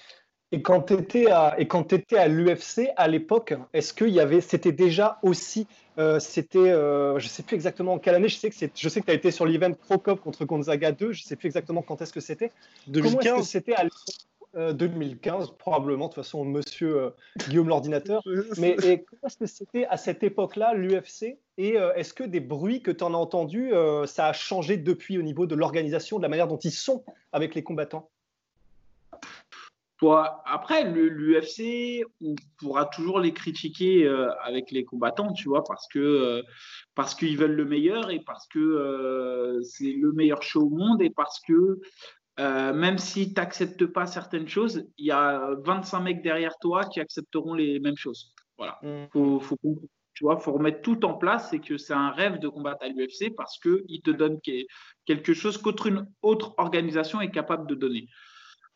Et 0.55 0.61
quand 0.61 0.83
tu 0.83 0.93
étais 0.93 1.29
à, 1.29 1.53
et 1.59 1.67
quand 1.67 1.91
étais 1.91 2.15
à 2.15 2.29
l'UFC 2.29 2.87
à 2.95 3.09
l'époque, 3.09 3.53
est-ce 3.73 3.91
que 3.93 4.05
y 4.05 4.21
avait, 4.21 4.39
c'était 4.39 4.71
déjà 4.71 5.19
aussi, 5.21 5.67
euh, 5.97 6.17
c'était, 6.17 6.59
euh, 6.59 7.19
je 7.19 7.27
sais 7.27 7.43
plus 7.43 7.55
exactement 7.55 7.95
en 7.95 7.99
quelle 7.99 8.15
année, 8.15 8.29
je 8.29 8.37
sais 8.37 8.49
que 8.49 8.55
c'est, 8.55 8.71
je 8.73 8.87
sais 8.87 9.01
que 9.01 9.05
tu 9.05 9.11
as 9.11 9.15
été 9.15 9.31
sur 9.31 9.45
l'event 9.45 9.73
Crocop 9.73 10.21
contre 10.21 10.45
Gonzaga 10.45 10.93
2, 10.93 11.11
je 11.11 11.23
sais 11.23 11.35
plus 11.35 11.47
exactement 11.47 11.81
quand 11.81 12.01
est-ce 12.01 12.13
que 12.13 12.21
c'était. 12.21 12.53
2015. 12.87 13.03
Comment 13.03 13.35
est-ce 13.35 13.41
que 13.41 13.51
c'était 13.51 13.75
à 13.75 13.83
2015, 14.71 15.43
euh, 15.43 15.53
probablement, 15.59 16.05
de 16.05 16.13
toute 16.13 16.23
façon, 16.23 16.45
monsieur 16.45 17.01
euh, 17.01 17.09
Guillaume 17.49 17.67
l'ordinateur. 17.67 18.23
Mais 18.57 18.77
comment 18.77 19.27
est-ce 19.27 19.37
que 19.37 19.47
c'était 19.47 19.85
à 19.87 19.97
cette 19.97 20.23
époque-là, 20.23 20.73
l'UFC 20.73 21.37
Et 21.57 21.75
est-ce 21.97 22.13
que 22.13 22.23
des 22.23 22.39
bruits 22.39 22.81
que 22.81 22.91
tu 22.91 23.03
en 23.03 23.13
as 23.13 23.17
entendus, 23.17 23.73
ça 24.05 24.27
a 24.27 24.31
changé 24.31 24.77
depuis 24.77 25.17
au 25.17 25.21
niveau 25.21 25.47
de 25.47 25.55
l'organisation, 25.55 26.15
de 26.15 26.21
la 26.21 26.29
manière 26.29 26.47
dont 26.47 26.59
ils 26.59 26.71
sont 26.71 27.03
avec 27.33 27.55
les 27.55 27.63
combattants? 27.63 28.09
Après, 30.45 30.83
l'UFC, 30.91 32.03
on 32.21 32.35
pourra 32.57 32.85
toujours 32.85 33.19
les 33.19 33.33
critiquer 33.33 34.05
euh, 34.05 34.29
avec 34.43 34.71
les 34.71 34.83
combattants, 34.83 35.31
tu 35.33 35.49
vois, 35.49 35.63
parce 35.63 35.87
que 35.87 35.99
euh, 35.99 36.41
parce 36.95 37.15
qu'ils 37.15 37.37
veulent 37.37 37.55
le 37.55 37.65
meilleur 37.65 38.11
et 38.11 38.19
parce 38.19 38.47
que 38.47 38.59
euh, 38.59 39.61
c'est 39.63 39.93
le 39.93 40.11
meilleur 40.11 40.41
show 40.43 40.63
au 40.63 40.69
monde 40.69 41.01
et 41.01 41.09
parce 41.09 41.39
que 41.39 41.79
même 42.37 42.97
si 42.97 43.29
tu 43.29 43.39
n'acceptes 43.39 43.85
pas 43.85 44.05
certaines 44.05 44.49
choses, 44.49 44.85
il 44.97 45.05
y 45.05 45.11
a 45.11 45.55
25 45.63 46.01
mecs 46.01 46.21
derrière 46.21 46.57
toi 46.59 46.83
qui 46.83 46.99
accepteront 46.99 47.53
les 47.53 47.79
mêmes 47.79 47.95
choses. 47.95 48.33
Voilà. 48.57 48.77
Mm. 48.81 49.05
Faut, 49.13 49.39
faut, 49.39 49.57
tu 50.13 50.25
vois, 50.25 50.37
faut 50.37 50.51
remettre 50.51 50.81
tout 50.81 51.05
en 51.05 51.13
place 51.13 51.53
et 51.53 51.59
que 51.59 51.77
c'est 51.77 51.93
un 51.93 52.11
rêve 52.11 52.39
de 52.39 52.49
combattre 52.49 52.83
à 52.83 52.89
l'UFC 52.89 53.33
parce 53.35 53.57
qu'il 53.59 54.01
te 54.01 54.11
donne 54.11 54.39
quelque 55.05 55.33
chose 55.33 55.57
qu'autre 55.57 55.89
autre 56.21 56.53
organisation 56.57 57.21
est 57.21 57.31
capable 57.31 57.67
de 57.67 57.75
donner. 57.75 58.09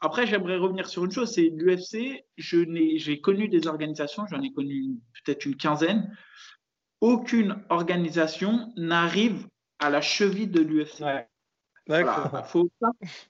Après, 0.02 0.26
j'aimerais 0.26 0.58
revenir 0.58 0.88
sur 0.88 1.04
une 1.04 1.12
chose, 1.12 1.34
c'est 1.34 1.50
l'UFC, 1.54 2.24
j'ai 2.38 3.22
connu 3.22 3.50
des 3.50 3.68
organisations, 3.68 4.26
j'en 4.28 4.42
ai 4.42 4.52
connu 4.52 4.98
peut-être 5.26 5.46
une 5.46 5.56
quinzaine. 5.56 6.16
Aucune 7.02 7.62
organisation 7.70 8.72
n'arrive 8.78 9.48
à 9.80 9.90
la 9.90 10.02
cheville 10.02 10.48
de 10.48 10.62
l'UFC. 10.62 11.04
Il 11.88 12.06
faut, 12.46 12.70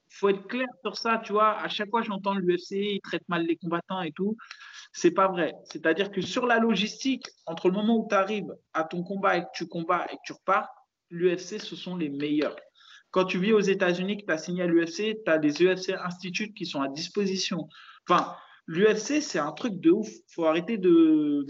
faut, 0.10 0.29
être 0.29 0.47
clair 0.47 0.67
sur 0.84 0.97
ça, 0.97 1.21
tu 1.23 1.32
vois. 1.32 1.58
À 1.60 1.69
chaque 1.69 1.89
fois, 1.89 2.01
j'entends 2.01 2.34
l'UFC, 2.34 2.71
ils 2.71 3.01
traitent 3.01 3.27
mal 3.29 3.45
les 3.45 3.55
combattants 3.55 4.01
et 4.01 4.12
tout. 4.12 4.36
C'est 4.91 5.12
pas 5.12 5.27
vrai. 5.27 5.55
C'est-à-dire 5.63 6.12
que 6.12 6.21
sur 6.21 6.45
la 6.45 6.60
logistique, 6.60 7.25
entre 7.45 7.69
le 7.69 7.75
moment 7.75 7.97
où 7.97 8.08
tu 8.08 8.15
arrives 8.15 8.53
à 8.73 8.84
ton 8.84 9.01
combat 9.03 9.38
et 9.38 9.41
que 9.43 9.49
tu 9.53 9.67
combats 9.67 10.05
et 10.12 10.15
que 10.17 10.21
tu 10.25 10.34
repars, 10.34 10.67
l'UFC, 11.10 11.60
ce 11.60 11.75
sont 11.75 11.95
les 11.95 12.10
meilleurs. 12.10 12.58
Quand 13.12 13.26
tu 13.26 13.39
vis 13.39 13.54
aux 13.54 13.60
États-Unis, 13.60 14.17
que 14.17 14.26
tu 14.26 14.32
as 14.32 14.38
signé 14.38 14.63
à 14.63 14.67
l'UFC, 14.67 15.17
tu 15.24 15.32
as 15.32 15.38
des 15.38 15.63
UFC 15.63 15.91
Institute 16.04 16.54
qui 16.54 16.65
sont 16.65 16.82
à 16.82 16.88
disposition. 16.88 17.67
Enfin, 18.08 18.36
l'UFC, 18.67 19.22
c'est 19.22 19.39
un 19.39 19.52
truc 19.52 19.80
de 19.80 19.91
ouf. 19.91 20.10
Faut 20.28 20.45
arrêter 20.45 20.78
de, 20.78 21.45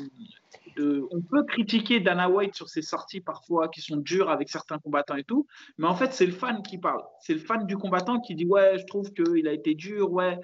On 0.78 1.22
peut 1.22 1.44
critiquer 1.44 2.00
Dana 2.00 2.30
White 2.30 2.56
sur 2.56 2.70
ses 2.70 2.82
sorties 2.82 3.20
parfois 3.20 3.68
qui 3.68 3.82
sont 3.82 3.98
dures 3.98 4.30
avec 4.30 4.50
certains 4.50 4.80
combattants 4.80 5.16
et 5.16 5.26
tout, 5.26 5.46
mais 5.78 5.88
en 5.88 5.96
fait, 5.96 6.14
c'est 6.14 6.26
le 6.26 6.32
fan 6.32 6.64
qui 6.64 6.78
parle. 6.78 7.04
C'est 7.22 7.34
le 7.34 7.40
fan 7.40 7.66
du 7.66 7.78
combattant 7.78 8.22
qui 8.22 8.36
dit 8.36 8.46
Ouais, 8.46 8.78
je 8.80 8.86
trouve 8.86 9.12
qu'il 9.12 9.48
a 9.48 9.54
été 9.54 9.76
dur, 9.76 10.12
ouais. 10.12 10.40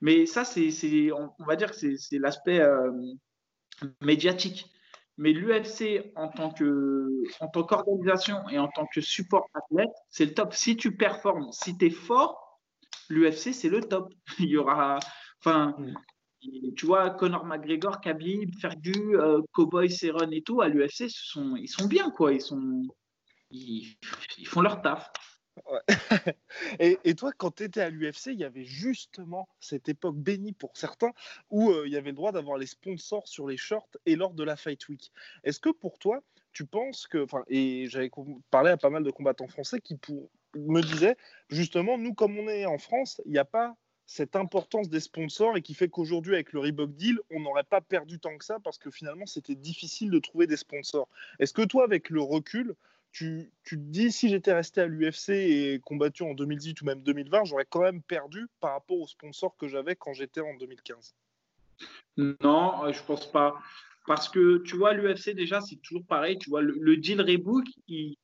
Mais 0.00 0.26
ça, 0.26 0.44
c'est, 0.44 0.70
on 1.12 1.44
va 1.44 1.56
dire 1.56 1.70
que 1.72 1.96
c'est, 1.96 2.18
l'aspect 2.18 2.60
euh, 2.60 2.92
médiatique. 4.02 4.66
Mais 5.18 5.32
l'UFC 5.32 6.12
en 6.14 6.28
tant 6.28 6.50
que 6.50 7.08
en 7.40 7.48
tant 7.48 7.64
qu'organisation 7.64 8.48
et 8.50 8.58
en 8.58 8.68
tant 8.68 8.86
que 8.86 9.00
support 9.00 9.48
athlète, 9.54 9.94
c'est 10.10 10.26
le 10.26 10.34
top. 10.34 10.52
Si 10.52 10.76
tu 10.76 10.96
performes, 10.96 11.50
si 11.52 11.76
tu 11.76 11.86
es 11.86 11.90
fort, 11.90 12.60
l'UFC 13.08 13.52
c'est 13.52 13.70
le 13.70 13.80
top. 13.80 14.12
Il 14.38 14.48
y 14.48 14.56
aura 14.56 14.98
enfin 15.40 15.74
mm. 15.78 16.74
tu 16.74 16.86
vois 16.86 17.10
Conor 17.10 17.46
McGregor, 17.46 18.00
Khabib, 18.00 18.54
Fergus, 18.60 19.14
euh, 19.14 19.40
Cowboy, 19.52 19.90
Cerrone 19.90 20.32
et 20.34 20.42
tout 20.42 20.60
à 20.60 20.68
l'UFC, 20.68 21.08
sont 21.08 21.56
ils 21.56 21.68
sont 21.68 21.86
bien 21.86 22.10
quoi, 22.10 22.32
ils 22.32 22.42
sont 22.42 22.82
ils, 23.50 23.96
font 24.46 24.60
leur 24.60 24.82
taf. 24.82 25.10
et, 26.78 27.14
toi, 27.14 27.32
quand 27.36 27.56
tu 27.56 27.64
étais 27.64 27.80
à 27.80 27.90
l'UFC, 27.90 28.26
il 28.28 28.40
y 28.40 28.44
avait 28.44 28.64
justement 28.64 29.48
cette 29.60 29.88
époque 29.88 30.16
bénie 30.16 30.52
pour 30.52 30.76
certains 30.76 31.12
où 31.50 31.70
euh, 31.70 31.86
il 31.86 31.92
y 31.92 31.96
avait 31.96 32.10
le 32.10 32.16
droit 32.16 32.32
d'avoir 32.32 32.58
les 32.58 32.66
sponsors 32.66 33.26
sur 33.26 33.46
les 33.46 33.56
shorts 33.56 33.88
et 34.06 34.16
lors 34.16 34.34
de 34.34 34.44
la 34.44 34.56
Fight 34.56 34.88
Week. 34.88 35.12
Est-ce 35.44 35.60
que 35.60 35.70
pour 35.70 35.98
toi, 35.98 36.22
tu 36.52 36.64
penses 36.64 37.06
que, 37.06 37.26
et 37.48 37.86
j'avais 37.88 38.10
parlé 38.50 38.70
à 38.70 38.76
pas 38.76 38.90
mal 38.90 39.02
de 39.02 39.10
combattants 39.10 39.48
français 39.48 39.80
qui 39.80 39.98
me 40.56 40.80
disaient 40.80 41.16
justement, 41.50 41.98
nous, 41.98 42.14
comme 42.14 42.38
on 42.38 42.48
est 42.48 42.66
en 42.66 42.78
France, 42.78 43.20
il 43.26 43.32
n'y 43.32 43.38
a 43.38 43.44
pas 43.44 43.76
cette 44.06 44.36
importance 44.36 44.88
des 44.88 45.00
sponsors 45.00 45.56
et 45.56 45.62
qui 45.62 45.74
fait 45.74 45.88
qu'aujourd'hui, 45.88 46.34
avec 46.34 46.52
le 46.52 46.60
Reebok 46.60 46.94
Deal, 46.94 47.18
on 47.30 47.40
n'aurait 47.40 47.64
pas 47.64 47.80
perdu 47.80 48.20
tant 48.20 48.38
que 48.38 48.44
ça 48.44 48.58
parce 48.60 48.78
que 48.78 48.90
finalement, 48.90 49.26
c'était 49.26 49.56
difficile 49.56 50.10
de 50.10 50.18
trouver 50.18 50.46
des 50.46 50.56
sponsors. 50.56 51.08
Est-ce 51.40 51.52
que 51.52 51.62
toi, 51.62 51.84
avec 51.84 52.08
le 52.08 52.22
recul, 52.22 52.74
tu, 53.16 53.50
tu 53.64 53.76
te 53.76 53.82
dis, 53.82 54.12
si 54.12 54.28
j'étais 54.28 54.52
resté 54.52 54.82
à 54.82 54.86
l'UFC 54.86 55.30
et 55.30 55.80
combattu 55.82 56.22
en 56.22 56.34
2018 56.34 56.82
ou 56.82 56.84
même 56.84 57.02
2020, 57.02 57.44
j'aurais 57.44 57.64
quand 57.64 57.80
même 57.80 58.02
perdu 58.02 58.46
par 58.60 58.72
rapport 58.72 59.00
aux 59.00 59.06
sponsors 59.06 59.56
que 59.56 59.68
j'avais 59.68 59.96
quand 59.96 60.12
j'étais 60.12 60.42
en 60.42 60.54
2015 60.56 61.14
Non, 62.18 62.84
euh, 62.84 62.92
je 62.92 63.02
pense 63.04 63.32
pas. 63.32 63.58
Parce 64.06 64.28
que 64.28 64.58
tu 64.58 64.76
vois, 64.76 64.92
l'UFC 64.92 65.30
déjà, 65.30 65.62
c'est 65.62 65.76
toujours 65.76 66.04
pareil. 66.04 66.36
Tu 66.38 66.50
vois, 66.50 66.60
le, 66.60 66.96
deal 66.98 67.22
Rebook, 67.22 67.64
il 67.88 68.16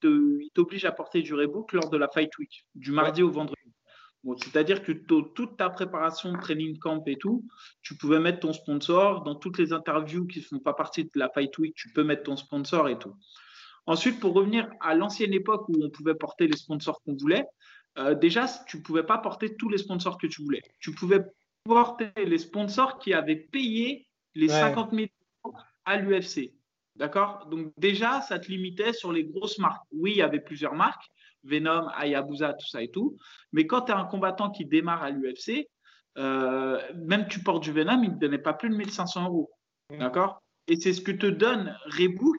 t'oblige 0.52 0.84
à 0.84 0.92
porter 0.92 1.22
du 1.22 1.32
Rebook 1.32 1.72
lors 1.72 1.88
de 1.88 1.96
la 1.96 2.08
Fight 2.08 2.36
Week, 2.36 2.66
du 2.74 2.92
mardi 2.92 3.22
au 3.22 3.30
vendredi. 3.30 3.62
C'est-à-dire 4.36 4.82
que 4.82 4.92
toute 4.92 5.56
ta 5.56 5.70
préparation, 5.70 6.34
training 6.34 6.78
camp 6.78 7.02
et 7.06 7.16
tout, 7.16 7.46
tu 7.80 7.96
pouvais 7.96 8.20
mettre 8.20 8.40
ton 8.40 8.52
sponsor. 8.52 9.22
Dans 9.22 9.36
toutes 9.36 9.58
les 9.58 9.72
interviews 9.72 10.26
qui 10.26 10.40
ne 10.40 10.44
font 10.44 10.58
pas 10.60 10.74
partie 10.74 11.04
de 11.04 11.10
la 11.14 11.30
Fight 11.30 11.56
Week, 11.56 11.74
tu 11.74 11.88
peux 11.92 12.04
mettre 12.04 12.24
ton 12.24 12.36
sponsor 12.36 12.90
et 12.90 12.98
tout. 12.98 13.16
Ensuite, 13.86 14.20
pour 14.20 14.34
revenir 14.34 14.70
à 14.80 14.94
l'ancienne 14.94 15.34
époque 15.34 15.68
où 15.68 15.74
on 15.82 15.90
pouvait 15.90 16.14
porter 16.14 16.46
les 16.46 16.56
sponsors 16.56 17.02
qu'on 17.02 17.16
voulait, 17.16 17.44
euh, 17.98 18.14
déjà, 18.14 18.46
tu 18.66 18.78
ne 18.78 18.82
pouvais 18.82 19.02
pas 19.02 19.18
porter 19.18 19.56
tous 19.56 19.68
les 19.68 19.78
sponsors 19.78 20.18
que 20.18 20.26
tu 20.26 20.42
voulais. 20.42 20.62
Tu 20.80 20.92
pouvais 20.92 21.20
porter 21.64 22.12
les 22.16 22.38
sponsors 22.38 22.98
qui 22.98 23.12
avaient 23.12 23.36
payé 23.36 24.06
les 24.34 24.48
50 24.48 24.92
000 24.92 25.06
euros 25.44 25.56
à 25.84 25.96
l'UFC. 25.96 26.52
D'accord? 26.96 27.46
Donc, 27.50 27.72
déjà, 27.76 28.20
ça 28.22 28.38
te 28.38 28.48
limitait 28.48 28.92
sur 28.92 29.12
les 29.12 29.24
grosses 29.24 29.58
marques. 29.58 29.84
Oui, 29.92 30.12
il 30.12 30.18
y 30.18 30.22
avait 30.22 30.40
plusieurs 30.40 30.74
marques, 30.74 31.06
Venom, 31.44 31.88
Hayabusa, 31.96 32.54
tout 32.54 32.66
ça 32.66 32.82
et 32.82 32.90
tout. 32.90 33.16
Mais 33.52 33.66
quand 33.66 33.82
tu 33.82 33.92
es 33.92 33.94
un 33.94 34.04
combattant 34.04 34.50
qui 34.50 34.64
démarre 34.64 35.02
à 35.02 35.10
l'UFC, 35.10 35.68
euh, 36.18 36.80
même 36.94 37.26
tu 37.28 37.42
portes 37.42 37.62
du 37.62 37.72
Venom, 37.72 38.02
il 38.02 38.10
ne 38.10 38.14
te 38.14 38.20
donnait 38.20 38.38
pas 38.38 38.52
plus 38.52 38.70
de 38.70 38.76
1500 38.76 39.26
euros. 39.26 39.50
D'accord? 39.90 40.42
Et 40.68 40.76
c'est 40.76 40.92
ce 40.92 41.00
que 41.00 41.12
te 41.12 41.26
donne 41.26 41.76
Rebook. 41.86 42.38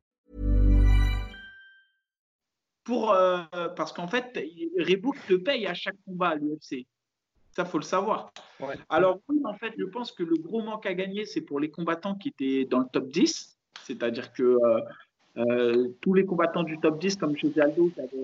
Pour, 2.83 3.11
euh, 3.11 3.43
parce 3.75 3.93
qu'en 3.93 4.07
fait, 4.07 4.37
Rebook 4.79 5.15
te 5.27 5.35
paye 5.35 5.67
à 5.67 5.73
chaque 5.73 5.97
combat 6.05 6.29
à 6.29 6.35
l'UFC. 6.35 6.87
Ça, 7.51 7.65
faut 7.65 7.77
le 7.77 7.83
savoir. 7.83 8.31
Alors, 8.89 9.19
oui, 9.27 9.39
en 9.43 9.53
fait, 9.53 9.73
je 9.77 9.83
pense 9.83 10.11
que 10.11 10.23
le 10.23 10.35
gros 10.37 10.61
manque 10.61 10.85
à 10.85 10.93
gagner, 10.93 11.25
c'est 11.25 11.41
pour 11.41 11.59
les 11.59 11.69
combattants 11.69 12.15
qui 12.15 12.29
étaient 12.29 12.65
dans 12.65 12.79
le 12.79 12.85
top 12.91 13.09
10. 13.09 13.57
C'est-à-dire 13.83 14.31
que 14.31 14.43
euh, 14.43 14.81
euh, 15.37 15.87
tous 16.01 16.13
les 16.13 16.25
combattants 16.25 16.63
du 16.63 16.79
top 16.79 16.99
10, 16.99 17.17
comme 17.17 17.37
José 17.37 17.61
Aldo, 17.61 17.89
qui 17.89 17.99
avait 17.99 18.23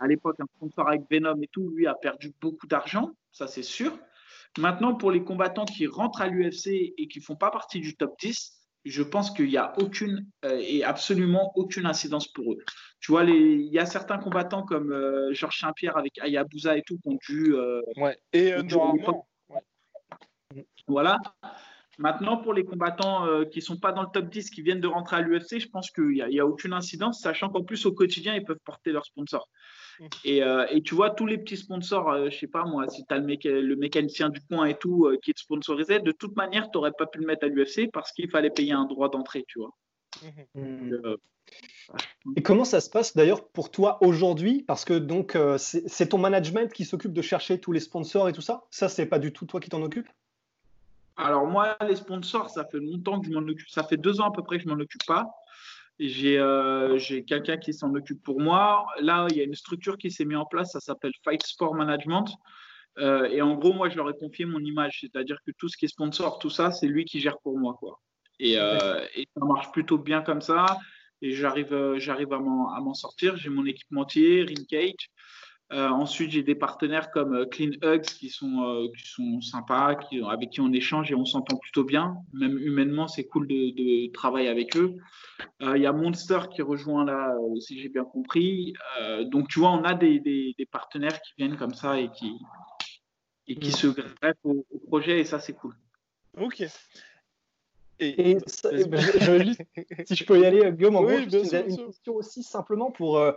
à 0.00 0.06
l'époque 0.06 0.36
un 0.40 0.46
sponsor 0.56 0.88
avec 0.88 1.02
Venom 1.10 1.40
et 1.40 1.48
tout, 1.48 1.70
lui 1.70 1.86
a 1.86 1.94
perdu 1.94 2.32
beaucoup 2.40 2.66
d'argent. 2.66 3.12
Ça, 3.32 3.46
c'est 3.46 3.62
sûr. 3.62 3.96
Maintenant, 4.58 4.94
pour 4.94 5.12
les 5.12 5.22
combattants 5.22 5.66
qui 5.66 5.86
rentrent 5.86 6.20
à 6.20 6.26
l'UFC 6.26 6.94
et 6.96 7.08
qui 7.08 7.20
font 7.20 7.36
pas 7.36 7.50
partie 7.50 7.80
du 7.80 7.96
top 7.96 8.18
10, 8.18 8.57
je 8.84 9.02
pense 9.02 9.30
qu'il 9.30 9.48
n'y 9.48 9.56
a 9.56 9.72
aucune 9.78 10.26
et 10.44 10.84
absolument 10.84 11.52
aucune 11.56 11.86
incidence 11.86 12.28
pour 12.28 12.52
eux. 12.52 12.58
Tu 13.00 13.12
vois, 13.12 13.24
il 13.24 13.66
y 13.72 13.78
a 13.78 13.86
certains 13.86 14.18
combattants 14.18 14.62
comme 14.62 14.92
euh, 14.92 15.32
Georges 15.32 15.60
Saint-Pierre 15.60 15.96
avec 15.96 16.18
Ayabusa 16.18 16.76
et 16.76 16.82
tout 16.82 16.98
qui 16.98 17.08
ont 17.08 17.18
dû. 17.26 17.54
Euh, 17.54 17.80
ouais. 17.96 18.18
Et 18.32 18.52
euh, 18.52 18.62
Voilà. 20.88 21.18
Maintenant, 21.98 22.36
pour 22.36 22.54
les 22.54 22.64
combattants 22.64 23.26
qui 23.50 23.58
ne 23.58 23.64
sont 23.64 23.76
pas 23.76 23.90
dans 23.90 24.02
le 24.02 24.08
top 24.12 24.28
10, 24.28 24.50
qui 24.50 24.62
viennent 24.62 24.80
de 24.80 24.86
rentrer 24.86 25.16
à 25.16 25.20
l'UFC, 25.20 25.58
je 25.58 25.68
pense 25.68 25.90
qu'il 25.90 26.10
n'y 26.10 26.38
a, 26.38 26.46
aucune 26.46 26.72
incidence, 26.72 27.20
sachant 27.20 27.48
qu'en 27.48 27.64
plus, 27.64 27.86
au 27.86 27.92
quotidien, 27.92 28.36
ils 28.36 28.44
peuvent 28.44 28.60
porter 28.64 28.92
leurs 28.92 29.04
sponsors. 29.04 29.48
Mmh. 30.00 30.06
Et, 30.24 30.42
et, 30.70 30.82
tu 30.82 30.94
vois, 30.94 31.10
tous 31.10 31.26
les 31.26 31.38
petits 31.38 31.56
sponsors, 31.56 32.16
je 32.16 32.24
ne 32.24 32.30
sais 32.30 32.46
pas 32.46 32.64
moi, 32.64 32.88
si 32.88 33.04
tu 33.06 33.14
as 33.14 33.18
le, 33.18 33.60
le, 33.60 33.76
mécanicien 33.76 34.28
du 34.28 34.40
coin 34.40 34.66
et 34.66 34.76
tout 34.76 35.10
qui 35.22 35.30
est 35.30 35.38
sponsorisé, 35.38 35.98
de 35.98 36.12
toute 36.12 36.36
manière, 36.36 36.70
tu 36.70 36.78
n'aurais 36.78 36.92
pas 36.92 37.06
pu 37.06 37.18
le 37.18 37.26
mettre 37.26 37.44
à 37.44 37.48
l'UFC 37.48 37.90
parce 37.92 38.12
qu'il 38.12 38.30
fallait 38.30 38.50
payer 38.50 38.72
un 38.72 38.84
droit 38.84 39.08
d'entrée, 39.08 39.44
tu 39.48 39.58
vois. 39.58 39.74
Mmh. 40.54 41.16
Et 42.36 42.42
comment 42.42 42.64
ça 42.64 42.80
se 42.80 42.90
passe 42.90 43.16
d'ailleurs 43.16 43.48
pour 43.48 43.70
toi 43.70 43.98
aujourd'hui? 44.02 44.62
Parce 44.66 44.84
que 44.84 44.94
donc 44.94 45.34
euh, 45.34 45.56
c'est 45.58 46.08
ton 46.08 46.18
management 46.18 46.72
qui 46.72 46.84
s'occupe 46.84 47.12
de 47.12 47.22
chercher 47.22 47.58
tous 47.58 47.72
les 47.72 47.80
sponsors 47.80 48.28
et 48.28 48.32
tout 48.32 48.42
ça? 48.42 48.64
Ça, 48.70 48.88
c'est 48.88 49.06
pas 49.06 49.18
du 49.18 49.32
tout 49.32 49.46
toi 49.46 49.60
qui 49.60 49.70
t'en 49.70 49.82
occupe? 49.82 50.08
Alors 51.16 51.46
moi, 51.46 51.76
les 51.88 51.96
sponsors, 51.96 52.50
ça 52.50 52.64
fait 52.64 52.78
longtemps 52.78 53.20
que 53.20 53.26
je 53.26 53.32
m'en 53.32 53.40
occupe. 53.40 53.68
Ça 53.68 53.82
fait 53.82 53.96
deux 53.96 54.20
ans 54.20 54.28
à 54.28 54.32
peu 54.32 54.42
près 54.42 54.58
que 54.58 54.64
je 54.64 54.68
m'en 54.68 54.78
occupe 54.80 55.04
pas. 55.06 55.26
J'ai 55.98 56.38
euh, 56.38 56.98
quelqu'un 57.26 57.56
qui 57.56 57.72
s'en 57.72 57.94
occupe 57.94 58.22
pour 58.22 58.40
moi. 58.40 58.86
Là, 59.00 59.26
il 59.30 59.36
y 59.36 59.40
a 59.40 59.44
une 59.44 59.54
structure 59.54 59.98
qui 59.98 60.10
s'est 60.10 60.24
mise 60.24 60.38
en 60.38 60.44
place. 60.44 60.72
Ça 60.72 60.80
s'appelle 60.80 61.12
Fight 61.24 61.44
Sport 61.44 61.74
Management. 61.74 62.28
Euh, 62.98 63.24
et 63.26 63.42
en 63.42 63.54
gros, 63.54 63.72
moi, 63.72 63.88
je 63.88 63.96
leur 63.96 64.08
ai 64.10 64.14
confié 64.14 64.44
mon 64.44 64.60
image, 64.60 64.98
c'est-à-dire 65.00 65.38
que 65.46 65.52
tout 65.58 65.68
ce 65.68 65.76
qui 65.76 65.84
est 65.84 65.88
sponsor, 65.88 66.38
tout 66.38 66.50
ça, 66.50 66.72
c'est 66.72 66.86
lui 66.86 67.04
qui 67.04 67.20
gère 67.20 67.38
pour 67.40 67.58
moi, 67.58 67.76
quoi. 67.78 68.00
Et, 68.40 68.52
et 68.52 69.28
ça 69.36 69.44
marche 69.44 69.72
plutôt 69.72 69.98
bien 69.98 70.22
comme 70.22 70.40
ça 70.40 70.66
et 71.22 71.32
j'arrive, 71.32 71.72
euh, 71.72 71.98
à 71.98 72.80
m'en 72.80 72.94
sortir. 72.94 73.36
J'ai 73.36 73.50
mon 73.50 73.66
équipementier, 73.66 74.42
Ring 74.42 74.66
Cage. 74.66 75.10
Euh, 75.72 75.88
ensuite, 75.88 76.30
j'ai 76.30 76.42
des 76.42 76.54
partenaires 76.54 77.10
comme 77.10 77.34
euh, 77.34 77.44
Clean 77.44 77.72
Hugs 77.82 78.02
qui 78.02 78.30
sont, 78.30 78.88
qui 78.96 79.06
sont 79.06 79.40
sympas, 79.42 79.96
qui, 79.96 80.22
avec 80.22 80.50
qui 80.50 80.60
on 80.60 80.72
échange 80.72 81.10
et 81.12 81.14
on 81.14 81.24
s'entend 81.24 81.56
plutôt 81.56 81.84
bien. 81.84 82.16
Même 82.32 82.58
humainement, 82.58 83.06
c'est 83.06 83.24
cool 83.24 83.46
de, 83.46 83.70
de, 83.74 84.10
travailler 84.12 84.48
avec 84.48 84.76
eux. 84.76 84.96
Il 85.60 85.82
y 85.82 85.86
a 85.86 85.92
Monster 85.92 86.40
qui 86.50 86.62
rejoint 86.62 87.04
là, 87.04 87.36
si 87.60 87.80
j'ai 87.80 87.88
bien 87.88 88.04
compris. 88.04 88.74
donc, 89.26 89.48
tu 89.48 89.60
vois, 89.60 89.70
on 89.70 89.84
a 89.84 89.94
des, 89.94 90.18
des, 90.20 90.54
des, 90.58 90.66
partenaires 90.66 91.20
qui 91.20 91.32
viennent 91.36 91.56
comme 91.56 91.74
ça 91.74 92.00
et 92.00 92.10
qui, 92.10 92.32
et 93.46 93.54
qui 93.54 93.70
se 93.70 93.86
greffent 93.88 94.44
au, 94.44 94.66
au 94.70 94.78
projet 94.78 95.20
et 95.20 95.24
ça, 95.24 95.38
c'est 95.38 95.54
cool. 95.54 95.74
Ok. 96.40 96.64
Et, 98.00 98.38
si 100.06 100.14
je 100.14 100.24
peux 100.24 100.40
y 100.40 100.46
aller, 100.46 100.72
Guillaume, 100.72 100.96
en 100.96 101.02
gros, 101.02 101.18
une 101.18 101.28
question 101.28 102.14
aussi 102.14 102.42
simplement 102.42 102.90
pour, 102.90 103.18
euh, 103.18 103.32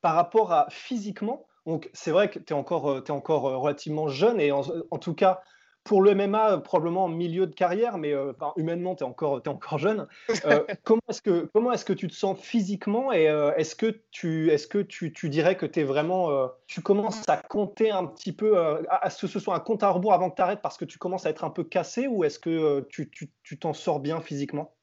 par 0.00 0.14
rapport 0.14 0.52
à 0.52 0.68
physiquement. 0.70 1.46
Donc, 1.68 1.90
c'est 1.92 2.12
vrai 2.12 2.30
que 2.30 2.38
tu 2.38 2.54
es 2.54 2.56
encore, 2.56 2.90
euh, 2.90 3.04
es 3.06 3.10
encore 3.10 3.46
euh, 3.46 3.58
relativement 3.58 4.08
jeune 4.08 4.40
et 4.40 4.52
en, 4.52 4.62
tout 4.98 5.12
cas, 5.12 5.42
pour 5.84 6.00
le 6.00 6.14
MMA, 6.14 6.62
probablement 6.62 7.04
en 7.04 7.08
milieu 7.08 7.46
de 7.46 7.54
carrière, 7.54 7.98
mais 7.98 8.14
humainement, 8.56 8.94
tu 8.94 9.04
es 9.04 9.06
encore, 9.06 9.42
es 9.44 9.48
encore 9.48 9.76
jeune. 9.76 10.06
comment 10.84 11.02
est-ce 11.10 11.20
que, 11.20 11.50
comment 11.52 11.70
est 11.70 11.84
que 11.84 11.92
tu 11.92 12.08
te 12.08 12.14
sens 12.14 12.40
physiquement 12.40 13.12
et 13.12 13.24
est-ce 13.56 13.76
que, 13.76 14.00
tu, 14.10 14.50
est 14.50 14.56
-ce 14.56 14.66
que 14.66 14.78
tu, 14.78 15.12
tu 15.12 15.28
dirais 15.28 15.58
que 15.58 15.66
tu 15.66 15.80
es 15.80 15.84
vraiment. 15.84 16.50
tu 16.66 16.80
commences 16.80 17.28
à 17.28 17.36
compter 17.36 17.90
un 17.90 18.06
petit 18.06 18.32
peu, 18.32 18.56
à, 18.88 19.10
ce 19.10 19.26
que 19.26 19.32
ce 19.32 19.38
soit 19.38 19.54
un 19.54 19.60
compte 19.60 19.82
à 19.82 19.90
rebours 19.90 20.14
avant 20.14 20.30
que 20.30 20.36
tu 20.36 20.42
arrêtes 20.42 20.62
parce 20.62 20.78
que 20.78 20.86
tu 20.86 20.98
commences 20.98 21.26
à 21.26 21.30
être 21.30 21.44
un 21.44 21.50
peu 21.50 21.64
cassé 21.64 22.06
ou 22.06 22.24
est-ce 22.24 22.38
que 22.38 22.80
tu, 22.88 23.10
tu 23.42 23.58
t'en 23.58 23.74
sors 23.74 24.00
bien 24.00 24.20
physiquement? 24.22 24.77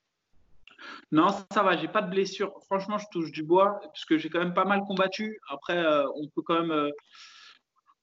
Non, 1.11 1.27
ça 1.51 1.63
va, 1.63 1.77
j'ai 1.77 1.87
pas 1.87 2.01
de 2.01 2.09
blessure. 2.09 2.53
Franchement, 2.65 2.97
je 2.97 3.05
touche 3.11 3.31
du 3.31 3.43
bois, 3.43 3.79
puisque 3.93 4.17
j'ai 4.17 4.29
quand 4.29 4.39
même 4.39 4.53
pas 4.53 4.65
mal 4.65 4.81
combattu. 4.81 5.39
Après, 5.49 5.83
on 6.15 6.27
peut 6.29 6.41
quand 6.41 6.61
même 6.61 6.91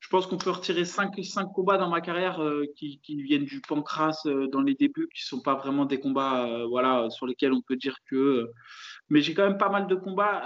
je 0.02 0.08
pense 0.08 0.26
qu'on 0.26 0.36
peut 0.36 0.50
retirer 0.50 0.84
5, 0.84 1.14
cinq 1.24 1.46
combats 1.54 1.78
dans 1.78 1.88
ma 1.88 2.00
carrière 2.00 2.42
euh, 2.42 2.66
qui, 2.76 3.00
viennent 3.06 3.44
du 3.44 3.60
pancras 3.60 4.20
euh, 4.26 4.48
dans 4.48 4.60
les 4.60 4.74
débuts, 4.74 5.08
qui 5.14 5.22
ne 5.22 5.26
sont 5.26 5.40
pas 5.40 5.54
vraiment 5.54 5.84
des 5.86 6.00
combats 6.00 6.44
euh, 6.44 6.66
voilà, 6.66 7.08
sur 7.08 7.26
lesquels 7.26 7.52
on 7.52 7.62
peut 7.62 7.76
dire 7.76 7.96
que. 8.10 8.50
mais 9.08 9.20
j'ai 9.20 9.32
quand 9.32 9.44
même 9.44 9.58
pas 9.58 9.68
mal 9.68 9.86
de 9.86 9.94
combats 9.94 10.42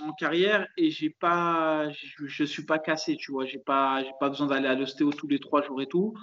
en 0.00 0.12
carrière 0.12 0.66
et 0.76 0.90
j'ai 0.90 1.10
pas, 1.10 1.90
je 1.90 2.42
ne 2.42 2.46
suis 2.46 2.64
pas 2.64 2.78
cassé, 2.78 3.16
tu 3.16 3.32
vois. 3.32 3.44
Pas, 3.66 4.04
pas 4.20 4.28
besoin 4.28 4.46
d'aller 4.46 4.68
à 4.68 4.74
l'ostéo 4.76 5.10
tous 5.10 5.26
les 5.26 5.40
trois 5.40 5.60
jours 5.62 5.82
et 5.82 5.86
tout. 5.86 6.14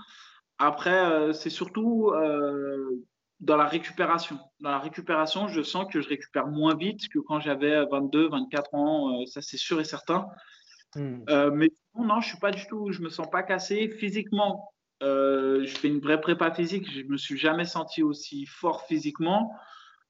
Après, 0.57 1.33
c'est 1.33 1.49
surtout 1.49 2.13
dans 3.39 3.57
la 3.57 3.67
récupération. 3.67 4.39
Dans 4.59 4.71
la 4.71 4.79
récupération, 4.79 5.47
je 5.47 5.61
sens 5.61 5.91
que 5.91 6.01
je 6.01 6.07
récupère 6.07 6.47
moins 6.47 6.75
vite 6.75 7.09
que 7.09 7.19
quand 7.19 7.39
j'avais 7.39 7.85
22, 7.85 8.29
24 8.29 8.73
ans, 8.73 9.21
euh, 9.21 9.25
ça 9.25 9.41
c'est 9.41 9.57
sûr 9.57 9.79
et 9.79 9.83
certain. 9.83 10.27
Hmm. 10.95 11.23
Euh, 11.29 11.51
mais 11.51 11.69
non, 11.95 12.05
non, 12.05 12.21
je 12.21 12.29
suis 12.29 12.39
pas 12.39 12.51
du 12.51 12.65
tout, 12.67 12.91
je 12.91 13.01
me 13.01 13.09
sens 13.09 13.29
pas 13.29 13.43
cassé. 13.43 13.89
Physiquement, 13.89 14.71
euh, 15.03 15.65
je 15.65 15.75
fais 15.75 15.89
une 15.89 15.99
vraie 15.99 16.21
prépa 16.21 16.51
physique, 16.51 16.89
je 16.89 17.03
me 17.03 17.17
suis 17.17 17.37
jamais 17.37 17.65
senti 17.65 18.03
aussi 18.03 18.45
fort 18.45 18.85
physiquement. 18.85 19.51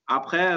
Après, 0.07 0.55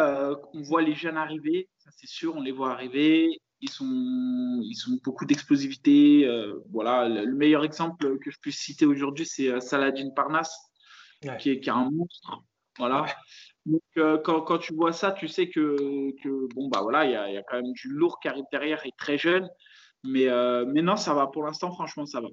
on 0.53 0.61
voit 0.61 0.83
les 0.83 0.95
jeunes 0.95 1.17
arriver, 1.17 1.71
ça 1.79 1.91
c'est 1.97 2.07
sûr, 2.07 2.37
on 2.37 2.43
les 2.43 2.53
voit 2.53 2.71
arriver. 2.71 3.41
Ils 3.63 3.71
sont, 3.71 4.61
ils 4.63 4.75
sont 4.75 4.99
beaucoup 5.03 5.25
d'explosivité. 5.25 6.29
voilà, 6.71 7.09
le 7.09 7.35
meilleur 7.35 7.65
exemple 7.65 8.19
que 8.19 8.31
je 8.31 8.39
puisse 8.39 8.59
citer 8.59 8.85
aujourd'hui, 8.85 9.25
c'est 9.25 9.59
Saladin 9.63 10.11
Parnas, 10.15 10.55
qui, 11.23 11.49
est, 11.49 11.61
qui 11.61 11.71
est 11.71 11.73
un 11.73 11.91
monstre 11.91 12.43
voilà. 12.79 13.07
Donc, 13.67 13.83
euh, 13.99 14.19
quand, 14.19 14.41
quand, 14.43 14.59
tu 14.59 14.75
vois 14.75 14.93
ça, 14.93 15.13
tu 15.13 15.29
sais 15.29 15.51
que, 15.51 16.13
que 16.23 16.55
bon, 16.55 16.69
bah 16.69 16.81
voilà, 16.83 17.05
il 17.05 17.11
y 17.13 17.17
a, 17.17 17.31
y 17.31 17.37
a, 17.37 17.43
quand 17.43 17.57
même 17.57 17.73
du 17.73 17.89
lourd 17.89 18.19
qui 18.21 18.29
arrive 18.29 18.45
derrière 18.51 18.85
et 18.87 18.93
très 18.97 19.19
jeune. 19.19 19.49
Mais, 20.05 20.29
euh, 20.29 20.65
mais 20.67 20.81
non, 20.81 20.97
ça 20.97 21.13
va. 21.13 21.27
Pour 21.27 21.45
l'instant, 21.45 21.71
franchement, 21.73 22.07
ça 22.07 22.21
va. 22.21 22.29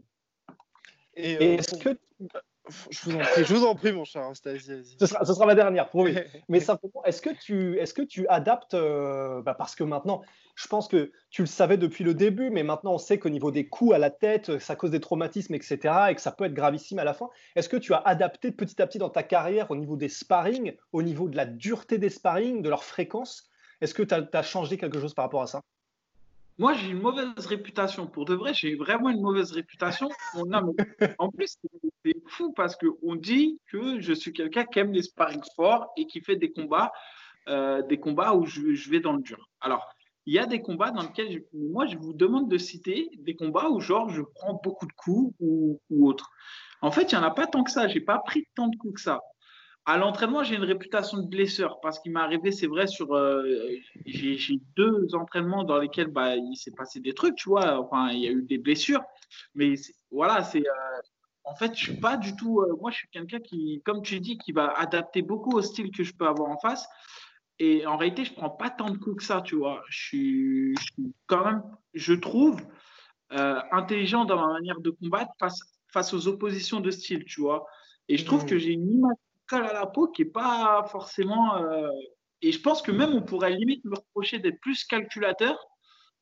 Et, 1.16 1.36
euh, 1.36 1.58
est-ce 1.58 1.76
que. 1.76 1.98
Je 2.90 3.10
vous, 3.10 3.16
en 3.16 3.20
prie, 3.20 3.46
je 3.46 3.54
vous 3.54 3.66
en 3.66 3.76
prie, 3.76 3.92
mon 3.92 4.06
cher 4.06 4.30
Ce 4.34 5.06
sera, 5.06 5.26
ce 5.26 5.34
sera 5.34 5.46
ma 5.46 5.56
dernière, 5.56 5.90
promis. 5.90 6.16
Mais 6.50 6.60
simplement, 6.60 7.04
est-ce 7.06 7.22
que 7.22 7.30
tu, 7.30 7.78
est-ce 7.78 7.94
que 7.94 8.02
tu 8.02 8.28
adaptes, 8.28 8.76
bah 8.76 9.56
parce 9.58 9.76
que 9.76 9.84
maintenant, 9.84 10.22
je 10.56 10.68
pense 10.68 10.88
que 10.88 11.12
tu 11.30 11.42
le 11.42 11.48
savais 11.48 11.78
depuis 11.78 12.04
le 12.04 12.14
début, 12.14 12.50
mais 12.50 12.64
maintenant 12.64 12.94
on 12.94 12.98
sait 12.98 13.20
qu'au 13.20 13.30
niveau 13.30 13.52
des 13.52 13.68
coups 13.68 13.94
à 13.94 13.98
la 13.98 14.10
tête, 14.10 14.58
ça 14.60 14.76
cause 14.76 14.92
des 14.92 15.02
traumatismes, 15.02 15.54
etc., 15.54 15.94
et 16.10 16.16
que 16.16 16.22
ça 16.22 16.32
peut 16.32 16.46
être 16.46 16.54
gravissime 16.54 17.00
à 17.00 17.04
la 17.04 17.14
fin. 17.14 17.30
Est-ce 17.56 17.68
que 17.68 17.78
tu 17.78 17.94
as 17.94 18.02
adapté 18.06 18.52
petit 18.52 18.82
à 18.82 18.88
petit 18.88 18.98
dans 18.98 19.10
ta 19.10 19.24
carrière 19.24 19.70
au 19.70 19.76
niveau 19.76 19.98
des 19.98 20.10
sparring, 20.10 20.76
au 20.94 21.04
niveau 21.04 21.28
de 21.28 21.36
la 21.36 21.46
dureté 21.46 21.98
des 21.98 22.10
sparring, 22.10 22.62
de 22.62 22.70
leur 22.70 22.84
fréquence? 22.84 23.50
Est-ce 23.82 23.94
que 23.94 24.04
tu 24.04 24.14
as, 24.14 24.42
changé 24.44 24.78
quelque 24.78 25.00
chose 25.00 25.14
par 25.14 25.26
rapport 25.26 25.42
à 25.42 25.48
ça? 25.48 25.62
Moi, 26.58 26.74
j'ai 26.74 26.90
une 26.90 27.02
mauvaise 27.02 27.46
réputation. 27.46 28.08
Pour 28.08 28.26
de 28.26 28.34
vrai, 28.34 28.54
j'ai 28.54 28.76
vraiment 28.76 29.10
une 29.10 29.22
mauvaise 29.22 29.52
réputation. 29.52 30.10
en 31.20 31.30
plus, 31.30 31.58
c'est 32.04 32.16
fou 32.28 32.54
parce 32.54 32.78
qu'on 32.78 33.16
dit 33.16 33.60
que 33.72 34.00
je 34.00 34.14
suis 34.14 34.32
quelqu'un 34.32 34.66
qui 34.66 34.80
aime 34.80 34.94
les 34.94 35.02
sparring 35.02 35.42
forts 35.56 35.92
et 35.98 36.08
qui 36.08 36.22
fait 36.22 36.38
des 36.38 36.52
combats, 36.52 36.92
euh, 37.50 37.82
des 37.84 38.00
combats 38.00 38.34
où 38.36 38.46
je, 38.46 38.74
je, 38.74 38.90
vais 38.90 39.02
dans 39.02 39.14
le 39.14 39.22
dur. 39.22 39.50
Alors, 39.60 39.86
il 40.26 40.34
y 40.34 40.40
a 40.40 40.46
des 40.46 40.62
combats 40.62 40.92
dans 40.92 41.02
lesquels, 41.02 41.44
moi, 41.54 41.86
je 41.88 41.98
vous 41.98 42.14
demande 42.14 42.50
de 42.50 42.58
citer 42.58 43.10
des 43.18 43.36
combats 43.36 43.70
où, 43.70 43.82
genre, 43.82 44.10
je 44.10 44.22
prends 44.22 44.60
beaucoup 44.64 44.88
de 44.88 44.94
coups 44.94 45.36
ou, 45.40 45.82
ou 45.90 46.08
autre. 46.08 46.30
En 46.82 46.92
fait, 46.92 47.12
il 47.12 47.18
n'y 47.18 47.24
en 47.24 47.28
a 47.28 47.32
pas 47.32 47.48
tant 47.48 47.64
que 47.64 47.72
ça. 47.72 47.88
Je 47.88 47.96
n'ai 47.96 48.02
pas 48.02 48.20
pris 48.20 48.48
tant 48.56 48.68
de 48.68 48.78
coups 48.78 48.96
que 48.96 49.02
ça. 49.02 49.20
À 49.88 49.98
l'entraînement, 49.98 50.44
j'ai 50.44 50.56
une 50.56 50.64
réputation 50.64 51.20
de 51.20 51.28
blesseur 51.28 51.80
parce 51.80 52.00
qu'il 52.00 52.12
m'est 52.12 52.20
arrivé, 52.20 52.52
c'est 52.52 52.66
vrai, 52.66 52.88
sur. 52.88 53.14
Euh, 53.14 53.44
j'ai 54.06 54.60
deux 54.76 55.14
entraînements 55.14 55.64
dans 55.64 55.78
lesquels 55.78 56.08
bah, 56.08 56.36
il 56.36 56.56
s'est 56.56 56.72
passé 56.72 57.00
des 57.00 57.14
trucs, 57.14 57.36
tu 57.36 57.50
vois. 57.50 57.80
Enfin, 57.80 58.10
il 58.10 58.20
y 58.20 58.28
a 58.28 58.32
eu 58.32 58.42
des 58.42 58.58
blessures. 58.58 59.04
Mais 59.54 59.76
voilà, 60.10 60.44
c'est. 60.44 60.68
Euh, 60.68 61.02
en 61.44 61.54
fait, 61.56 61.76
je 61.76 61.84
suis 61.84 61.98
pas 61.98 62.18
du 62.18 62.36
tout. 62.36 62.62
Euh, 62.62 62.76
moi, 62.82 62.90
je 62.90 62.98
suis 62.98 63.08
quelqu'un 63.10 63.40
qui, 63.40 63.82
comme 63.86 64.02
tu 64.02 64.20
dis, 64.20 64.40
qui 64.40 64.52
va 64.52 64.74
adapter 64.76 65.22
beaucoup 65.22 65.52
au 65.52 65.62
style 65.62 65.92
que 65.92 66.04
je 66.04 66.14
peux 66.16 66.26
avoir 66.26 66.50
en 66.50 66.58
face. 66.58 66.88
Et 67.60 67.86
en 67.86 67.96
réalité, 67.96 68.26
je 68.26 68.34
prends 68.34 68.50
pas 68.50 68.72
tant 68.72 68.90
de 68.90 68.98
coups 68.98 69.18
que 69.18 69.24
ça, 69.24 69.42
tu 69.42 69.56
vois. 69.56 69.84
Je 69.88 69.98
suis, 69.98 70.76
quand 71.28 71.46
même, 71.46 71.64
je 71.94 72.14
trouve, 72.14 72.60
euh, 73.34 73.62
intelligent 73.72 74.26
dans 74.26 74.38
ma 74.38 74.54
manière 74.54 74.80
de 74.82 74.90
combattre 74.90 75.32
face, 75.40 75.60
face 75.94 76.14
aux 76.14 76.28
oppositions 76.28 76.80
de 76.80 76.90
style, 76.90 77.24
tu 77.26 77.42
vois. 77.42 77.66
Et 78.08 78.18
je 78.18 78.26
trouve 78.26 78.44
mmh. 78.44 78.48
que 78.48 78.58
j'ai 78.58 78.72
une 78.72 78.92
image 78.92 79.16
à 79.52 79.74
la 79.74 79.86
peau 79.86 80.08
qui 80.08 80.24
est 80.24 80.26
pas 80.26 80.86
forcément. 80.92 81.58
Euh, 81.58 81.90
et 82.42 82.52
je 82.52 82.62
pense 82.62 82.82
que 82.82 82.92
même 82.92 83.14
on 83.14 83.22
pourrait 83.22 83.52
limite 83.52 83.84
me 83.86 83.96
reprocher 83.96 84.40
d'être 84.40 84.60
plus 84.60 84.84
calculateur 84.84 85.58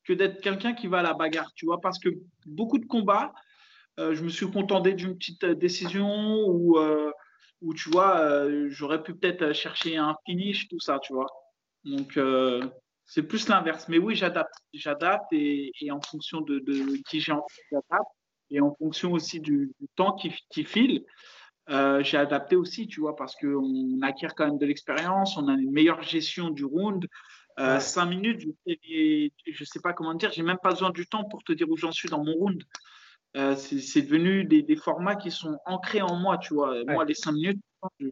que 0.06 0.14
d'être 0.14 0.42
quelqu'un 0.42 0.74
qui 0.74 0.88
va 0.88 1.00
à 1.00 1.04
la 1.04 1.14
bagarre, 1.14 1.52
tu 1.56 1.66
vois. 1.66 1.80
Parce 1.82 2.00
que 2.00 2.10
beaucoup 2.46 2.78
de 2.78 2.86
combats, 2.86 3.34
euh, 4.00 4.14
je 4.14 4.24
me 4.24 4.30
suis 4.30 4.50
contenté 4.52 4.94
d'une 4.94 5.18
petite 5.18 5.46
décision 5.46 6.46
ou 6.48 6.78
où 7.64 7.74
tu 7.74 7.90
vois, 7.90 8.20
euh, 8.20 8.68
j'aurais 8.70 9.02
pu 9.02 9.16
peut-être 9.16 9.54
chercher 9.54 9.98
un 9.98 10.16
finish, 10.26 10.68
tout 10.68 10.80
ça, 10.80 11.00
tu 11.00 11.14
vois. 11.14 11.28
Donc, 11.86 12.18
euh, 12.18 12.62
c'est 13.06 13.24
plus 13.24 13.48
l'inverse. 13.48 13.88
Mais 13.88 13.98
oui, 13.98 14.16
j'adapte. 14.16 14.54
J'adapte 14.74 15.32
et, 15.32 15.72
en 15.90 16.02
fonction 16.02 16.42
de, 16.42 16.62
qui 17.10 17.22
j'ai 17.22 17.32
envie, 17.32 17.44
j'adapte. 17.72 18.12
Et 18.52 18.60
en 18.60 18.76
fonction 18.76 19.14
aussi 19.14 19.40
du, 19.40 19.72
temps 19.96 20.14
qui, 20.14 20.32
qui 20.50 20.66
file, 20.66 21.06
euh, 21.70 22.04
j'ai 22.04 22.18
adapté 22.18 22.56
aussi, 22.56 22.88
tu 22.88 23.00
vois, 23.00 23.16
parce 23.16 23.36
qu'on 23.36 24.02
acquiert 24.02 24.36
quand 24.36 24.46
même 24.46 24.58
de 24.58 24.66
l'expérience, 24.66 25.38
on 25.38 25.48
a 25.48 25.54
une 25.54 25.72
meilleure 25.72 26.02
gestion 26.02 26.50
du 26.50 26.66
round. 26.66 27.08
cinq 27.80 28.06
minutes, 28.06 28.42
je 28.66 29.30
ne 29.48 29.66
sais 29.66 29.80
pas 29.82 29.94
comment 29.94 30.14
dire, 30.14 30.32
j'ai 30.32 30.44
même 30.44 30.58
pas 30.62 30.72
besoin 30.72 30.90
du 30.90 31.08
temps 31.08 31.24
pour 31.26 31.44
te 31.44 31.54
dire 31.54 31.70
où 31.70 31.78
j'en 31.78 31.92
suis 31.92 32.10
dans 32.10 32.24
mon 32.24 32.34
round. 32.34 32.64
Euh, 33.36 33.56
c'est 33.56 34.04
devenu 34.04 34.46
des, 34.46 34.62
des, 34.62 34.76
formats 34.76 35.16
qui 35.16 35.32
sont 35.32 35.58
ancrés 35.66 36.04
en 36.04 36.16
moi, 36.16 36.38
tu 36.38 36.54
vois. 36.54 36.84
Moi, 36.86 37.04
les 37.04 37.16
cinq 37.16 37.32
minutes, 37.32 37.60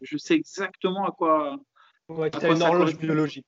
je, 0.02 0.16
sais 0.16 0.34
exactement 0.34 1.06
à 1.06 1.12
quoi. 1.12 1.56
Ouais, 2.08 2.30
tu 2.30 2.44
as 2.44 2.50
une 2.50 2.62
horloge 2.62 2.98
biologique. 2.98 3.46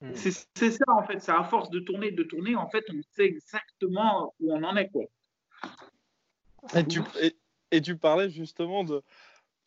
Hmm. 0.00 0.12
C'est 0.14 0.32
ça, 0.70 0.84
en 0.88 1.04
fait. 1.04 1.20
C'est 1.20 1.32
à 1.32 1.44
force 1.44 1.70
de 1.70 1.78
tourner, 1.78 2.10
de 2.10 2.24
tourner, 2.24 2.56
en 2.56 2.68
fait, 2.68 2.84
on 2.90 3.00
sait 3.12 3.26
exactement 3.26 4.34
où 4.40 4.52
on 4.52 4.64
en 4.64 4.76
est, 4.76 4.88
quoi. 4.88 5.04
Et 6.74 6.84
tu, 6.84 7.00
et, 7.70 7.80
tu 7.80 7.96
parlais 7.96 8.28
justement 8.28 8.82
de, 8.82 9.00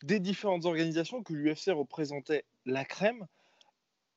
des 0.04 0.20
différentes 0.20 0.66
organisations 0.66 1.24
que 1.24 1.34
l'UFC 1.34 1.70
représentait 1.70 2.46
la 2.66 2.86
crème. 2.86 3.28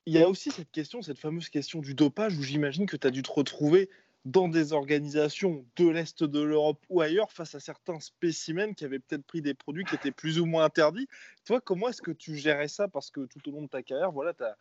Il 0.06 0.14
y 0.14 0.22
a 0.22 0.28
aussi 0.28 0.50
cette 0.50 0.70
question, 0.70 1.02
cette 1.02 1.18
fameuse 1.18 1.48
question 1.48 1.80
du 1.80 1.94
dopage, 1.94 2.36
où 2.36 2.42
j'imagine 2.42 2.86
que 2.86 2.96
tu 2.96 3.06
as 3.06 3.10
dû 3.10 3.22
te 3.22 3.30
retrouver 3.30 3.88
dans 4.24 4.48
des 4.48 4.72
organisations 4.72 5.64
de 5.76 5.88
l'Est 5.88 6.22
de 6.24 6.40
l'Europe 6.40 6.84
ou 6.90 7.00
ailleurs 7.00 7.32
face 7.32 7.54
à 7.54 7.60
certains 7.60 8.00
spécimens 8.00 8.74
qui 8.74 8.84
avaient 8.84 8.98
peut-être 8.98 9.24
pris 9.24 9.40
des 9.40 9.54
produits 9.54 9.84
qui 9.84 9.94
étaient 9.94 10.10
plus 10.10 10.38
ou 10.38 10.46
moins 10.46 10.64
interdits. 10.64 11.08
Toi, 11.46 11.60
comment 11.60 11.88
est-ce 11.88 12.02
que 12.02 12.10
tu 12.10 12.36
gérais 12.36 12.68
ça? 12.68 12.88
Parce 12.88 13.10
que 13.10 13.26
tout 13.26 13.48
au 13.48 13.52
long 13.52 13.62
de 13.62 13.68
ta 13.68 13.82
carrière, 13.82 14.12
voilà, 14.12 14.34
tu 14.34 14.42
as, 14.42 14.56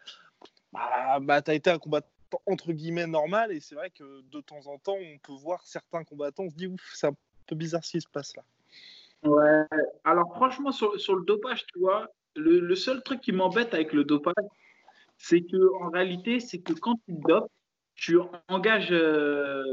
bah, 0.71 1.19
bah, 1.19 1.53
été 1.53 1.69
un 1.69 1.79
combattant 1.79 2.07
entre 2.45 2.73
guillemets 2.73 3.07
normal 3.07 3.51
et 3.51 3.59
c'est 3.59 3.75
vrai 3.75 3.89
que 3.89 4.21
de 4.29 4.41
temps 4.41 4.67
en 4.67 4.77
temps, 4.77 4.97
on 4.97 5.17
peut 5.17 5.33
voir 5.33 5.65
certains 5.65 6.03
combattants, 6.03 6.43
on 6.43 6.49
se 6.49 6.55
dit 6.55 6.67
ouf, 6.67 6.81
c'est 6.93 7.07
un 7.07 7.15
peu 7.47 7.55
bizarre 7.55 7.83
ce 7.83 7.91
qui 7.91 8.01
se 8.01 8.07
passe 8.07 8.35
là. 8.35 8.43
Ouais, 9.23 9.65
alors 10.03 10.33
franchement, 10.35 10.71
sur, 10.71 11.15
le 11.15 11.25
dopage, 11.25 11.65
tu 11.65 11.79
vois, 11.79 12.07
le, 12.35 12.59
le 12.59 12.75
seul 12.75 13.03
truc 13.03 13.21
qui 13.21 13.31
m'embête 13.31 13.73
avec 13.73 13.91
le 13.93 14.03
dopage, 14.03 14.35
c'est 15.17 15.41
que 15.41 15.83
en 15.83 15.89
réalité, 15.89 16.39
c'est 16.39 16.61
que 16.61 16.73
quand 16.73 16.95
tu 17.05 17.13
dopes, 17.27 17.51
tu 17.95 18.17
engages, 18.47 18.91
euh, 18.91 19.63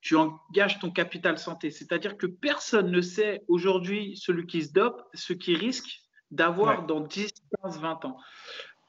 tu 0.00 0.16
engages 0.16 0.78
ton 0.80 0.90
capital 0.90 1.38
santé. 1.38 1.70
C'est-à-dire 1.70 2.16
que 2.16 2.26
personne 2.26 2.90
ne 2.90 3.02
sait 3.02 3.42
aujourd'hui, 3.46 4.16
celui 4.16 4.46
qui 4.46 4.62
se 4.62 4.72
dope, 4.72 5.02
ce 5.12 5.34
qu'il 5.34 5.58
risque 5.58 6.00
d'avoir 6.30 6.86
dans 6.86 7.00
10, 7.00 7.30
15, 7.62 7.80
20 7.80 8.04
ans. 8.06 8.16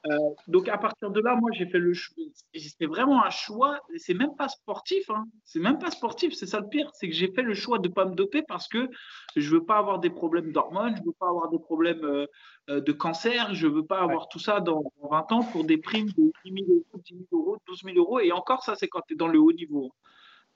Euh, 0.06 0.18
donc 0.48 0.68
à 0.68 0.76
partir 0.76 1.10
de 1.10 1.20
là, 1.20 1.34
moi 1.36 1.50
j'ai 1.54 1.66
fait 1.66 1.78
le 1.78 1.94
choix. 1.94 2.24
C'est 2.52 2.86
vraiment 2.86 3.24
un 3.24 3.30
choix. 3.30 3.80
C'est 3.96 4.14
même 4.14 4.36
pas 4.36 4.48
sportif. 4.48 5.08
Hein. 5.10 5.24
C'est 5.44 5.60
même 5.60 5.78
pas 5.78 5.90
sportif. 5.90 6.34
C'est 6.34 6.46
ça 6.46 6.60
le 6.60 6.68
pire, 6.68 6.90
c'est 6.92 7.08
que 7.08 7.14
j'ai 7.14 7.32
fait 7.32 7.42
le 7.42 7.54
choix 7.54 7.78
de 7.78 7.88
pas 7.88 8.04
me 8.04 8.14
doper 8.14 8.42
parce 8.42 8.68
que 8.68 8.88
je 9.36 9.50
veux 9.50 9.64
pas 9.64 9.78
avoir 9.78 10.00
des 10.00 10.10
problèmes 10.10 10.52
d'hormones, 10.52 10.94
je 10.96 11.02
veux 11.04 11.16
pas 11.18 11.28
avoir 11.28 11.48
des 11.48 11.58
problèmes 11.58 12.04
euh, 12.04 12.26
euh, 12.68 12.80
de 12.80 12.92
cancer, 12.92 13.54
je 13.54 13.66
veux 13.66 13.86
pas 13.86 14.00
avoir 14.00 14.28
tout 14.28 14.38
ça 14.38 14.60
dans 14.60 14.82
20 15.10 15.32
ans 15.32 15.42
pour 15.42 15.64
des 15.64 15.78
primes 15.78 16.10
de 16.10 16.32
10 16.44 16.64
000 16.66 16.70
euros, 16.70 17.00
10 17.02 17.14
000 17.14 17.24
euros, 17.32 17.56
12 17.66 17.82
000 17.84 17.96
euros. 17.96 18.20
Et 18.20 18.32
encore 18.32 18.62
ça, 18.62 18.74
c'est 18.74 18.88
quand 18.88 19.00
tu 19.08 19.14
es 19.14 19.16
dans 19.16 19.28
le 19.28 19.38
haut 19.38 19.52
niveau. 19.52 19.90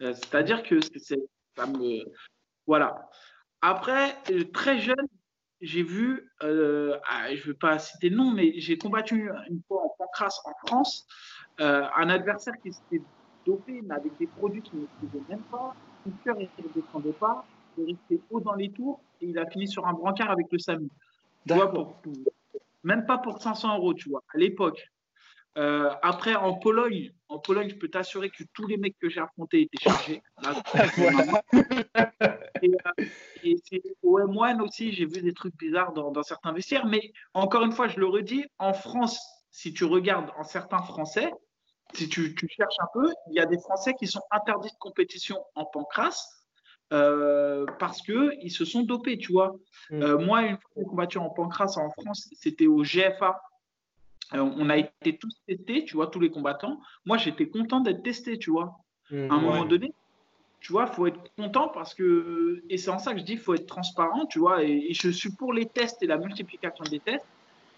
C'est-à-dire 0.01 0.63
que 0.63 0.81
c'est 0.81 1.19
ça 1.57 1.67
me 1.67 2.05
voilà. 2.67 3.09
Après, 3.63 4.15
très 4.53 4.79
jeune, 4.79 5.09
j'ai 5.61 5.83
vu, 5.83 6.31
euh, 6.43 6.99
ah, 7.09 7.35
je 7.35 7.41
ne 7.43 7.47
veux 7.49 7.55
pas 7.55 7.79
citer 7.79 8.11
de 8.11 8.17
nom, 8.17 8.33
mais 8.33 8.59
j'ai 8.61 8.79
combattu 8.79 9.31
une 9.49 9.61
fois 9.67 9.85
en 9.85 9.95
pancras 9.99 10.41
en 10.45 10.67
France 10.67 11.07
euh, 11.61 11.85
un 11.97 12.09
adversaire 12.09 12.55
qui 12.63 12.73
s'était 12.73 13.03
dopé, 13.45 13.83
mais 13.83 13.95
avec 13.95 14.17
des 14.19 14.27
produits 14.27 14.63
qu'il 14.63 14.81
ne 14.81 14.87
faisait 15.01 15.25
même 15.29 15.43
pas. 15.51 15.75
Son 16.05 16.13
cœur 16.25 16.37
ne 16.39 16.81
descendait 16.81 17.13
pas, 17.13 17.45
il 17.77 17.87
restait 17.87 18.21
haut 18.31 18.41
dans 18.41 18.55
les 18.55 18.71
tours 18.71 19.01
et 19.21 19.27
il 19.27 19.39
a 19.39 19.47
fini 19.47 19.67
sur 19.67 19.87
un 19.87 19.93
brancard 19.93 20.31
avec 20.31 20.47
le 20.53 20.59
SAMU. 20.59 20.89
même 22.85 23.07
pas 23.07 23.19
pour 23.19 23.41
500 23.41 23.79
euros, 23.79 23.95
tu 23.95 24.09
vois, 24.09 24.23
à 24.33 24.39
l'époque. 24.39 24.89
Euh, 25.59 25.91
après, 26.03 26.37
en 26.37 26.55
Pologne, 26.55 27.13
en 27.29 27.41
Pologne, 27.41 27.69
je 27.69 27.75
peux 27.75 27.89
t'assurer 27.89 28.31
que 28.31 28.45
tous 28.55 28.69
les 28.69 28.77
mecs 28.77 28.97
que 28.99 29.09
j'ai 29.09 29.21
affrontés 29.21 29.63
étaient 29.63 29.83
chargés. 29.83 30.23
et, 32.63 32.71
euh, 32.71 33.05
et 33.43 33.83
au 34.03 34.21
M1 34.21 34.61
aussi, 34.61 34.93
j'ai 34.93 35.05
vu 35.05 35.21
des 35.21 35.35
trucs 35.35 35.57
bizarres 35.57 35.93
dans, 35.93 36.23
certains 36.23 36.53
vestiaires. 36.53 36.87
Mais 36.87 37.13
encore 37.35 37.65
une 37.65 37.73
fois, 37.73 37.89
je 37.89 37.99
le 37.99 38.07
redis, 38.07 38.45
en 38.59 38.73
France, 38.73 39.21
si 39.51 39.73
tu 39.73 39.85
regardes 39.85 40.31
en 40.39 40.45
certains 40.45 40.83
Français, 40.83 41.33
si 41.95 42.09
tu, 42.09 42.37
cherches 42.49 42.79
un 42.79 42.89
peu, 42.95 43.13
il 43.31 43.35
y 43.35 43.41
a 43.41 43.47
des 43.47 43.59
Français 43.59 43.95
qui 43.95 44.07
sont 44.07 44.23
interdits 44.31 44.71
de 44.71 44.79
compétition 44.79 45.43
en 45.57 45.65
pancras. 45.65 46.25
Euh, 46.91 47.67
parce 47.79 48.01
qu'ils 48.01 48.51
se 48.51 48.65
sont 48.65 48.83
dopés, 48.83 49.19
tu 49.19 49.33
vois. 49.33 49.55
Mm. 49.91 50.25
moi, 50.25 50.43
une 50.43 50.57
fois 50.57 50.71
que 50.75 50.81
j'ai 50.81 50.85
combattu 50.85 51.19
en 51.19 51.29
pancras 51.29 51.75
en 51.77 51.91
France, 51.91 52.31
c'était 52.33 52.67
au 52.67 52.83
GFA, 52.83 53.39
on 54.33 54.69
a 54.71 54.77
été 54.77 55.17
tous 55.17 55.35
testés, 55.47 55.85
tu 55.85 55.97
vois, 55.97 56.09
tous 56.09 56.21
les 56.21 56.31
combattants. 56.31 56.81
Moi, 57.07 57.17
j'étais 57.17 57.49
content 57.49 57.81
d'être 57.81 58.03
testé, 58.03 58.39
tu 58.39 58.51
vois. 58.51 58.79
Mmh, 59.11 59.31
à 59.31 59.35
un 59.35 59.41
moment 59.41 59.65
donné, 59.65 59.93
tu 60.61 60.73
vois, 60.73 60.87
faut 60.87 61.07
être 61.07 61.33
content 61.37 61.69
parce 61.69 61.95
que, 61.95 62.63
et 62.69 62.77
c'est 62.77 62.91
en 62.91 62.99
ça 62.99 63.15
que 63.15 63.21
je 63.21 63.25
dis, 63.25 63.37
faut 63.37 63.55
être 63.55 63.67
transparent, 63.67 64.27
tu 64.27 64.39
vois, 64.39 64.65
et, 64.65 64.93
je 64.93 65.09
suis 65.11 65.31
pour 65.31 65.53
les 65.53 65.67
tests 65.67 66.03
et 66.03 66.07
la 66.07 66.19
multiplication 66.19 66.85
des 66.85 67.01
tests 67.01 67.27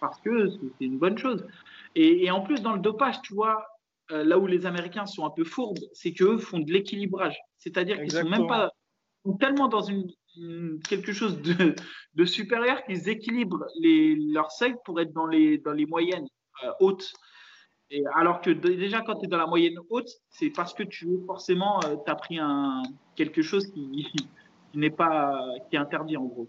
parce 0.00 0.18
que 0.20 0.48
c'est 0.48 0.84
une 0.84 0.98
bonne 0.98 1.18
chose. 1.18 1.46
Et, 1.94 2.30
en 2.30 2.40
plus, 2.40 2.62
dans 2.62 2.72
le 2.72 2.80
dopage, 2.80 3.20
tu 3.22 3.34
vois, 3.34 3.66
euh, 4.10 4.24
là 4.24 4.38
où 4.38 4.46
les 4.46 4.66
Américains 4.66 5.06
sont 5.06 5.26
un 5.26 5.30
peu 5.30 5.44
fourbes, 5.44 5.78
c'est 5.92 6.12
qu'eux 6.12 6.38
font 6.38 6.58
de 6.58 6.72
l'équilibrage. 6.72 7.38
C'est-à-dire 7.58 7.98
qu'ils 7.98 8.12
sont 8.12 8.28
même 8.28 8.46
pas, 8.46 8.70
sont 9.24 9.36
tellement 9.36 9.68
dans 9.68 9.82
une, 9.82 10.10
quelque 10.88 11.12
chose 11.12 11.40
de, 11.42 11.74
de 12.14 12.24
supérieur 12.24 12.82
qu'ils 12.84 13.08
équilibrent 13.08 13.66
les, 13.78 14.16
leurs 14.16 14.50
seuils 14.50 14.76
pour 14.84 15.00
être 15.00 15.12
dans 15.12 15.26
les, 15.26 15.58
dans 15.58 15.72
les 15.72 15.86
moyennes 15.86 16.26
euh, 16.64 16.72
hautes. 16.80 17.12
Et 17.90 18.04
alors 18.14 18.40
que 18.40 18.50
déjà, 18.50 19.00
quand 19.02 19.16
tu 19.16 19.24
es 19.24 19.28
dans 19.28 19.36
la 19.36 19.46
moyenne 19.46 19.76
haute, 19.88 20.08
c'est 20.28 20.50
parce 20.50 20.74
que 20.74 20.84
tu 20.84 21.08
forcément, 21.26 21.80
euh, 21.84 21.96
tu 22.04 22.10
as 22.10 22.14
pris 22.14 22.38
quelque 23.16 23.42
chose 23.42 23.66
qui, 23.72 24.06
qui 24.72 24.78
n'est 24.78 24.90
pas 24.90 25.40
qui 25.68 25.76
est 25.76 25.78
interdit 25.78 26.16
en 26.16 26.24
gros. 26.24 26.48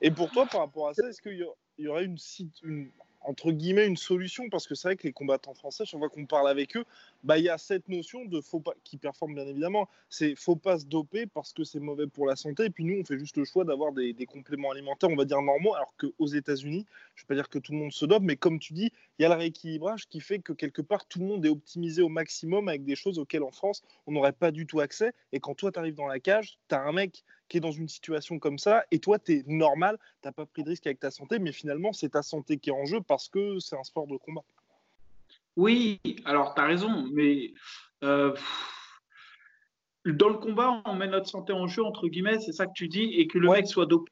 Et 0.00 0.10
pour 0.10 0.30
toi, 0.30 0.46
par 0.46 0.62
rapport 0.62 0.88
à 0.88 0.94
ça, 0.94 1.08
est-ce 1.08 1.20
qu'il 1.22 1.46
y, 1.78 1.88
aurait 1.88 2.04
une, 2.04 2.16
une, 2.64 2.90
entre 3.24 3.52
guillemets 3.52 3.86
une 3.86 3.96
solution 3.96 4.48
parce 4.48 4.66
que 4.66 4.74
c'est 4.74 4.88
vrai 4.88 4.96
que 4.96 5.06
les 5.06 5.12
combattants 5.12 5.54
français, 5.54 5.84
chaque 5.84 5.98
fois 5.98 6.08
qu'on 6.08 6.26
parle 6.26 6.48
avec 6.48 6.76
eux, 6.76 6.84
bah 7.24 7.38
il 7.38 7.44
y 7.44 7.48
a 7.48 7.58
cette 7.58 7.88
notion 7.88 8.24
de 8.24 8.40
faut 8.40 8.60
pas 8.60 8.72
qui 8.84 8.96
performe 8.96 9.34
bien 9.34 9.46
évidemment, 9.46 9.88
c'est 10.08 10.34
faut 10.34 10.56
pas 10.56 10.78
se 10.78 10.86
doper 10.86 11.26
parce 11.26 11.52
que 11.52 11.64
c'est 11.64 11.80
mauvais 11.80 12.06
pour 12.06 12.26
la 12.26 12.36
santé. 12.36 12.64
Et 12.64 12.70
puis 12.70 12.84
nous, 12.84 13.00
on 13.00 13.04
fait 13.04 13.18
juste 13.18 13.36
le 13.36 13.44
choix 13.44 13.64
d'avoir 13.64 13.92
des, 13.92 14.14
compléments 14.26 14.70
alimentaires, 14.70 15.10
on 15.10 15.16
va 15.16 15.24
dire 15.24 15.42
normaux, 15.42 15.74
alors 15.74 15.94
qu'aux 15.96 16.26
États-Unis, 16.26 16.86
je 17.14 17.22
vais 17.22 17.26
pas 17.26 17.34
dire 17.34 17.48
que 17.48 17.58
tout 17.58 17.72
le 17.72 17.78
monde 17.78 17.92
se 17.92 18.06
dope, 18.06 18.22
mais 18.22 18.36
comme 18.36 18.58
tu 18.58 18.72
dis, 18.72 18.92
il 19.18 19.22
y 19.22 19.24
a 19.24 19.28
le 19.28 19.34
rééquilibrage 19.34 20.08
qui 20.08 20.20
fait 20.20 20.38
que 20.38 20.52
quelque 20.52 20.82
part 20.82 21.06
tout 21.06 21.18
le 21.18 21.26
monde 21.26 21.44
est 21.44 21.50
optimisé 21.50 22.02
au 22.02 22.08
maximum 22.08 22.68
avec 22.68 22.84
des 22.84 22.96
choses 22.96 23.18
auxquelles 23.18 23.42
en 23.42 23.50
France 23.50 23.82
on 24.06 24.12
n'aurait 24.12 24.32
pas 24.32 24.50
du 24.50 24.66
tout 24.66 24.80
accès. 24.80 25.12
Et 25.32 25.40
quand 25.40 25.54
toi 25.54 25.72
tu 25.72 25.78
arrives 25.78 25.94
dans 25.94 26.06
la 26.06 26.20
cage, 26.20 26.58
tu 26.68 26.74
as 26.74 26.80
un 26.80 26.92
mec 26.92 27.24
qui 27.52 27.58
est 27.58 27.60
dans 27.60 27.70
une 27.70 27.88
situation 27.88 28.38
comme 28.38 28.58
ça, 28.58 28.82
et 28.90 28.98
toi, 28.98 29.18
tu 29.18 29.32
es 29.32 29.44
normal, 29.46 29.98
tu 30.22 30.26
n'as 30.26 30.32
pas 30.32 30.46
pris 30.46 30.64
de 30.64 30.70
risque 30.70 30.86
avec 30.86 30.98
ta 30.98 31.10
santé, 31.10 31.38
mais 31.38 31.52
finalement, 31.52 31.92
c'est 31.92 32.08
ta 32.08 32.22
santé 32.22 32.56
qui 32.56 32.70
est 32.70 32.72
en 32.72 32.86
jeu 32.86 33.02
parce 33.02 33.28
que 33.28 33.58
c'est 33.58 33.76
un 33.76 33.84
sport 33.84 34.06
de 34.06 34.16
combat. 34.16 34.40
Oui, 35.58 36.00
alors 36.24 36.54
tu 36.54 36.62
as 36.62 36.64
raison, 36.64 37.06
mais 37.12 37.52
euh, 38.04 38.34
dans 40.06 40.30
le 40.30 40.38
combat, 40.38 40.80
on 40.86 40.94
met 40.94 41.08
notre 41.08 41.28
santé 41.28 41.52
en 41.52 41.66
jeu, 41.66 41.84
entre 41.84 42.08
guillemets, 42.08 42.40
c'est 42.40 42.52
ça 42.52 42.64
que 42.64 42.72
tu 42.74 42.88
dis, 42.88 43.12
et 43.18 43.26
que 43.26 43.36
le 43.36 43.50
mec 43.50 43.66
soit 43.66 43.84
dopé 43.84 44.10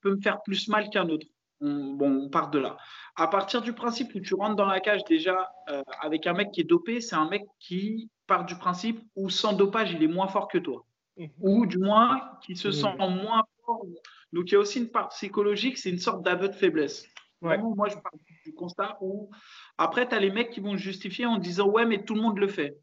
peut 0.00 0.14
me 0.14 0.22
faire 0.22 0.40
plus 0.40 0.66
mal 0.68 0.88
qu'un 0.88 1.10
autre. 1.10 1.26
bon, 1.60 2.22
on 2.24 2.30
part 2.30 2.48
de 2.48 2.58
là. 2.58 2.78
À 3.16 3.28
partir 3.28 3.60
du 3.60 3.74
principe 3.74 4.14
où 4.14 4.20
tu 4.20 4.32
rentres 4.32 4.56
dans 4.56 4.64
la 4.64 4.80
cage 4.80 5.04
déjà 5.04 5.52
euh, 5.68 5.82
avec 6.00 6.26
un 6.26 6.32
mec 6.32 6.52
qui 6.52 6.62
est 6.62 6.64
dopé, 6.64 7.02
c'est 7.02 7.16
un 7.16 7.28
mec 7.28 7.44
qui 7.60 8.08
part 8.26 8.46
du 8.46 8.56
principe 8.56 9.02
où 9.14 9.28
sans 9.28 9.52
dopage, 9.52 9.92
il 9.92 10.02
est 10.02 10.08
moins 10.08 10.28
fort 10.28 10.48
que 10.48 10.56
toi. 10.56 10.86
Mhm. 11.18 11.30
ou 11.40 11.66
du 11.66 11.78
moins 11.78 12.30
qui 12.42 12.56
se 12.56 12.70
sent 12.70 12.96
moins 12.98 13.44
fort. 13.64 13.84
Donc 14.32 14.50
il 14.50 14.52
y 14.52 14.56
a 14.56 14.60
aussi 14.60 14.78
une 14.78 14.88
part 14.88 15.08
psychologique, 15.08 15.78
c'est 15.78 15.90
une 15.90 15.98
sorte 15.98 16.22
d'aveu 16.22 16.48
de 16.48 16.54
faiblesse. 16.54 17.06
moi, 17.40 17.88
je 17.88 17.94
parle 17.94 18.18
du 18.44 18.54
constat 18.54 18.98
où 19.00 19.30
après, 19.78 20.08
tu 20.08 20.14
as 20.14 20.20
les 20.20 20.30
mecs 20.30 20.50
qui 20.50 20.60
vont 20.60 20.76
justifier 20.76 21.26
en 21.26 21.38
disant 21.38 21.68
Ouais, 21.68 21.86
mais 21.86 22.04
tout 22.04 22.14
le 22.14 22.20
monde 22.20 22.38
le 22.38 22.48
fait. 22.48 22.76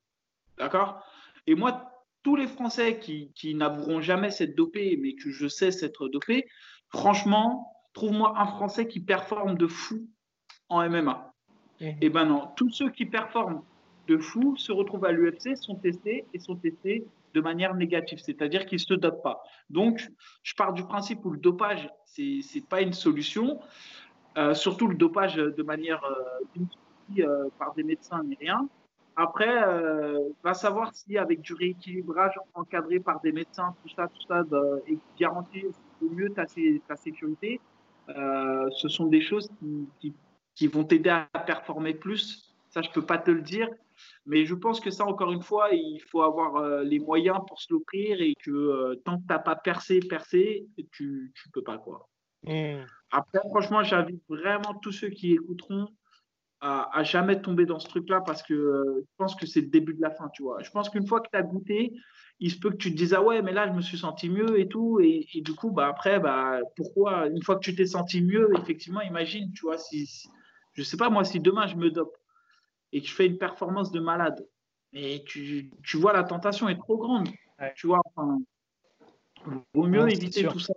D'accord? 0.58 1.04
Et 1.48 1.56
moi, 1.56 1.92
tous 2.24 2.36
les 2.36 2.48
Français 2.48 3.00
qui, 3.00 3.32
qui 3.36 3.54
n'avoueront 3.54 4.02
jamais 4.02 4.32
s'être 4.32 4.56
dopés, 4.56 4.98
mais 5.02 5.14
que 5.14 5.30
je 5.30 5.48
sais 5.48 5.72
s'être 5.72 6.08
dopés, 6.08 6.48
franchement, 6.90 7.72
trouve-moi 7.94 8.34
un 8.38 8.48
Français 8.48 8.88
qui 8.88 9.00
performe 9.00 9.58
de 9.58 9.68
fou 9.68 10.08
en 10.70 10.82
MMA. 10.90 11.34
Mhm. 11.80 11.88
Et 11.88 11.98
eh 12.02 12.10
ben 12.10 12.26
non, 12.26 12.50
tous 12.56 12.70
ceux 12.72 12.90
qui 12.90 13.06
performent 13.06 13.64
de 14.08 14.18
fou 14.18 14.56
se 14.58 14.72
retrouvent 14.72 15.06
à 15.06 15.12
l'UFC, 15.12 15.56
sont 15.56 15.76
testés 15.76 16.26
et 16.34 16.40
sont 16.40 16.56
testés 16.56 17.06
de 17.36 17.42
manière 17.42 17.76
négative, 17.76 18.20
c'est-à-dire 18.20 18.66
qu'ils 18.66 18.78
ne 18.78 18.86
se 18.86 18.94
dopent 18.94 19.22
pas. 19.22 19.44
Donc, 19.70 20.10
je 20.42 20.56
pars 20.56 20.74
du 20.74 20.84
principe 20.84 21.24
où 21.26 21.32
le 21.32 21.40
dopage, 21.40 21.90
ce 22.06 22.22
n'est 22.22 22.66
pas 22.66 22.82
une 22.82 22.94
solution, 22.94 23.60
euh, 24.38 24.54
surtout 24.54 24.88
le 24.88 24.96
dopage 24.96 25.36
de 25.36 25.64
manière 25.64 26.02
euh, 26.06 26.62
euh, 27.20 27.50
par 27.60 27.74
des 27.74 27.84
médecins 27.84 28.24
ni 28.24 28.36
rien. 28.40 28.68
Après, 29.18 29.56
va 30.44 30.54
savoir 30.54 30.94
si 30.94 31.18
avec 31.18 31.40
du 31.40 31.54
rééquilibrage 31.54 32.34
encadré 32.54 33.00
par 33.00 33.22
des 33.22 33.32
médecins, 33.32 33.74
tout 33.82 33.94
ça, 33.96 34.10
tout 34.10 34.28
ça, 34.28 34.44
et 34.88 34.96
qui 34.96 35.24
garantit 35.24 35.64
au 36.02 36.10
mieux 36.10 36.30
ta, 36.32 36.44
ta 36.86 36.96
sécurité, 36.98 37.62
ce 38.10 38.88
sont 38.90 39.06
des 39.06 39.22
choses 39.22 39.50
qui, 40.02 40.14
qui 40.54 40.68
vont 40.68 40.84
t'aider 40.84 41.12
à 41.12 41.40
performer 41.40 41.94
plus. 41.94 42.54
Ça, 42.72 42.82
je 42.82 42.90
ne 42.90 42.94
peux 42.94 43.06
pas 43.06 43.18
te 43.18 43.32
le 43.32 43.42
dire. 43.42 43.70
Mais 44.26 44.46
je 44.46 44.56
pense 44.56 44.80
que 44.80 44.92
ça, 44.92 45.06
encore 45.06 45.32
une 45.32 45.42
fois, 45.42 45.70
il 45.72 46.00
faut 46.10 46.22
avoir 46.22 46.58
euh, 46.58 46.84
les 46.84 47.00
moyens 47.00 47.40
pour 47.48 47.62
se 47.62 47.74
l'offrir 47.74 48.22
et 48.22 48.34
que 48.44 48.52
euh, 48.52 48.96
tant 49.06 49.18
que 49.18 49.22
tu 49.22 49.28
n'as 49.30 49.40
pas 49.40 49.56
percé, 49.56 50.00
percé, 50.00 50.68
tu 50.92 51.34
ne 51.46 51.52
peux 51.52 51.64
pas. 51.64 51.78
Quoi. 51.78 52.08
Mmh. 52.44 52.86
Après, 53.12 53.40
franchement, 53.50 53.84
j'invite 53.84 54.22
vraiment 54.28 54.74
tous 54.82 54.92
ceux 54.92 55.10
qui 55.10 55.34
écouteront 55.34 55.88
à, 56.62 57.04
jamais 57.04 57.40
tomber 57.42 57.66
dans 57.68 57.78
ce 57.78 57.88
truc-là 57.88 58.22
parce 58.22 58.42
que 58.42 58.54
euh, 58.54 59.02
je 59.02 59.16
pense 59.18 59.36
que 59.36 59.46
c'est 59.46 59.62
le 59.62 59.68
début 59.68 59.94
de 59.94 60.02
la 60.02 60.10
fin, 60.10 60.30
tu 60.34 60.42
vois. 60.42 60.64
Je 60.64 60.72
pense 60.72 60.90
qu'une 60.90 61.06
fois 61.06 61.22
que 61.22 61.28
tu 61.32 61.38
as 61.38 61.44
goûté, 61.44 61.94
il 62.40 62.52
se 62.52 62.60
peut 62.60 62.72
que 62.72 62.78
tu 62.78 62.92
te 62.92 62.98
dises 62.98 63.14
ah 63.14 63.22
ouais 63.22 63.42
mais 63.42 63.54
là 63.54 63.68
je 63.68 63.74
me 63.74 63.82
suis 63.82 63.98
senti 63.98 64.30
mieux 64.30 64.60
et 64.60 64.68
tout 64.68 65.00
et, 65.00 65.26
du 65.36 65.54
coup 65.54 65.72
bah 65.72 65.88
après 65.88 66.20
bah 66.20 66.60
pourquoi 66.76 67.28
une 67.28 67.42
fois 67.42 67.56
que 67.56 67.62
tu 67.62 67.76
t'es 67.76 67.86
senti 67.86 68.22
mieux 68.22 68.50
effectivement 68.58 69.02
imagine 69.02 69.54
tu 69.54 69.62
vois 69.62 69.78
si, 69.78 70.06
si, 70.06 70.28
je 70.74 70.84
sais 70.84 70.98
pas 70.98 71.10
moi 71.10 71.24
si 71.24 71.40
demain 71.40 71.68
je 71.68 71.76
me 71.76 71.90
dope 71.90 72.16
et 72.96 73.02
que 73.02 73.08
je 73.08 73.14
fais 73.14 73.26
une 73.26 73.38
performance 73.38 73.92
de 73.92 74.00
malade, 74.00 74.48
et 74.94 75.22
tu, 75.26 75.70
tu 75.84 75.98
vois 75.98 76.14
la 76.14 76.24
tentation 76.24 76.70
est 76.70 76.78
trop 76.78 76.96
grande, 76.98 77.28
tu 77.76 77.88
vois, 77.88 78.00
enfin, 78.06 78.38
vaut 79.74 79.86
mieux 79.86 80.10
éviter 80.10 80.48
tout 80.48 80.60
ça. 80.60 80.74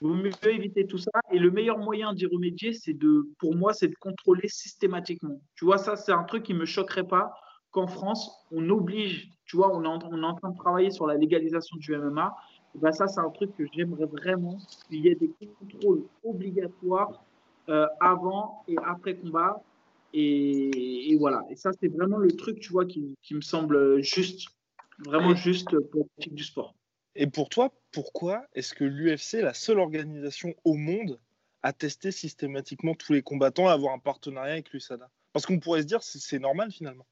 Vaut 0.00 0.14
mieux 0.14 0.32
éviter 0.48 0.84
tout 0.84 0.98
ça. 0.98 1.12
Et 1.30 1.38
le 1.38 1.52
meilleur 1.52 1.78
moyen 1.78 2.12
d'y 2.12 2.26
remédier, 2.26 2.72
c'est 2.72 2.92
de, 2.92 3.28
pour 3.38 3.54
moi, 3.54 3.72
c'est 3.72 3.86
de 3.86 3.94
contrôler 3.94 4.48
systématiquement. 4.48 5.40
Tu 5.54 5.64
vois, 5.64 5.78
ça, 5.78 5.94
c'est 5.94 6.10
un 6.10 6.24
truc 6.24 6.42
qui 6.42 6.54
me 6.54 6.64
choquerait 6.64 7.06
pas 7.06 7.32
qu'en 7.70 7.86
France, 7.86 8.44
on 8.50 8.68
oblige, 8.68 9.30
tu 9.44 9.56
vois, 9.56 9.72
on 9.72 9.84
est, 9.84 9.86
en, 9.86 10.00
on 10.10 10.22
est 10.24 10.26
en 10.26 10.34
train 10.34 10.50
de 10.50 10.56
travailler 10.56 10.90
sur 10.90 11.06
la 11.06 11.14
légalisation 11.14 11.76
du 11.76 11.96
MMA. 11.96 12.34
ben 12.74 12.90
ça, 12.90 13.06
c'est 13.06 13.20
un 13.20 13.30
truc 13.30 13.56
que 13.56 13.64
j'aimerais 13.72 14.06
vraiment 14.06 14.58
qu'il 14.88 15.06
y 15.06 15.08
ait 15.08 15.14
des 15.14 15.30
contrôles 15.60 16.02
obligatoires 16.24 17.22
euh, 17.68 17.86
avant 18.00 18.64
et 18.66 18.74
après 18.84 19.14
combat 19.14 19.62
et, 20.12 21.16
voilà. 21.18 21.44
Et 21.50 21.56
ça, 21.56 21.70
c'est 21.80 21.88
vraiment 21.88 22.18
le 22.18 22.32
truc, 22.32 22.60
tu 22.60 22.70
vois, 22.70 22.84
qui, 22.84 23.16
me 23.30 23.40
semble 23.40 24.02
juste, 24.02 24.48
vraiment 25.04 25.34
juste 25.34 25.70
pour 25.90 26.08
l'éthique 26.18 26.34
du 26.34 26.44
sport. 26.44 26.74
Et 27.14 27.26
pour 27.26 27.48
toi, 27.48 27.72
pourquoi 27.92 28.46
est-ce 28.54 28.74
que 28.74 28.84
l'UFC 28.84 29.34
est 29.34 29.42
la 29.42 29.54
seule 29.54 29.78
organisation 29.78 30.54
au 30.64 30.74
monde 30.74 31.18
à 31.62 31.72
tester 31.72 32.10
systématiquement 32.10 32.94
tous 32.94 33.12
les 33.12 33.22
combattants 33.22 33.66
et 33.66 33.68
à 33.68 33.72
avoir 33.72 33.94
un 33.94 33.98
partenariat 33.98 34.54
avec 34.54 34.72
l'USADA 34.72 35.10
Parce 35.32 35.46
qu'on 35.46 35.60
pourrait 35.60 35.82
se 35.82 35.86
dire 35.86 36.02
c'est 36.02 36.38
normal 36.38 36.72
finalement. 36.72 37.06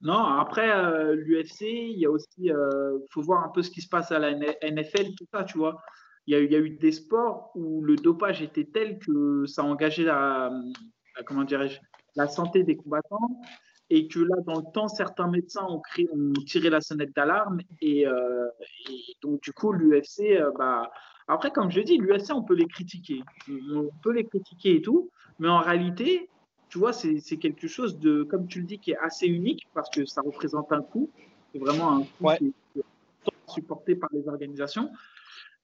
Non, 0.00 0.18
après 0.18 0.70
euh, 0.70 1.14
l'UFC, 1.14 1.62
il 1.62 1.98
y 1.98 2.06
a 2.06 2.10
aussi, 2.10 2.26
il 2.38 2.52
euh, 2.52 2.98
faut 3.10 3.22
voir 3.22 3.44
un 3.44 3.48
peu 3.48 3.62
ce 3.62 3.70
qui 3.70 3.80
se 3.80 3.88
passe 3.88 4.10
à 4.10 4.18
la 4.18 4.34
NFL, 4.34 5.14
tout 5.16 5.26
ça, 5.32 5.44
tu 5.44 5.58
vois. 5.58 5.80
Il 6.26 6.34
y, 6.34 6.36
a, 6.36 6.40
il 6.40 6.50
y 6.50 6.56
a 6.56 6.58
eu 6.58 6.70
des 6.70 6.92
sports 6.92 7.50
où 7.54 7.82
le 7.82 7.96
dopage 7.96 8.40
était 8.42 8.64
tel 8.64 8.98
que 8.98 9.44
ça 9.46 9.62
engageait 9.62 10.04
la, 10.04 10.50
comment 11.22 11.44
dirais-je, 11.44 11.80
la 12.16 12.28
santé 12.28 12.62
des 12.62 12.76
combattants 12.76 13.40
et 13.90 14.08
que 14.08 14.20
là, 14.20 14.36
dans 14.46 14.56
le 14.56 14.72
temps, 14.72 14.88
certains 14.88 15.28
médecins 15.28 15.64
ont, 15.68 15.80
créé, 15.80 16.08
ont 16.12 16.32
tiré 16.46 16.70
la 16.70 16.80
sonnette 16.80 17.14
d'alarme 17.14 17.60
et, 17.80 18.06
euh, 18.06 18.48
donc 19.22 19.42
du 19.42 19.52
coup, 19.52 19.72
l'UFC, 19.72 20.40
euh, 20.40 20.50
bah, 20.58 20.90
après, 21.28 21.50
comme 21.50 21.70
je 21.70 21.80
dis, 21.80 21.98
l'UFC, 21.98 22.32
on 22.32 22.42
peut 22.42 22.54
les 22.54 22.66
critiquer, 22.66 23.22
on 23.48 23.90
peut 24.02 24.12
les 24.12 24.24
critiquer 24.24 24.76
et 24.76 24.82
tout, 24.82 25.10
mais 25.38 25.48
en 25.48 25.60
réalité, 25.60 26.28
tu 26.68 26.78
vois, 26.78 26.92
c'est 26.92 27.36
quelque 27.36 27.68
chose 27.68 27.98
de, 27.98 28.24
comme 28.24 28.46
tu 28.46 28.60
le 28.60 28.66
dis, 28.66 28.78
qui 28.78 28.92
est 28.92 28.98
assez 28.98 29.26
unique 29.26 29.68
parce 29.74 29.88
que 29.90 30.04
ça 30.06 30.22
représente 30.22 30.72
un 30.72 30.82
coût, 30.82 31.10
c'est 31.52 31.58
vraiment 31.58 31.98
un 31.98 32.02
coût 32.02 32.30
qui 32.38 32.52
est 32.78 32.82
supporté 33.46 33.94
par 33.94 34.10
les 34.12 34.26
organisations 34.28 34.90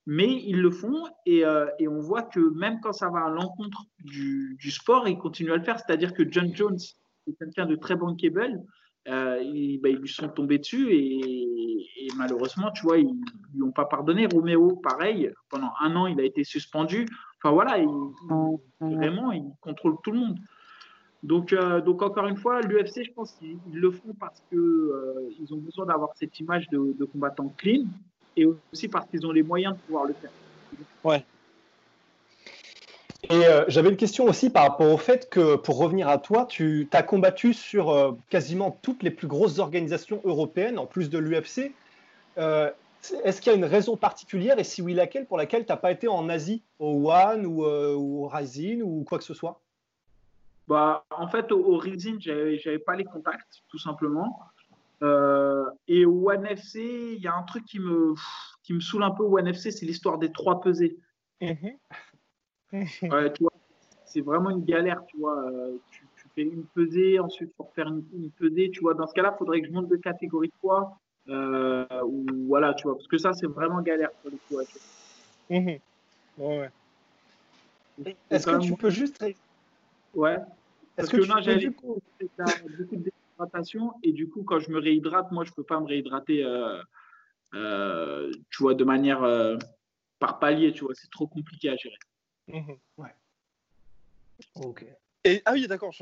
mais 0.07 0.41
ils 0.43 0.59
le 0.59 0.71
font 0.71 1.05
euh, 1.27 1.67
et, 1.79 1.87
on 1.87 1.99
voit 1.99 2.23
que 2.23 2.39
même 2.57 2.79
quand 2.81 2.93
ça 2.93 3.09
va 3.09 3.25
à 3.25 3.29
l'encontre 3.29 3.83
du, 4.03 4.57
sport, 4.71 5.07
ils 5.07 5.17
continuent 5.17 5.53
à 5.53 5.57
le 5.57 5.63
faire. 5.63 5.79
C'est-à-dire 5.79 6.13
que 6.13 6.29
John 6.29 6.55
Jones 6.55 6.79
est 7.27 7.33
quelqu'un 7.37 7.65
de 7.65 7.75
très 7.75 7.95
bankable. 7.95 8.63
Euh, 9.07 9.39
ils, 9.41 9.79
bah, 9.79 9.89
ils, 9.89 9.97
lui 9.97 10.09
sont 10.09 10.29
tombés 10.29 10.59
dessus 10.59 10.91
et, 10.91 12.07
malheureusement, 12.17 12.71
tu 12.71 12.83
vois, 12.83 12.97
ils 12.97 13.09
lui 13.53 13.63
ont 13.63 13.71
pas 13.71 13.85
pardonné. 13.85 14.27
Romeo, 14.27 14.75
pareil, 14.77 15.31
pendant 15.49 15.71
un 15.79 15.95
an, 15.95 16.07
il 16.07 16.19
a 16.19 16.23
été 16.23 16.43
suspendu. 16.43 17.05
Enfin 17.37 17.53
voilà, 17.53 17.77
vraiment, 18.79 19.31
il 19.31 19.51
contrôle 19.61 19.95
tout 20.03 20.11
le 20.11 20.19
monde. 20.19 20.37
Donc, 21.23 21.53
euh, 21.53 21.81
donc 21.81 22.01
encore 22.01 22.27
une 22.27 22.37
fois, 22.37 22.61
l'UFC, 22.61 23.03
je 23.03 23.11
pense 23.13 23.33
qu'ils 23.33 23.59
le 23.71 23.91
font 23.91 24.13
parce 24.19 24.41
qu'ils 24.49 24.57
euh, 24.57 25.29
ont 25.51 25.57
besoin 25.57 25.85
d'avoir 25.85 26.15
cette 26.15 26.39
image 26.39 26.67
de, 26.69 26.95
de 26.97 27.05
combattant 27.05 27.49
clean 27.57 27.85
et 28.37 28.45
aussi 28.45 28.87
parce 28.87 29.07
qu'ils 29.07 29.25
ont 29.25 29.31
les 29.31 29.43
moyens 29.43 29.75
de 29.75 29.79
pouvoir 29.79 30.05
le 30.05 30.13
faire. 30.13 30.31
Ouais. 31.03 31.25
Et 33.29 33.45
euh, 33.45 33.63
j'avais 33.67 33.89
une 33.89 33.97
question 33.97 34.25
aussi 34.25 34.49
par 34.49 34.63
rapport 34.63 34.91
au 34.91 34.97
fait 34.97 35.29
que, 35.29 35.55
pour 35.55 35.77
revenir 35.77 36.09
à 36.09 36.17
toi, 36.17 36.45
tu 36.45 36.89
as 36.91 37.03
combattu 37.03 37.53
sur 37.53 37.91
euh, 37.91 38.13
quasiment 38.29 38.71
toutes 38.81 39.03
les 39.03 39.11
plus 39.11 39.27
grosses 39.27 39.59
organisations 39.59 40.21
européennes, 40.23 40.79
en 40.79 40.87
plus 40.87 41.09
de 41.09 41.19
l'UFC. 41.19 41.73
Euh, 42.37 42.71
est-ce 43.23 43.41
qu'il 43.41 43.51
y 43.51 43.55
a 43.55 43.57
une 43.57 43.65
raison 43.65 43.95
particulière, 43.95 44.59
et 44.59 44.63
si 44.63 44.81
oui, 44.81 44.93
laquelle, 44.93 45.25
pour 45.25 45.37
laquelle 45.37 45.65
tu 45.65 45.71
n'as 45.71 45.77
pas 45.77 45.91
été 45.91 46.07
en 46.07 46.29
Asie, 46.29 46.63
au 46.79 47.11
One 47.11 47.45
ou, 47.45 47.63
au 47.63 48.27
Rising 48.27 48.81
ou 48.81 49.03
quoi 49.03 49.17
que 49.17 49.23
ce 49.23 49.33
soit? 49.33 49.59
Bah, 50.67 51.03
En 51.11 51.27
fait, 51.27 51.51
au, 51.51 51.59
au 51.59 51.77
Rising, 51.77 52.19
je 52.19 52.31
n'avais 52.31 52.79
pas 52.79 52.95
les 52.95 53.05
contacts, 53.05 53.63
tout 53.69 53.79
simplement. 53.79 54.39
Et 55.01 56.05
au 56.05 56.29
One 56.29 56.45
FC, 56.45 57.15
il 57.17 57.21
y 57.21 57.27
a 57.27 57.35
un 57.35 57.43
truc 57.43 57.65
qui 57.65 57.79
me, 57.79 58.13
qui 58.63 58.73
me 58.73 58.79
saoule 58.79 59.03
un 59.03 59.11
peu 59.11 59.23
au 59.23 59.37
One 59.37 59.47
FC, 59.47 59.71
c'est 59.71 59.85
l'histoire 59.85 60.17
des 60.17 60.31
trois 60.31 60.61
pesées. 60.61 60.97
Mhm. 61.41 61.77
c'est 64.05 64.21
vraiment 64.21 64.49
une 64.51 64.63
galère, 64.63 65.03
tu 65.07 65.17
vois. 65.17 65.43
Euh, 65.49 65.77
tu, 65.89 66.05
fais 66.35 66.43
une 66.43 66.63
pesée, 66.63 67.19
ensuite 67.19 67.53
pour 67.55 67.73
faire 67.73 67.87
une, 67.87 68.31
pesée, 68.37 68.71
tu 68.71 68.79
vois. 68.81 68.93
Dans 68.93 69.07
ce 69.07 69.13
cas-là, 69.13 69.33
il 69.35 69.37
faudrait 69.37 69.61
que 69.61 69.67
je 69.67 69.73
monte 69.73 69.89
de 69.89 69.97
catégorie 69.97 70.47
de 70.47 70.53
poids. 70.61 70.97
Euh, 71.27 71.85
ou 72.05 72.25
voilà, 72.47 72.73
tu 72.73 72.83
vois, 72.83 72.95
parce 72.95 73.07
que 73.07 73.17
ça, 73.17 73.33
c'est 73.33 73.47
vraiment 73.47 73.81
galère 73.81 74.11
pour 74.21 74.31
le 74.31 75.57
mhm. 75.57 75.79
ouais. 76.37 76.69
Est-ce 78.29 78.47
que 78.47 78.59
tu 78.59 78.73
peux 78.75 78.89
juste. 78.89 79.23
Ouais. 80.15 80.37
Est-ce 80.97 81.09
que, 81.09 81.17
que 81.17 81.59
j'ai 81.59 81.69
beaucoup 81.69 82.01
de 82.19 83.11
et 84.03 84.11
du 84.13 84.29
coup, 84.29 84.43
quand 84.43 84.59
je 84.59 84.71
me 84.71 84.79
réhydrate, 84.79 85.31
moi, 85.31 85.43
je 85.43 85.51
peux 85.51 85.63
pas 85.63 85.79
me 85.79 85.85
réhydrater, 85.85 86.43
euh, 87.53 88.31
tu 88.49 88.63
vois, 88.63 88.73
de 88.73 88.83
manière 88.83 89.21
par 90.19 90.39
palier, 90.39 90.71
tu 90.71 90.85
vois, 90.85 90.93
c'est 90.95 91.09
trop 91.09 91.27
compliqué 91.27 91.69
à 91.69 91.75
gérer. 91.75 91.97
Mhm. 92.47 92.77
Ouais. 92.97 93.13
Ok. 94.55 94.85
Et, 95.23 95.41
ah 95.45 95.53
oui, 95.53 95.67
d'accord, 95.67 95.93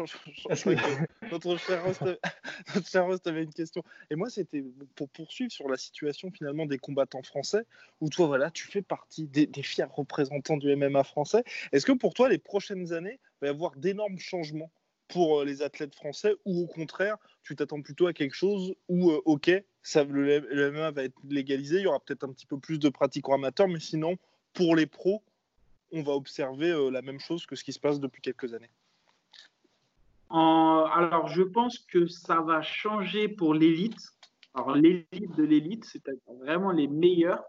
notre 1.32 1.58
cher 1.58 3.06
host 3.06 3.28
avait 3.28 3.44
une 3.44 3.54
question. 3.54 3.84
Et 4.10 4.16
moi, 4.16 4.30
c'était 4.30 4.64
pour 4.96 5.10
poursuivre 5.10 5.52
sur 5.52 5.68
la 5.68 5.76
situation 5.76 6.32
finalement 6.32 6.66
des 6.66 6.78
combattants 6.78 7.22
français, 7.24 7.66
où 8.00 8.10
toi, 8.10 8.28
voilà, 8.28 8.50
tu 8.50 8.68
fais 8.68 8.82
partie 8.82 9.28
des, 9.28 9.46
des 9.46 9.64
fiers 9.64 9.84
représentants 9.84 10.56
du 10.56 10.74
MMA 10.74 11.04
français. 11.04 11.44
Est-ce 11.74 11.86
que 11.86 11.92
pour 11.92 12.14
toi, 12.14 12.30
les 12.30 12.38
prochaines 12.38 12.94
années, 12.94 13.20
il 13.22 13.38
va 13.42 13.48
y 13.48 13.50
avoir 13.50 13.76
d'énormes 13.76 14.20
changements 14.20 14.72
pour 15.10 15.40
euh, 15.40 15.46
les 15.46 15.62
athlètes 15.62 15.96
français, 15.96 16.36
ou 16.46 16.62
au 16.64 16.68
contraire, 16.68 17.18
tu 17.44 17.56
t'attends 17.56 17.82
plutôt 17.82 18.08
à 18.08 18.14
quelque 18.14 18.36
chose 18.36 18.74
où, 18.88 19.12
euh, 19.12 19.22
ok, 19.26 19.52
ça, 19.82 20.04
le, 20.04 20.40
le 20.40 20.72
MMA 20.72 20.92
va 20.92 21.04
être 21.04 21.18
légalisé, 21.28 21.78
il 21.78 21.84
y 21.84 21.88
aura 21.88 22.00
peut-être 22.00 22.24
un 22.24 22.32
petit 22.32 22.46
peu 22.46 22.58
plus 22.58 22.80
de 22.80 22.90
pratiquants 22.90 23.34
amateurs, 23.34 23.68
mais 23.68 23.80
sinon, 23.80 24.18
pour 24.54 24.76
les 24.76 24.86
pros, 24.86 25.24
on 25.92 26.04
va 26.04 26.14
observer 26.14 26.72
euh, 26.72 26.90
la 26.90 27.02
même 27.02 27.20
chose 27.20 27.46
que 27.46 27.56
ce 27.56 27.64
qui 27.64 27.74
se 27.74 27.80
passe 27.80 28.00
depuis 28.00 28.22
quelques 28.22 28.54
années 28.54 28.70
Alors, 30.30 31.28
je 31.28 31.44
pense 31.44 31.80
que 31.80 32.08
ça 32.08 32.42
va 32.42 32.62
changer 32.62 33.28
pour 33.28 33.54
l'élite. 33.54 34.14
Alors, 34.54 34.76
l'élite 34.76 35.36
de 35.38 35.44
l'élite, 35.44 35.86
c'est-à-dire 35.86 36.34
vraiment 36.40 36.72
les 36.72 36.88
meilleurs, 36.88 37.44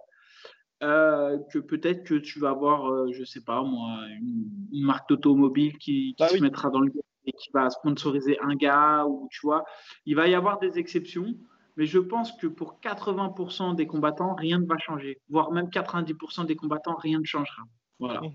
euh, 0.83 1.39
que 1.53 1.59
peut-être 1.59 2.05
que 2.05 2.15
tu 2.15 2.39
vas 2.41 2.51
avoir, 2.51 2.87
je 2.87 3.11
euh, 3.11 3.13
je 3.13 3.25
sais 3.25 3.43
pas 3.43 3.63
moi, 3.63 4.07
une, 4.09 4.49
marque 4.73 5.09
d'automobile 5.11 5.77
qui, 5.77 6.15
bah 6.19 6.29
se 6.29 6.39
mettra 6.39 6.71
dans 6.71 6.81
le 6.81 6.91
et 7.25 7.33
qui 7.33 7.51
va 7.53 7.71
sponsoriser 7.71 8.39
un 8.41 8.55
gars, 8.55 9.05
ou 9.07 9.29
tu 9.31 9.41
vois, 9.43 9.65
il 10.07 10.17
va 10.17 10.29
y 10.29 10.35
avoir 10.35 10.59
des 10.59 10.79
exceptions. 10.79 11.35
Mais 11.77 11.87
je 11.87 11.99
pense 11.99 12.33
que 12.33 12.47
pour 12.47 12.81
80% 12.83 13.75
des 13.75 13.87
combattants, 13.87 14.35
rien 14.35 14.59
ne 14.59 14.67
va 14.67 14.77
changer. 14.79 15.19
Voire 15.29 15.53
même 15.53 15.69
90% 15.69 16.45
des 16.47 16.57
combattants, 16.57 16.97
rien 16.97 17.19
ne 17.19 17.25
changera. 17.25 17.63
Voilà. 17.99 18.21
Mhm. 18.21 18.31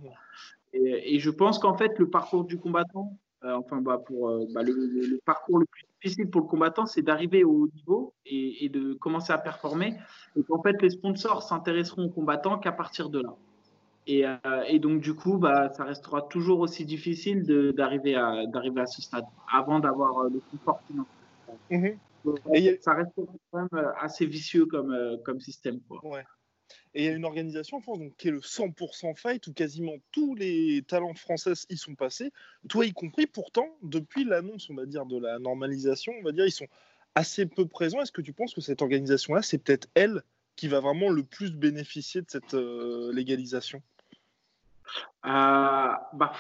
Et, 0.73 1.19
je 1.19 1.29
pense 1.29 1.59
qu'en 1.59 1.77
fait, 1.77 1.97
le 1.99 2.09
parcours 2.09 2.43
du 2.43 2.59
combattant, 2.59 3.17
euh, 3.43 3.53
enfin, 3.53 3.81
bah, 3.81 3.99
pour, 4.05 4.29
euh, 4.29 4.45
bah, 4.53 4.61
le, 4.63 5.19
parcours 5.25 5.59
le 5.59 5.65
plus 5.65 5.83
difficile 6.01 6.29
pour 6.29 6.41
le 6.41 6.47
combattant, 6.47 6.85
c'est 6.85 7.01
d'arriver 7.01 7.43
au 7.43 7.51
haut 7.51 7.69
niveau 7.73 8.13
et, 8.25 8.69
de 8.69 8.93
commencer 8.93 9.31
à 9.31 9.37
performer. 9.37 9.97
Et 10.35 10.43
qu'en 10.43 10.61
fait, 10.61 10.81
les 10.81 10.89
sponsors 10.89 11.43
s'intéresseront 11.43 12.05
aux 12.05 12.09
combattants 12.09 12.57
qu'à 12.57 12.71
partir 12.71 13.09
de 13.09 13.21
là. 13.21 13.35
Et, 14.07 14.25
euh, 14.25 14.37
et, 14.67 14.79
donc, 14.79 15.01
du 15.01 15.13
coup, 15.13 15.37
bah, 15.37 15.71
ça 15.73 15.83
restera 15.83 16.21
toujours 16.21 16.59
aussi 16.59 16.85
difficile 16.85 17.43
d'arriver 17.75 18.15
à, 18.15 18.43
à 18.43 18.85
ce 18.85 19.01
stade 19.01 19.25
avant 19.51 19.79
d'avoir 19.79 20.25
le 20.25 20.39
confort 20.51 20.79
financier. 20.87 21.11
Mhm. 21.71 21.97
Ça 22.81 22.93
reste 22.93 23.11
quand 23.15 23.67
même 23.71 23.93
assez 23.99 24.25
vicieux 24.25 24.65
comme, 24.65 24.95
comme 25.23 25.39
système. 25.39 25.79
Quoi. 25.87 25.99
Ouais. 26.03 26.23
Et 26.95 27.03
il 27.03 27.05
y 27.05 27.09
a 27.09 27.11
une 27.11 27.25
organisation 27.25 27.77
en 27.77 27.81
France 27.81 27.99
donc, 27.99 28.15
qui 28.15 28.29
est 28.29 28.31
le 28.31 28.39
100% 28.39 29.15
fight 29.15 29.45
où 29.47 29.53
quasiment 29.53 29.95
tous 30.11 30.33
les 30.33 30.81
talents 30.87 31.13
français 31.13 31.51
y 31.69 31.77
sont 31.77 31.93
passés, 31.93 32.31
toi 32.69 32.85
y 32.85 32.93
compris. 32.93 33.27
Pourtant, 33.27 33.67
depuis 33.83 34.23
l'annonce, 34.23 34.69
on 34.69 34.75
va 34.75 34.85
dire, 34.85 35.05
de 35.05 35.19
la 35.19 35.37
normalisation, 35.39 36.13
on 36.19 36.23
va 36.23 36.31
dire, 36.31 36.45
ils 36.45 36.51
sont 36.51 36.67
assez 37.13 37.45
peu 37.45 37.67
présents. 37.67 38.01
Est-ce 38.01 38.13
que 38.13 38.21
tu 38.21 38.33
penses 38.33 38.53
que 38.53 38.61
cette 38.61 38.81
organisation-là, 38.81 39.41
c'est 39.41 39.57
peut-être 39.57 39.89
elle 39.93 40.23
qui 40.55 40.69
va 40.69 40.79
vraiment 40.79 41.09
le 41.09 41.23
plus 41.23 41.51
bénéficier 41.51 42.21
de 42.21 42.29
cette 42.29 42.53
euh, 42.53 43.11
légalisation? 43.11 43.81
euh, 43.81 43.94
bah, 45.23 46.31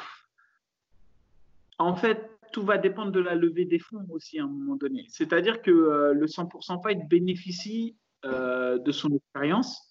En 1.77 1.95
fait, 1.95 2.29
tout 2.51 2.63
va 2.63 2.77
dépendre 2.77 3.11
de 3.11 3.19
la 3.19 3.35
levée 3.35 3.65
des 3.65 3.79
fonds 3.79 4.05
aussi 4.09 4.39
à 4.39 4.43
un 4.43 4.47
moment 4.47 4.75
donné. 4.75 5.05
C'est-à-dire 5.09 5.61
que 5.61 5.71
euh, 5.71 6.13
le 6.13 6.27
100% 6.27 6.81
fight 6.81 7.07
bénéficie 7.07 7.95
de 8.23 8.91
son 8.91 9.11
expérience 9.11 9.85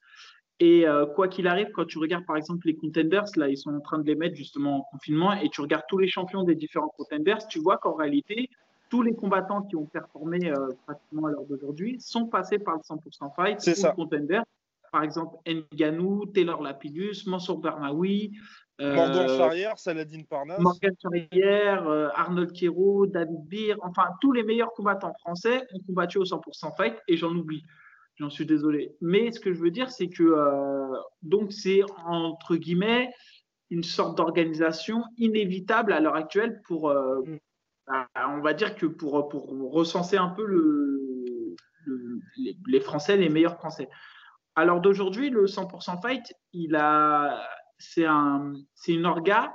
et 0.60 0.86
euh, 0.86 1.06
quoi 1.06 1.28
qu'il 1.28 1.48
arrive, 1.48 1.70
quand 1.72 1.84
tu 1.84 1.98
regardes 1.98 2.26
par 2.26 2.36
exemple 2.36 2.66
les 2.66 2.76
contenders, 2.76 3.24
là, 3.36 3.48
ils 3.48 3.56
sont 3.56 3.74
en 3.74 3.80
train 3.80 3.98
de 3.98 4.06
les 4.06 4.14
mettre 4.14 4.36
justement 4.36 4.78
en 4.78 4.82
confinement, 4.82 5.32
et 5.32 5.48
tu 5.48 5.60
regardes 5.60 5.84
tous 5.88 5.98
les 5.98 6.08
champions 6.08 6.44
des 6.44 6.54
différents 6.54 6.92
contenders, 6.96 7.46
tu 7.48 7.58
vois 7.58 7.78
qu'en 7.78 7.94
réalité, 7.94 8.48
tous 8.88 9.02
les 9.02 9.14
combattants 9.14 9.62
qui 9.62 9.74
ont 9.74 9.86
performé 9.86 10.50
euh, 10.50 10.68
pratiquement 10.86 11.26
à 11.26 11.32
l'heure 11.32 11.44
d'aujourd'hui 11.46 12.00
sont 12.00 12.26
passés 12.26 12.58
par 12.58 12.76
le 12.76 12.82
100% 12.82 13.34
fight 13.34 13.60
C'est 13.60 13.74
ça. 13.74 13.90
contender. 13.90 14.40
Par 14.94 15.02
exemple, 15.02 15.34
Nganou, 15.44 16.26
Taylor 16.26 16.62
Lapidus, 16.62 17.26
Mansour 17.26 17.58
Bernaoui. 17.58 18.30
Euh, 18.80 18.94
Morgan 18.94 19.26
Charrière, 19.26 19.76
Saladin 19.76 20.22
Parnas. 20.22 20.60
Morgan 20.60 20.94
Charrière, 21.02 21.88
euh, 21.88 22.10
Arnold 22.14 22.52
Kero, 22.52 23.04
David 23.08 23.44
Beer, 23.48 23.74
enfin 23.82 24.04
tous 24.20 24.30
les 24.30 24.44
meilleurs 24.44 24.72
combattants 24.72 25.12
français 25.18 25.66
ont 25.74 25.80
combattu 25.80 26.18
au 26.18 26.24
100% 26.24 26.76
fight 26.76 26.94
et 27.08 27.16
j'en 27.16 27.34
oublie. 27.34 27.64
J'en 28.20 28.30
suis 28.30 28.46
désolé. 28.46 28.94
Mais 29.00 29.32
ce 29.32 29.40
que 29.40 29.52
je 29.52 29.58
veux 29.58 29.72
dire, 29.72 29.90
c'est 29.90 30.10
que 30.10 30.22
euh, 30.22 30.96
donc 31.22 31.52
c'est 31.52 31.82
entre 32.06 32.54
guillemets 32.54 33.10
une 33.70 33.82
sorte 33.82 34.16
d'organisation 34.16 35.02
inévitable 35.16 35.92
à 35.92 35.98
l'heure 35.98 36.14
actuelle 36.14 36.62
pour, 36.68 36.88
euh, 36.88 37.20
mm. 37.26 37.38
bah, 37.88 38.06
on 38.28 38.42
va 38.42 38.54
dire 38.54 38.76
que 38.76 38.86
pour, 38.86 39.28
pour 39.28 39.72
recenser 39.72 40.18
un 40.18 40.28
peu 40.28 40.46
le, 40.46 41.56
les, 42.68 42.80
Français, 42.80 43.16
les 43.16 43.28
meilleurs 43.28 43.56
Français. 43.56 43.88
Alors 44.56 44.80
d'aujourd'hui, 44.80 45.30
le 45.30 45.46
100% 45.46 46.00
Fight, 46.00 46.32
il 46.52 46.76
a, 46.76 47.46
c'est 47.78 48.06
un, 48.06 48.54
c'est 48.74 48.92
une 48.92 49.06
orga 49.06 49.54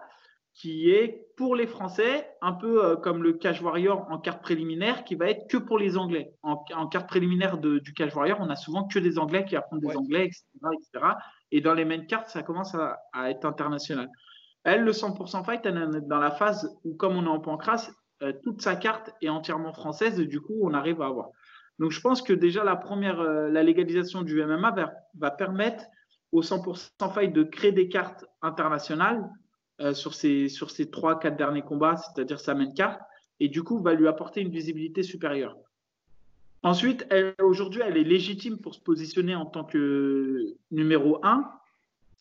qui 0.53 0.89
est 0.91 1.29
pour 1.37 1.55
les 1.55 1.67
Français, 1.67 2.29
un 2.41 2.51
peu 2.51 2.83
euh, 2.83 2.95
comme 2.97 3.23
le 3.23 3.31
Cash 3.31 3.61
Warrior 3.61 4.05
en 4.09 4.19
carte 4.19 4.41
préliminaire, 4.41 5.05
qui 5.05 5.15
va 5.15 5.29
être 5.29 5.47
que 5.49 5.55
pour 5.55 5.77
les 5.77 5.97
Anglais. 5.97 6.33
En, 6.43 6.57
carte 6.87 7.07
préliminaire 7.07 7.57
du 7.57 7.93
Cash 7.93 8.13
Warrior, 8.13 8.39
on 8.41 8.49
a 8.49 8.57
souvent 8.57 8.85
que 8.85 8.99
des 8.99 9.17
Anglais 9.17 9.45
qui 9.45 9.55
apprennent 9.55 9.79
des 9.79 9.95
Anglais, 9.95 10.25
etc., 10.25 10.43
etc., 10.73 11.05
Et 11.51 11.61
dans 11.61 11.73
les 11.73 11.85
main 11.85 11.99
cartes, 12.05 12.27
ça 12.27 12.43
commence 12.43 12.75
à, 12.75 13.29
être 13.29 13.45
international. 13.45 14.09
Elle, 14.65 14.83
le 14.83 14.91
100% 14.91 15.45
fight, 15.45 15.65
elle 15.65 15.77
est 15.77 16.01
dans 16.01 16.19
la 16.19 16.31
phase 16.31 16.77
où, 16.83 16.93
comme 16.93 17.15
on 17.15 17.23
est 17.23 17.29
en 17.29 17.39
pancras, 17.39 17.89
euh, 18.21 18.33
toute 18.43 18.61
sa 18.61 18.75
carte 18.75 19.11
est 19.21 19.29
entièrement 19.29 19.71
française 19.71 20.19
et 20.19 20.25
du 20.25 20.41
coup, 20.41 20.59
on 20.61 20.73
arrive 20.73 21.01
à 21.01 21.05
avoir. 21.05 21.29
Donc, 21.79 21.91
je 21.91 22.01
pense 22.01 22.21
que 22.21 22.33
déjà, 22.33 22.63
la 22.63 22.75
première, 22.75 23.21
euh, 23.21 23.49
la 23.49 23.63
légalisation 23.63 24.21
du 24.21 24.43
MMA 24.43 24.71
va, 24.71 24.93
va 25.17 25.31
permettre 25.31 25.85
au 26.31 26.41
100% 26.41 27.13
fight 27.13 27.33
de 27.33 27.43
créer 27.43 27.71
des 27.71 27.87
cartes 27.87 28.25
internationales 28.41 29.27
euh, 29.79 29.93
sur 29.93 30.13
ces 30.13 30.49
sur 30.49 30.69
ces 30.69 30.91
trois 30.91 31.17
quatre 31.19 31.37
derniers 31.37 31.61
combats, 31.61 31.95
c'est-à-dire 31.95 32.39
sa 32.39 32.53
main 32.53 32.71
carte, 32.71 33.01
et 33.39 33.47
du 33.47 33.63
coup 33.63 33.81
va 33.81 33.93
lui 33.93 34.07
apporter 34.07 34.41
une 34.41 34.51
visibilité 34.51 35.03
supérieure. 35.03 35.55
Ensuite, 36.61 37.07
aujourd'hui, 37.41 37.81
elle 37.85 37.95
est 37.95 38.03
légitime 38.03 38.59
pour 38.59 38.75
se 38.75 38.81
positionner 38.81 39.33
en 39.33 39.45
tant 39.45 39.63
que 39.63 40.55
numéro 40.71 41.25
1, 41.25 41.49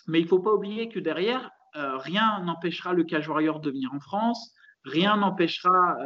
mais 0.07 0.21
il 0.21 0.23
ne 0.23 0.29
faut 0.29 0.39
pas 0.39 0.53
oublier 0.53 0.89
que 0.89 1.01
derrière, 1.01 1.51
euh, 1.75 1.97
rien 1.97 2.41
n'empêchera 2.45 2.93
le 2.93 3.03
Cage 3.03 3.29
Warrior 3.29 3.59
de 3.59 3.71
venir 3.73 3.93
en 3.93 3.99
France, 3.99 4.55
rien 4.85 5.17
n'empêchera 5.17 5.99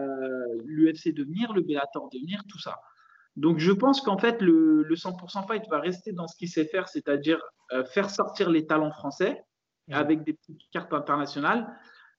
l'UFC 0.64 1.12
de 1.12 1.24
venir, 1.24 1.53
le 1.53 1.61
Bellator 1.61 2.09
de 2.09 2.18
venir, 2.18 2.42
tout 2.48 2.59
ça. 2.59 2.80
Donc 3.36 3.58
je 3.58 3.72
pense 3.72 4.00
qu'en 4.00 4.18
fait, 4.18 4.40
le, 4.42 4.82
le, 4.82 4.94
100% 4.94 5.46
Fight 5.46 5.64
va 5.70 5.80
rester 5.80 6.12
dans 6.12 6.26
ce 6.26 6.36
qu'il 6.36 6.48
sait 6.48 6.66
faire, 6.66 6.88
c'est-à-dire 6.88 7.40
faire 7.92 8.10
sortir 8.10 8.50
les 8.50 8.66
talents 8.66 8.92
français, 8.92 9.42
avec 9.90 10.24
des 10.24 10.34
petites 10.34 10.70
cartes 10.70 10.92
internationales, 10.92 11.66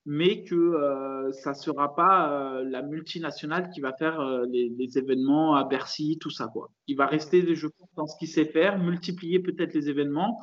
mais 0.06 0.44
que 0.44 0.56
euh, 0.56 1.32
ça 1.32 1.52
ne 1.52 1.56
sera 1.56 1.96
pas 1.96 2.30
euh, 2.30 2.64
la 2.66 2.82
multinationale 2.82 3.70
qui 3.70 3.80
va 3.80 3.94
faire 3.94 4.20
euh, 4.20 4.46
les, 4.50 4.98
événements 4.98 5.56
à 5.56 5.64
Bercy, 5.64 6.18
tout 6.20 6.30
ça. 6.30 6.48
Quoi. 6.48 6.70
Il 6.88 6.98
va 6.98 7.06
rester, 7.06 7.56
je 7.56 7.68
pense, 7.68 7.90
dans 7.96 8.08
ce 8.08 8.18
qu'il 8.18 8.28
sait 8.28 8.46
faire, 8.46 8.78
multiplier 8.78 9.40
peut-être 9.40 9.74
les 9.74 9.90
événements. 9.90 10.42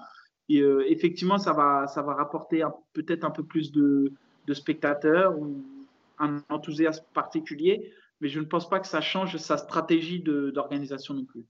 Et 0.48 0.64
effectivement, 0.88 1.38
ça 1.38 1.52
va, 1.52 1.86
ça 1.86 2.02
va 2.02 2.12
rapporter 2.14 2.64
peut-être 2.92 3.22
un 3.22 3.30
peu 3.30 3.44
plus 3.44 3.70
de, 3.70 4.12
de 4.48 4.54
spectateurs 4.54 5.38
ou 5.38 5.62
un 6.18 6.42
enthousiasme 6.48 7.04
particulier, 7.14 7.92
mais 8.20 8.28
je 8.28 8.40
ne 8.40 8.44
pense 8.44 8.68
pas 8.68 8.80
que 8.80 8.86
ça 8.86 9.00
change 9.00 9.36
sa 9.36 9.56
stratégie 9.56 10.20
d'organisation 10.20 11.14
non 11.14 11.24
plus. 11.24 11.46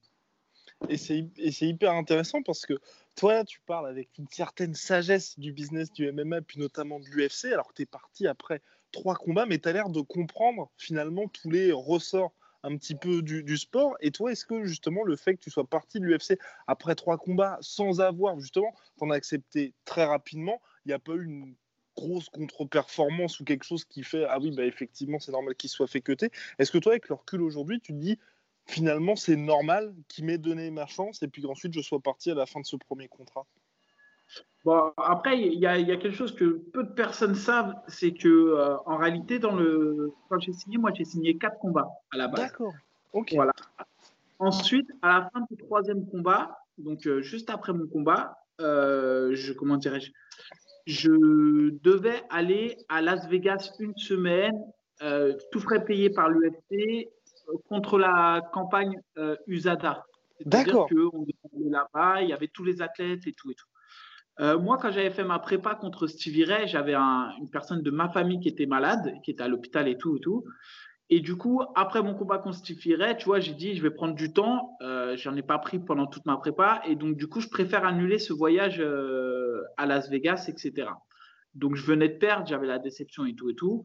Et 0.88 0.96
c'est 0.96 1.66
hyper 1.66 1.92
intéressant 1.92 2.42
parce 2.42 2.64
que 2.64 2.74
toi, 3.14 3.44
tu 3.44 3.60
parles 3.66 3.88
avec 3.88 4.16
une 4.18 4.28
certaine 4.28 4.74
sagesse 4.74 5.38
du 5.38 5.52
business 5.52 5.92
du 5.92 6.10
MMA, 6.10 6.40
puis 6.40 6.58
notamment 6.58 7.00
de 7.00 7.06
l'UFC, 7.06 7.52
alors 7.52 7.68
que 7.68 7.74
tu 7.74 7.82
es 7.82 7.86
parti 7.86 8.26
après 8.26 8.62
trois 8.92 9.14
combats, 9.14 9.44
mais 9.44 9.58
tu 9.58 9.68
as 9.68 9.72
l'air 9.72 9.90
de 9.90 10.00
comprendre 10.00 10.70
finalement 10.78 11.28
tous 11.28 11.50
les 11.50 11.70
ressorts 11.72 12.32
un 12.62 12.76
petit 12.76 12.94
peu 12.94 13.22
du, 13.22 13.56
sport. 13.56 13.96
Et 14.00 14.10
toi, 14.10 14.32
est-ce 14.32 14.46
que 14.46 14.64
justement 14.64 15.04
le 15.04 15.16
fait 15.16 15.34
que 15.34 15.40
tu 15.40 15.50
sois 15.50 15.66
parti 15.66 16.00
de 16.00 16.06
l'UFC 16.06 16.38
après 16.66 16.94
trois 16.94 17.18
combats 17.18 17.58
sans 17.60 18.00
avoir, 18.00 18.38
justement, 18.38 18.74
t'en 18.98 19.10
as 19.10 19.16
accepté 19.16 19.74
très 19.84 20.04
rapidement, 20.04 20.60
il 20.84 20.88
n'y 20.88 20.94
a 20.94 20.98
pas 20.98 21.12
eu 21.12 21.24
une 21.24 21.54
grosse 22.00 22.28
contre-performance 22.28 23.40
ou 23.40 23.44
quelque 23.44 23.64
chose 23.64 23.84
qui 23.84 24.02
fait 24.02 24.24
ah 24.24 24.38
oui 24.40 24.50
bah 24.50 24.64
effectivement 24.64 25.18
c'est 25.18 25.32
normal 25.32 25.54
qu'il 25.54 25.70
soit 25.70 25.86
fait 25.86 26.00
que 26.00 26.12
est-ce 26.58 26.72
que 26.72 26.78
toi 26.78 26.92
avec 26.92 27.08
le 27.08 27.14
recul 27.14 27.42
aujourd'hui 27.42 27.80
tu 27.80 27.92
te 27.92 27.98
dis 27.98 28.18
finalement 28.66 29.16
c'est 29.16 29.36
normal 29.36 29.94
qu'il 30.08 30.24
m'ait 30.24 30.38
donné 30.38 30.70
ma 30.70 30.86
chance 30.86 31.22
et 31.22 31.28
puis 31.28 31.42
qu'ensuite 31.42 31.74
je 31.74 31.80
sois 31.80 32.00
parti 32.00 32.30
à 32.30 32.34
la 32.34 32.46
fin 32.46 32.60
de 32.60 32.66
ce 32.66 32.76
premier 32.76 33.08
contrat? 33.08 33.46
Bon, 34.64 34.92
après, 34.98 35.40
il 35.40 35.58
y, 35.58 35.66
a 35.66 35.82
quelque 35.96 36.10
chose 36.10 36.34
que 36.34 36.60
peu 36.72 36.84
de 36.84 36.92
personnes 36.92 37.34
savent, 37.34 37.74
c'est 37.88 38.12
que 38.12 38.28
euh, 38.28 38.76
en 38.84 38.98
réalité, 38.98 39.38
dans 39.38 39.56
le 39.56 40.12
quand 40.28 40.38
j'ai 40.38 40.52
signé, 40.52 40.76
moi 40.76 40.92
j'ai 40.94 41.04
signé 41.04 41.38
quatre 41.38 41.58
combats 41.58 41.88
à 42.12 42.18
la 42.18 42.28
base. 42.28 42.40
D'accord. 42.40 42.74
Ok. 43.12 43.32
Voilà. 43.34 43.52
Ensuite, 44.38 44.88
à 45.02 45.08
la 45.08 45.30
fin 45.30 45.40
du 45.50 45.56
troisième 45.56 46.06
combat, 46.06 46.58
donc 46.78 47.06
euh, 47.06 47.22
juste 47.22 47.48
après 47.50 47.72
mon 47.72 47.86
combat, 47.86 48.38
euh, 48.60 49.34
je 49.34 49.52
comment 49.54 49.76
dirais-je, 49.76 50.12
je 50.86 51.70
devais 51.82 52.22
aller 52.30 52.76
à 52.88 53.02
Las 53.02 53.28
Vegas 53.28 53.72
une 53.78 53.96
semaine, 53.96 54.58
tout 55.50 55.60
frais 55.60 55.84
payé 55.84 56.10
par 56.10 56.28
l'UFC 56.28 57.08
contre 57.68 57.98
la 57.98 58.42
campagne 58.52 59.00
USADA. 59.46 60.04
D'accord. 60.44 60.88
On 60.92 61.22
devait 61.22 61.70
là-bas, 61.70 62.22
il 62.22 62.28
y 62.28 62.32
avait 62.32 62.48
tous 62.48 62.64
les 62.64 62.82
athlètes 62.82 63.26
et 63.26 63.32
tout 63.32 63.50
et 63.50 63.54
tout. 63.54 63.66
Euh, 64.40 64.58
moi, 64.58 64.78
quand 64.78 64.90
j'avais 64.90 65.10
fait 65.10 65.24
ma 65.24 65.38
prépa 65.38 65.74
contre 65.74 66.06
Stevie 66.06 66.44
Ray, 66.44 66.66
j'avais 66.66 66.94
une 66.94 67.50
personne 67.52 67.82
de 67.82 67.90
ma 67.90 68.08
famille 68.08 68.40
qui 68.40 68.48
était 68.48 68.66
malade, 68.66 69.12
qui 69.22 69.32
était 69.32 69.42
à 69.42 69.48
l'hôpital 69.48 69.86
et 69.86 69.98
tout 69.98 70.16
et 70.16 70.20
tout. 70.20 70.44
Et 71.12 71.18
du 71.20 71.36
coup, 71.36 71.60
après 71.74 72.02
mon 72.04 72.14
combat 72.14 72.38
contre 72.38 72.62
tu 72.62 73.24
vois, 73.24 73.40
j'ai 73.40 73.52
dit, 73.52 73.74
je 73.74 73.82
vais 73.82 73.90
prendre 73.90 74.14
du 74.14 74.32
temps. 74.32 74.76
Euh, 74.80 75.16
J'en 75.16 75.34
ai 75.34 75.42
pas 75.42 75.58
pris 75.58 75.80
pendant 75.80 76.06
toute 76.06 76.24
ma 76.24 76.36
prépa. 76.36 76.82
Et 76.86 76.94
donc, 76.94 77.16
du 77.16 77.26
coup, 77.26 77.40
je 77.40 77.48
préfère 77.48 77.84
annuler 77.84 78.20
ce 78.20 78.32
voyage 78.32 78.78
euh, 78.78 79.62
à 79.76 79.86
Las 79.86 80.08
Vegas, 80.08 80.46
etc. 80.46 80.88
Donc, 81.54 81.74
je 81.74 81.84
venais 81.84 82.08
de 82.08 82.16
perdre, 82.16 82.46
j'avais 82.46 82.68
la 82.68 82.78
déception 82.78 83.26
et 83.26 83.34
tout 83.34 83.50
et 83.50 83.56
tout. 83.56 83.82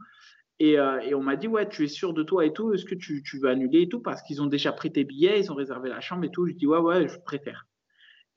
Et, 0.59 0.77
euh, 0.77 0.99
et 0.99 1.15
on 1.15 1.21
m'a 1.21 1.35
dit, 1.35 1.47
ouais, 1.47 1.67
tu 1.67 1.83
es 1.83 1.87
sûr 1.87 2.13
de 2.13 2.21
toi 2.21 2.45
et 2.45 2.53
tout, 2.53 2.73
est-ce 2.73 2.85
que 2.85 2.93
tu, 2.93 3.23
veux 3.41 3.49
annuler 3.49 3.81
et 3.81 3.89
tout? 3.89 4.01
Parce 4.01 4.21
qu'ils 4.21 4.43
ont 4.43 4.45
déjà 4.45 4.71
pris 4.71 4.91
tes 4.91 5.03
billets, 5.03 5.39
ils 5.39 5.51
ont 5.51 5.55
réservé 5.55 5.89
la 5.89 6.01
chambre 6.01 6.25
et 6.25 6.31
tout. 6.31 6.45
Je 6.45 6.53
dis, 6.53 6.67
ouais, 6.67 6.77
ouais, 6.77 7.07
je 7.07 7.19
préfère. 7.19 7.65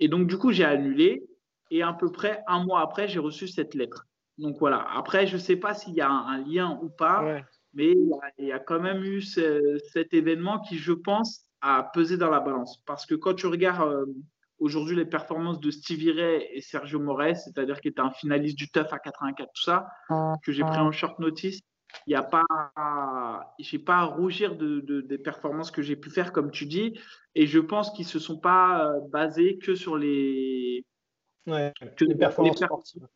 Et 0.01 0.09
donc, 0.09 0.29
du 0.29 0.39
coup, 0.39 0.51
j'ai 0.51 0.65
annulé. 0.65 1.29
Et 1.71 1.83
à 1.83 1.93
peu 1.93 2.11
près 2.11 2.43
un 2.47 2.65
mois 2.65 2.81
après, 2.81 3.07
j'ai 3.07 3.19
reçu 3.19 3.49
cette 3.49 3.75
lettre. 3.75 4.07
Donc 4.39 4.57
voilà. 4.59 4.87
Après, 4.97 5.27
je 5.27 5.35
ne 5.35 5.41
sais 5.41 5.57
pas 5.57 5.75
s'il 5.75 5.93
y 5.93 6.01
a 6.01 6.09
un, 6.09 6.39
lien 6.39 6.79
ou 6.83 6.89
pas, 6.89 7.43
mais 7.75 7.93
il 8.39 8.47
y, 8.47 8.53
a, 8.53 8.59
quand 8.59 8.81
même 8.81 9.03
eu 9.05 9.21
cet 9.21 10.15
événement 10.15 10.61
qui, 10.61 10.79
je 10.79 10.93
pense, 10.93 11.45
a 11.61 11.83
pesé 11.95 12.17
dans 12.17 12.31
la 12.31 12.41
balance. 12.41 12.83
Parce 12.87 13.07
que 13.07 13.15
quand 13.15 13.35
tu 13.35 13.47
regardes 13.47 13.93
euh, 13.93 14.07
aujourd'hui 14.59 14.97
les 14.97 15.05
performances 15.05 15.61
de 15.61 15.71
Stevie 15.71 16.13
Ray 16.13 16.47
et 16.53 16.61
Sergio 16.61 16.99
Moraes, 16.99 17.35
c'est-à-dire 17.35 17.81
qu'il 17.81 17.91
était 17.91 18.01
un 18.01 18.11
finaliste 18.11 18.57
du 18.57 18.71
TUF 18.71 18.93
à 18.93 18.99
84, 18.99 19.51
tout 19.53 19.63
ça, 19.63 19.89
que 20.43 20.53
j'ai 20.53 20.63
pris 20.63 20.79
en 20.79 20.93
short 20.93 21.19
notice, 21.19 21.61
il 22.07 22.11
n'y 22.11 22.17
a 22.17 22.23
pas, 22.23 22.45
j'ai 23.59 23.79
pas 23.79 23.99
à 23.99 24.05
rougir 24.05 24.57
de, 24.57 25.01
des 25.01 25.19
performances 25.19 25.71
que 25.71 25.83
j'ai 25.83 25.97
pu 25.97 26.11
faire, 26.11 26.33
comme 26.33 26.51
tu 26.51 26.67
dis, 26.67 26.99
et 27.35 27.47
je 27.47 27.59
pense 27.59 27.91
qu'ils 27.91 28.07
se 28.07 28.19
sont 28.19 28.39
pas 28.39 28.85
euh, 28.85 29.01
basés 29.11 29.59
que 29.59 29.75
sur 29.75 29.97
les 29.97 30.85
Ouais, 31.47 31.73
que 31.97 32.05
les 32.05 32.15
performances 32.15 32.59
sportives. 32.59 33.07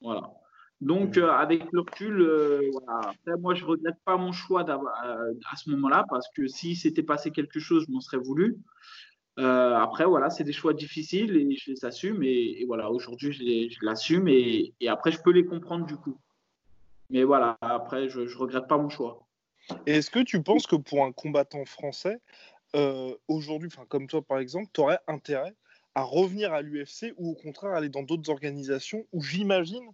Voilà. 0.00 0.32
Donc, 0.80 1.16
euh, 1.16 1.30
avec 1.30 1.70
le 1.72 1.80
recul, 1.80 2.20
euh, 2.20 2.70
voilà. 2.72 3.14
moi, 3.38 3.54
je 3.54 3.64
ne 3.64 3.70
regrette 3.70 3.96
pas 4.04 4.16
mon 4.16 4.32
choix 4.32 4.68
euh, 4.68 5.34
à 5.50 5.56
ce 5.56 5.70
moment-là 5.70 6.04
parce 6.10 6.28
que 6.36 6.46
si 6.46 6.76
s'était 6.76 7.02
passé 7.02 7.30
quelque 7.30 7.60
chose, 7.60 7.84
je 7.86 7.92
m'en 7.92 8.00
serais 8.00 8.18
voulu. 8.18 8.58
après, 9.36 10.04
voilà, 10.04 10.30
c'est 10.30 10.44
des 10.44 10.52
choix 10.52 10.74
difficiles 10.74 11.36
et 11.36 11.56
je 11.56 11.70
les 11.70 11.84
assume. 11.84 12.22
Et, 12.22 12.64
voilà, 12.66 12.90
aujourd'hui, 12.90 13.32
je 13.32 13.78
l'assume 13.84 14.28
et, 14.28 14.74
et, 14.80 14.88
après, 14.88 15.12
je 15.12 15.20
peux 15.22 15.32
les 15.32 15.44
comprendre 15.44 15.86
du 15.86 15.96
coup. 15.96 16.18
Mais 17.10 17.22
voilà, 17.24 17.56
après, 17.60 18.08
je 18.08 18.20
ne 18.20 18.34
regrette 18.34 18.66
pas 18.66 18.78
mon 18.78 18.88
choix. 18.88 19.26
Est-ce 19.86 20.10
que 20.10 20.20
tu 20.20 20.42
penses 20.42 20.66
que 20.66 20.76
pour 20.76 21.04
un 21.04 21.12
combattant 21.12 21.64
français, 21.64 22.18
aujourd'hui, 23.28 23.70
comme 23.88 24.08
toi 24.08 24.22
par 24.22 24.38
exemple, 24.38 24.68
tu 24.74 24.80
aurais 24.80 24.98
intérêt 25.06 25.54
à 25.94 26.02
revenir 26.02 26.52
à 26.52 26.60
l'UFC 26.60 27.14
ou 27.16 27.30
au 27.30 27.34
contraire 27.34 27.72
aller 27.72 27.88
dans 27.88 28.02
d'autres 28.02 28.28
organisations 28.30 29.06
où 29.12 29.22
j'imagine 29.22 29.88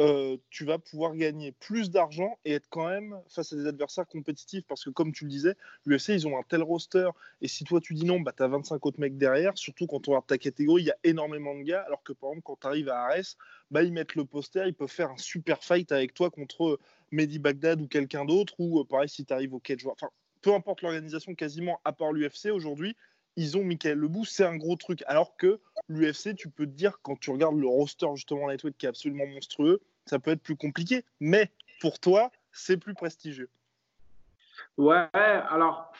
euh, 0.00 0.36
tu 0.50 0.64
vas 0.64 0.78
pouvoir 0.78 1.16
gagner 1.16 1.52
plus 1.52 1.90
d'argent 1.90 2.38
et 2.44 2.52
être 2.52 2.68
quand 2.70 2.88
même 2.88 3.20
face 3.28 3.52
à 3.52 3.56
des 3.56 3.66
adversaires 3.66 4.06
compétitifs. 4.06 4.64
Parce 4.68 4.84
que 4.84 4.90
comme 4.90 5.12
tu 5.12 5.24
le 5.24 5.30
disais, 5.30 5.54
l'UFC 5.86 6.10
ils 6.10 6.26
ont 6.28 6.38
un 6.38 6.42
tel 6.42 6.62
roster. 6.62 7.10
Et 7.40 7.48
si 7.48 7.64
toi 7.64 7.80
tu 7.80 7.94
dis 7.94 8.04
non, 8.04 8.20
bah, 8.20 8.32
tu 8.36 8.42
as 8.42 8.48
25 8.48 8.84
autres 8.86 9.00
mecs 9.00 9.18
derrière, 9.18 9.58
surtout 9.58 9.86
quand 9.86 10.06
on 10.08 10.12
regarde 10.12 10.26
ta 10.26 10.38
catégorie, 10.38 10.82
il 10.82 10.86
y 10.86 10.90
a 10.90 10.96
énormément 11.04 11.54
de 11.56 11.62
gars. 11.62 11.82
Alors 11.82 12.02
que 12.02 12.12
par 12.12 12.30
exemple 12.30 12.44
quand 12.44 12.60
tu 12.60 12.66
arrives 12.68 12.88
à 12.88 13.02
Ares, 13.06 13.36
bah, 13.70 13.82
ils 13.82 13.92
mettent 13.92 14.14
le 14.14 14.24
poster, 14.24 14.66
ils 14.66 14.74
peuvent 14.74 14.88
faire 14.88 15.10
un 15.10 15.18
super 15.18 15.62
fight 15.64 15.90
avec 15.90 16.14
toi 16.14 16.30
contre 16.30 16.78
Mehdi 17.10 17.38
Bagdad 17.38 17.80
ou 17.80 17.88
quelqu'un 17.88 18.24
d'autre. 18.24 18.54
Ou 18.58 18.80
euh, 18.80 18.84
pareil 18.84 19.08
si 19.08 19.24
tu 19.24 19.32
arrives 19.32 19.54
au 19.54 19.60
cage 19.60 19.86
enfin 19.86 20.10
peu 20.40 20.54
importe 20.54 20.82
l'organisation 20.82 21.34
quasiment 21.34 21.80
à 21.84 21.92
part 21.92 22.12
l'UFC 22.12 22.50
aujourd'hui, 22.52 22.96
ils 23.38 23.56
ont 23.56 23.62
Michael 23.62 23.98
Lebou, 23.98 24.24
c'est 24.24 24.44
un 24.44 24.56
gros 24.56 24.74
truc. 24.74 25.04
Alors 25.06 25.36
que 25.36 25.60
l'UFC, 25.88 26.34
tu 26.34 26.50
peux 26.50 26.66
te 26.66 26.72
dire, 26.72 26.98
quand 27.02 27.14
tu 27.18 27.30
regardes 27.30 27.56
le 27.56 27.68
roster 27.68 28.08
justement 28.16 28.48
lightweight 28.48 28.76
qui 28.76 28.86
est 28.86 28.88
absolument 28.88 29.28
monstrueux, 29.28 29.80
ça 30.06 30.18
peut 30.18 30.32
être 30.32 30.42
plus 30.42 30.56
compliqué. 30.56 31.04
Mais 31.20 31.52
pour 31.80 32.00
toi, 32.00 32.32
c'est 32.50 32.78
plus 32.78 32.94
prestigieux. 32.94 33.48
Ouais, 34.76 35.06
alors, 35.12 35.92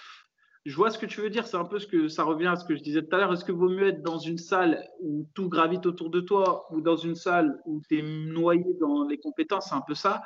je 0.66 0.74
vois 0.74 0.90
ce 0.90 0.98
que 0.98 1.06
tu 1.06 1.20
veux 1.20 1.30
dire. 1.30 1.46
C'est 1.46 1.56
un 1.56 1.64
peu 1.64 1.78
ce 1.78 1.86
que 1.86 2.08
ça 2.08 2.24
revient 2.24 2.48
à 2.48 2.56
ce 2.56 2.64
que 2.64 2.74
je 2.74 2.82
disais 2.82 3.02
tout 3.02 3.14
à 3.14 3.18
l'heure. 3.18 3.32
Est-ce 3.32 3.44
que 3.44 3.52
vaut 3.52 3.68
mieux 3.68 3.86
être 3.86 4.02
dans 4.02 4.18
une 4.18 4.38
salle 4.38 4.84
où 5.00 5.24
tout 5.34 5.48
gravite 5.48 5.86
autour 5.86 6.10
de 6.10 6.20
toi 6.20 6.66
ou 6.72 6.80
dans 6.80 6.96
une 6.96 7.14
salle 7.14 7.62
où 7.66 7.80
tu 7.88 8.00
es 8.00 8.02
noyé 8.02 8.66
dans 8.80 9.06
les 9.06 9.18
compétences? 9.18 9.68
C'est 9.68 9.76
un 9.76 9.84
peu 9.86 9.94
ça. 9.94 10.24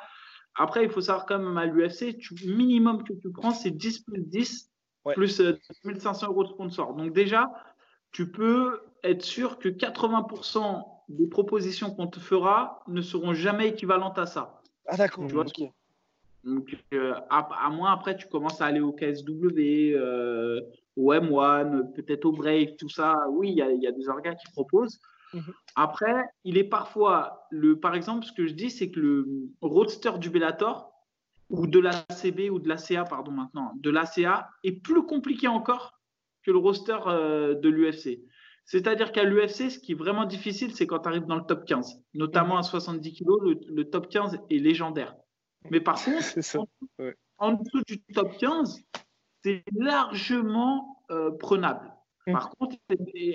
Après, 0.55 0.83
il 0.83 0.89
faut 0.89 1.01
savoir 1.01 1.27
quand 1.27 1.37
même 1.37 1.57
à 1.59 1.67
l'UFC, 1.67 2.17
minimum 2.43 3.03
que 3.03 3.13
tu 3.13 3.31
prends, 3.31 3.51
c'est 3.51 3.71
10 3.71 3.99
plus 3.99 4.23
10 4.23 4.72
plus 5.05 5.41
1500 5.83 6.25
euh, 6.25 6.29
euros 6.29 6.43
de 6.43 6.49
sponsor. 6.49 6.93
Donc 6.93 7.13
déjà, 7.13 7.51
tu 8.11 8.31
peux 8.31 8.81
être 9.03 9.23
sûr 9.23 9.59
que 9.59 9.69
80% 9.69 10.83
des 11.09 11.27
propositions 11.27 11.93
qu'on 11.93 12.07
te 12.07 12.19
fera 12.19 12.83
ne 12.87 13.01
seront 13.01 13.33
jamais 13.33 13.69
équivalentes 13.69 14.17
à 14.17 14.25
ça. 14.25 14.61
Ah 14.87 14.97
d'accord. 14.97 15.27
Donc, 16.43 16.77
euh, 16.93 17.13
à, 17.29 17.69
moins 17.69 17.93
après, 17.93 18.17
tu 18.17 18.27
commences 18.27 18.59
à 18.59 18.65
aller 18.65 18.81
au 18.81 18.91
KSW, 18.91 19.95
euh, 19.95 20.59
au 20.97 21.13
M1, 21.13 21.93
peut-être 21.93 22.25
au 22.25 22.33
Brave, 22.33 22.75
tout 22.77 22.89
ça. 22.89 23.15
Oui, 23.29 23.51
il 23.51 23.81
y, 23.81 23.87
a 23.87 23.91
des 23.91 24.09
organes 24.09 24.35
qui 24.35 24.51
proposent. 24.51 24.99
Mhm. 25.33 25.53
Après, 25.75 26.25
il 26.43 26.57
est 26.57 26.65
parfois, 26.65 27.47
le, 27.49 27.79
par 27.79 27.95
exemple, 27.95 28.25
ce 28.25 28.33
que 28.33 28.45
je 28.45 28.53
dis, 28.53 28.69
c'est 28.69 28.91
que 28.91 28.99
le 28.99 29.27
roadster 29.61 30.11
du 30.19 30.29
Bellator, 30.29 30.92
ou 31.53 31.67
de 31.67 31.79
l'ACB 31.79 32.49
ou 32.51 32.57
de 32.57 32.67
l'ACA, 32.67 33.03
pardon, 33.03 33.31
maintenant, 33.31 33.73
de 33.75 33.91
l'ACA 33.91 34.49
est 34.63 34.71
plus 34.71 35.03
compliqué 35.03 35.47
encore 35.47 35.99
que 36.41 36.49
le 36.49 36.57
roster 36.57 36.97
euh, 37.05 37.53
de 37.53 37.69
l'UFC. 37.69 38.21
C'est-à-dire 38.65 39.11
qu'à 39.11 39.23
l'UFC, 39.23 39.69
ce 39.69 39.77
qui 39.77 39.91
est 39.91 39.95
vraiment 39.95 40.25
difficile, 40.25 40.73
c'est 40.73 40.87
quand 40.87 40.99
tu 40.99 41.09
arrives 41.09 41.27
dans 41.27 41.35
le 41.35 41.45
top 41.45 41.65
15. 41.65 42.01
Notamment 42.15 42.57
à 42.57 42.63
70 42.63 43.13
kg, 43.13 43.27
le, 43.67 43.83
top 43.83 44.09
15 44.09 44.39
est 44.49 44.57
légendaire. 44.57 45.15
Mais 45.69 45.79
par 45.79 45.95
contre, 46.03 46.67
en, 47.37 47.53
dessous 47.53 47.83
du 47.87 48.01
top 48.15 48.35
15, 48.37 48.81
c'est 49.43 49.63
largement 49.75 51.05
euh, 51.11 51.29
prenable. 51.37 51.93
Mm. 52.25 52.31
Par 52.31 52.49
contre, 52.49 52.77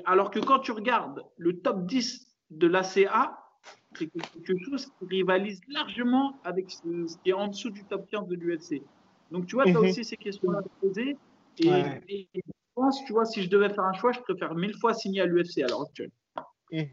alors 0.07 0.33
que 0.33 0.41
quand 0.41 0.59
tu 0.59 0.73
regardes 0.73 1.23
le 1.37 1.61
top 1.61 1.87
10 1.87 2.27
de 2.51 2.66
l'ACA, 2.66 3.39
c'est 3.97 4.07
quelque 4.07 4.65
chose 4.65 4.87
qui 4.87 5.07
rivalise 5.07 5.61
largement 5.69 6.39
avec 6.45 6.71
ce, 6.71 7.17
qui 7.23 7.31
est 7.31 7.33
en 7.33 7.49
dessous 7.49 7.71
du 7.71 7.85
top 7.85 8.09
15 8.11 8.29
de 8.29 8.35
l'UFC. 8.37 8.83
Donc, 9.31 9.47
tu 9.47 9.57
vois, 9.57 9.65
tu 9.65 9.77
as 9.77 9.81
mhm. 9.81 9.89
aussi 9.89 10.05
ces 10.05 10.17
questions 10.17 10.51
à 10.53 10.63
poser. 10.81 11.17
Et, 11.59 12.29
je 12.35 12.41
pense, 12.75 13.05
tu 13.05 13.13
vois, 13.13 13.25
si 13.25 13.43
je 13.43 13.51
devais 13.51 13.69
faire 13.69 13.85
un 13.85 13.93
choix, 13.93 14.13
je 14.13 14.21
préfère 14.21 14.55
mille 14.55 14.77
fois 14.79 14.95
signer 14.95 15.23
à 15.23 15.27
l'UFC 15.27 15.59
à 15.59 15.67
l'heure 15.67 15.83
actuelle. 15.83 16.11
Mhm. 16.73 16.89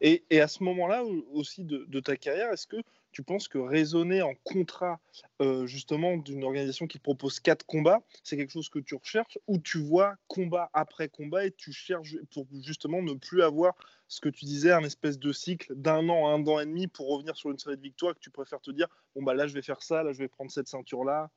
Et, 0.00 0.24
et, 0.30 0.40
à 0.40 0.48
ce 0.48 0.62
moment-là 0.64 1.04
aussi 1.32 1.64
de, 1.64 1.84
de 1.88 2.00
ta 2.00 2.16
carrière, 2.16 2.50
est-ce 2.52 2.66
que 2.66 2.76
tu 3.12 3.22
penses 3.22 3.46
que 3.46 3.58
raisonner 3.58 4.22
en 4.22 4.32
contrat 4.42 4.98
euh, 5.40 5.66
justement 5.66 6.16
d'une 6.16 6.44
organisation 6.44 6.86
qui 6.86 6.98
propose 6.98 7.40
quatre 7.40 7.64
combats, 7.64 8.00
c'est 8.24 8.36
quelque 8.36 8.52
chose 8.52 8.70
que 8.70 8.78
tu 8.78 8.94
recherches 8.94 9.38
ou 9.46 9.58
tu 9.58 9.78
vois 9.78 10.14
combat 10.26 10.70
après 10.72 11.08
combat 11.08 11.44
et 11.44 11.52
tu 11.52 11.72
cherches 11.72 12.16
pour 12.32 12.46
justement 12.64 13.02
ne 13.02 13.12
plus 13.12 13.42
avoir 13.42 13.74
ce 14.12 14.20
que 14.20 14.28
tu 14.28 14.44
disais, 14.44 14.72
un 14.72 14.82
espèce 14.82 15.18
de 15.18 15.32
cycle 15.32 15.74
d'un 15.74 16.06
an 16.10 16.28
à 16.28 16.32
un 16.32 16.46
an 16.46 16.60
et 16.60 16.66
demi 16.66 16.86
pour 16.86 17.08
revenir 17.08 17.34
sur 17.34 17.50
une 17.50 17.58
série 17.58 17.78
de 17.78 17.82
victoires 17.82 18.14
que 18.14 18.20
tu 18.20 18.28
préfères 18.28 18.60
te 18.60 18.70
dire, 18.70 18.86
bon, 19.14 19.22
bah 19.22 19.32
là, 19.32 19.46
je 19.46 19.54
vais 19.54 19.62
faire 19.62 19.80
ça, 19.80 20.02
là, 20.02 20.12
je 20.12 20.18
vais 20.18 20.28
prendre 20.28 20.50
cette 20.50 20.68
ceinture-là 20.68 21.30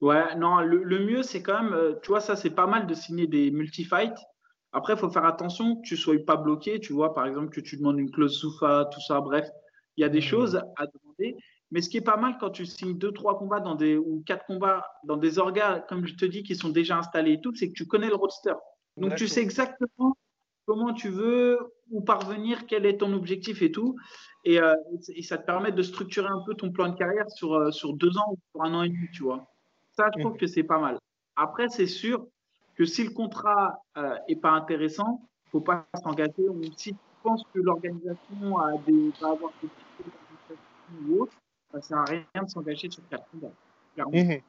Ouais, 0.00 0.36
non, 0.36 0.60
le, 0.60 1.04
mieux, 1.04 1.24
c'est 1.24 1.42
quand 1.42 1.60
même, 1.60 1.72
euh, 1.72 1.94
tu 2.02 2.10
vois, 2.10 2.20
ça, 2.20 2.36
c'est 2.36 2.50
pas 2.50 2.68
mal 2.68 2.86
de 2.86 2.94
signer 2.94 3.26
des 3.26 3.50
multi-fights. 3.50 4.20
Après, 4.70 4.92
il 4.92 4.98
faut 5.00 5.10
faire 5.10 5.24
attention 5.24 5.74
que 5.74 5.82
tu 5.82 5.94
ne 5.94 5.98
sois 5.98 6.24
pas 6.24 6.36
bloqué, 6.36 6.78
tu 6.78 6.92
vois, 6.92 7.12
par 7.12 7.26
exemple, 7.26 7.48
que 7.48 7.60
tu 7.60 7.76
demandes 7.76 7.98
une 7.98 8.12
clause 8.12 8.38
SOUFA, 8.38 8.88
tout 8.92 9.00
ça, 9.00 9.20
bref. 9.20 9.48
Il 9.96 10.02
y 10.02 10.04
a 10.04 10.08
des 10.08 10.18
mmh. 10.18 10.22
choses 10.22 10.62
à 10.76 10.86
demander. 10.86 11.36
Mais 11.72 11.82
ce 11.82 11.90
qui 11.90 11.96
est 11.96 12.02
pas 12.02 12.16
mal 12.16 12.36
quand 12.38 12.50
tu 12.50 12.64
signes 12.64 12.96
deux, 12.96 13.10
trois 13.10 13.36
combats 13.36 13.58
dans 13.58 13.74
des, 13.74 13.96
ou 13.96 14.22
quatre 14.24 14.46
combats 14.46 14.86
dans 15.02 15.16
des 15.16 15.40
organes, 15.40 15.82
comme 15.88 16.06
je 16.06 16.14
te 16.14 16.24
dis, 16.24 16.44
qui 16.44 16.54
sont 16.54 16.68
déjà 16.68 16.96
installés 16.96 17.32
et 17.32 17.40
tout, 17.40 17.52
c'est 17.56 17.70
que 17.70 17.74
tu 17.74 17.88
connais 17.88 18.06
le 18.06 18.14
roadster. 18.14 18.54
Donc 18.96 19.16
tu 19.16 19.26
sais 19.26 19.42
exactement 19.42 20.16
comment 20.68 20.92
tu 20.92 21.08
veux 21.08 21.58
où 21.90 22.02
parvenir, 22.02 22.66
quel 22.66 22.84
est 22.84 22.98
ton 22.98 23.14
objectif 23.14 23.62
et 23.62 23.72
tout. 23.72 23.96
Et, 24.44 24.60
euh, 24.60 24.74
ça 25.22 25.38
te 25.38 25.46
permet 25.46 25.72
de 25.72 25.82
structurer 25.82 26.28
un 26.28 26.42
peu 26.44 26.54
ton 26.54 26.70
plan 26.70 26.90
de 26.90 26.94
carrière 26.94 27.28
sur, 27.30 27.54
euh, 27.54 27.70
sur 27.70 27.94
deux 27.94 28.18
ans 28.18 28.32
ou 28.32 28.38
sur 28.52 28.62
un 28.62 28.74
an 28.74 28.82
et 28.82 28.90
demi, 28.90 29.08
tu 29.14 29.22
vois. 29.22 29.46
Ça, 29.96 30.10
je 30.14 30.20
trouve 30.20 30.36
que 30.36 30.46
c'est 30.46 30.62
pas 30.62 30.78
mal. 30.78 30.98
Après, 31.36 31.68
c'est 31.70 31.86
sûr 31.86 32.26
que 32.76 32.84
si 32.84 33.02
le 33.02 33.10
contrat 33.10 33.82
euh, 33.96 34.14
est 34.28 34.36
pas 34.36 34.50
intéressant, 34.50 35.26
il 35.46 35.50
faut 35.52 35.62
pas 35.62 35.86
s'engager. 36.04 36.48
Ou 36.48 36.62
si 36.76 36.92
tu 36.92 36.98
penses 37.22 37.42
que 37.54 37.60
l'organisation 37.60 38.58
a 38.58 38.76
des, 38.86 39.10
va 39.22 39.30
avoir 39.30 39.52
des 39.62 39.68
ou 41.06 41.22
autre, 41.22 41.32
ça 41.72 41.80
sert 41.80 41.98
à 41.98 42.04
rien 42.04 42.42
de 42.42 42.48
s'engager 42.48 42.90
sur 42.90 43.02
quatre 43.08 43.24
combats. 43.30 43.52
Mhm. 44.12 44.40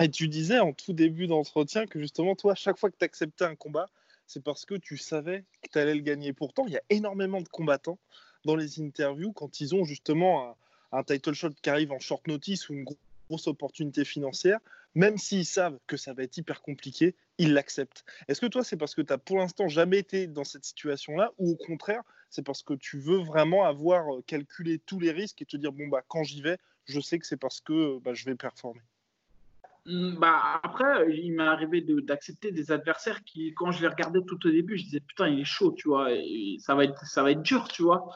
Et 0.00 0.10
tu 0.10 0.28
disais 0.28 0.58
en 0.58 0.72
tout 0.72 0.92
début 0.92 1.28
d'entretien 1.28 1.86
que 1.86 2.00
justement, 2.00 2.34
toi, 2.34 2.54
chaque 2.56 2.76
fois 2.76 2.90
que 2.90 2.96
tu 2.98 3.04
acceptais 3.04 3.44
un 3.44 3.54
combat, 3.54 3.86
c'est 4.28 4.44
parce 4.44 4.66
que 4.66 4.74
tu 4.74 4.96
savais 4.96 5.44
que 5.62 5.70
tu 5.72 5.78
allais 5.78 5.94
le 5.94 6.02
gagner. 6.02 6.32
Pourtant, 6.32 6.66
il 6.66 6.74
y 6.74 6.76
a 6.76 6.82
énormément 6.90 7.40
de 7.40 7.48
combattants 7.48 7.98
dans 8.44 8.54
les 8.54 8.80
interviews 8.80 9.32
quand 9.32 9.60
ils 9.60 9.74
ont 9.74 9.84
justement 9.84 10.56
un, 10.92 11.02
title 11.02 11.32
shot 11.32 11.50
qui 11.60 11.70
arrive 11.70 11.92
en 11.92 11.98
short 11.98 12.28
notice 12.28 12.68
ou 12.68 12.74
une 12.74 12.84
grosse 13.28 13.46
opportunité 13.46 14.04
financière, 14.04 14.60
même 14.94 15.18
s'ils 15.18 15.46
savent 15.46 15.78
que 15.86 15.96
ça 15.96 16.12
va 16.12 16.22
être 16.22 16.36
hyper 16.36 16.62
compliqué, 16.62 17.16
ils 17.38 17.52
l'acceptent. 17.54 18.04
Est-ce 18.28 18.40
que 18.40 18.46
toi, 18.46 18.62
c'est 18.62 18.76
parce 18.76 18.94
que 18.94 19.02
tu 19.02 19.12
as 19.12 19.18
pour 19.18 19.38
l'instant 19.38 19.68
jamais 19.68 19.98
été 19.98 20.26
dans 20.26 20.44
cette 20.44 20.64
situation-là, 20.64 21.32
ou 21.38 21.52
au 21.52 21.56
contraire, 21.56 22.02
c'est 22.30 22.44
parce 22.44 22.62
que 22.62 22.74
tu 22.74 22.98
veux 22.98 23.18
vraiment 23.18 23.64
avoir 23.64 24.14
euh, 24.14 24.22
calculé 24.26 24.78
tous 24.78 25.00
les 25.00 25.10
risques 25.10 25.40
et 25.40 25.46
te 25.46 25.56
dire, 25.56 25.72
bon, 25.72 25.88
bah, 25.88 26.02
quand 26.06 26.22
j'y 26.22 26.42
vais, 26.42 26.58
je 26.84 27.00
sais 27.00 27.18
que 27.18 27.26
c'est 27.26 27.36
parce 27.38 27.60
que 27.60 27.98
bah, 28.00 28.12
je 28.14 28.24
vais 28.26 28.34
performer? 28.34 28.82
Bah 30.18 30.60
après, 30.62 31.10
il 31.16 31.32
m'est 31.32 31.44
arrivé 31.44 31.80
d'accepter 32.02 32.52
des 32.52 32.70
adversaires 32.72 33.22
qui, 33.24 33.54
quand 33.54 33.70
je 33.70 33.80
les 33.80 33.88
regardais 33.88 34.20
tout 34.26 34.46
au 34.46 34.50
début, 34.50 34.76
je 34.76 34.84
disais 34.84 35.00
putain, 35.00 35.28
il 35.28 35.40
est 35.40 35.44
chaud, 35.44 35.72
tu 35.72 35.88
vois, 35.88 36.12
et 36.12 36.56
ça 36.60 36.74
va 36.74 36.84
être, 36.84 37.06
ça 37.06 37.22
va 37.22 37.30
être 37.30 37.42
dur, 37.42 37.68
tu 37.68 37.82
vois. 37.82 38.06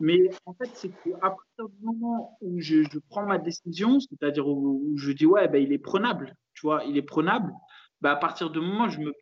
Mais 0.00 0.30
en 0.46 0.54
fait, 0.54 0.70
c'est 0.74 0.88
qu'à 0.88 1.18
partir 1.18 1.68
du 1.68 1.84
moment 1.84 2.38
où 2.40 2.60
je, 2.60 2.82
prends 3.10 3.26
ma 3.26 3.38
décision, 3.38 3.98
c'est-à-dire 4.00 4.48
où, 4.48 4.94
je 4.96 5.12
dis 5.12 5.26
ouais, 5.26 5.48
ben, 5.48 5.62
il 5.62 5.72
est 5.72 5.78
prenable, 5.78 6.34
tu 6.54 6.62
vois, 6.62 6.84
il 6.84 6.96
est 6.96 7.02
prenable, 7.02 7.52
bah, 8.00 8.12
à 8.12 8.16
partir 8.16 8.50
du 8.50 8.60
moment 8.60 8.84
où 8.84 8.88
je 8.88 9.00
me, 9.00 9.12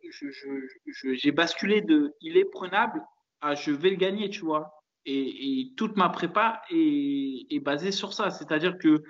j'ai 1.15 1.31
basculé 1.31 1.81
de 1.81 2.13
il 2.21 2.37
est 2.37 2.45
prenable 2.45 3.03
à 3.41 3.55
je 3.55 3.71
vais 3.71 3.89
le 3.89 3.95
gagner, 3.95 4.29
tu 4.29 4.41
vois. 4.41 4.71
Et, 5.05 5.73
toute 5.77 5.95
ma 5.97 6.09
prépa 6.09 6.61
est, 6.69 7.47
est 7.49 7.59
basée 7.59 7.91
sur 7.91 8.13
ça. 8.13 8.29
C'est-à-dire 8.29 8.77
que 8.77 9.03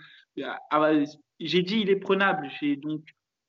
ah, 0.43 0.91
j'ai 1.39 1.61
dit 1.61 1.79
il 1.79 1.89
est 1.89 1.97
prenable, 1.97 2.49
j'ai 2.59 2.75
donc 2.75 3.01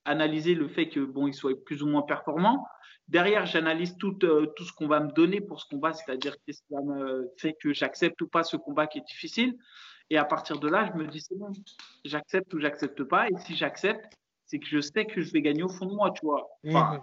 analysé 0.05 0.55
le 0.55 0.68
fait 0.68 0.89
que 0.89 1.01
bon, 1.01 1.26
il 1.26 1.34
soit 1.34 1.53
plus 1.64 1.82
ou 1.82 1.86
moins 1.86 2.03
performant. 2.03 2.66
Derrière, 3.09 3.47
j'analyse 3.47 3.97
tout, 3.97 4.18
euh, 4.24 4.47
tout 4.57 4.64
ce 4.64 4.72
qu'on 4.72 4.86
va 4.86 5.01
me 5.01 5.11
donner 5.12 5.41
pour 5.41 5.61
ce 5.61 5.66
combat, 5.68 5.95
c'est-à-dire 5.95 6.36
qu'est-ce 6.45 6.62
qui 6.62 6.74
me 6.74 7.30
fait 7.39 7.57
que 7.61 7.72
j'accepte 7.72 8.20
ou 8.20 8.28
pas 8.28 8.43
ce 8.43 8.57
combat 8.57 8.86
qui 8.86 8.99
est 8.99 9.07
difficile. 9.07 9.57
Et 10.11 10.18
à 10.18 10.24
partir 10.24 10.59
de 10.59 10.68
là, 10.68 10.91
je 10.93 10.99
me 10.99 11.07
dis, 11.07 11.20
c'est 11.20 11.36
bon, 11.36 11.53
j'accepte 12.05 12.53
ou 12.55 12.61
j'accepte 12.61 13.03
pas. 13.05 13.28
Et 13.28 13.36
si 13.39 13.57
j'accepte, 13.57 14.14
c'est 14.47 14.59
que 14.59 14.66
je 14.66 14.80
sais 14.80 15.05
que 15.05 15.20
je 15.20 15.32
vais 15.32 15.43
gagner 15.43 15.62
au 15.62 15.68
fond 15.68 15.86
de 15.86 15.95
moi, 15.95 16.11
tu 16.11 16.24
vois. 16.24 16.49
Enfin, 16.66 17.01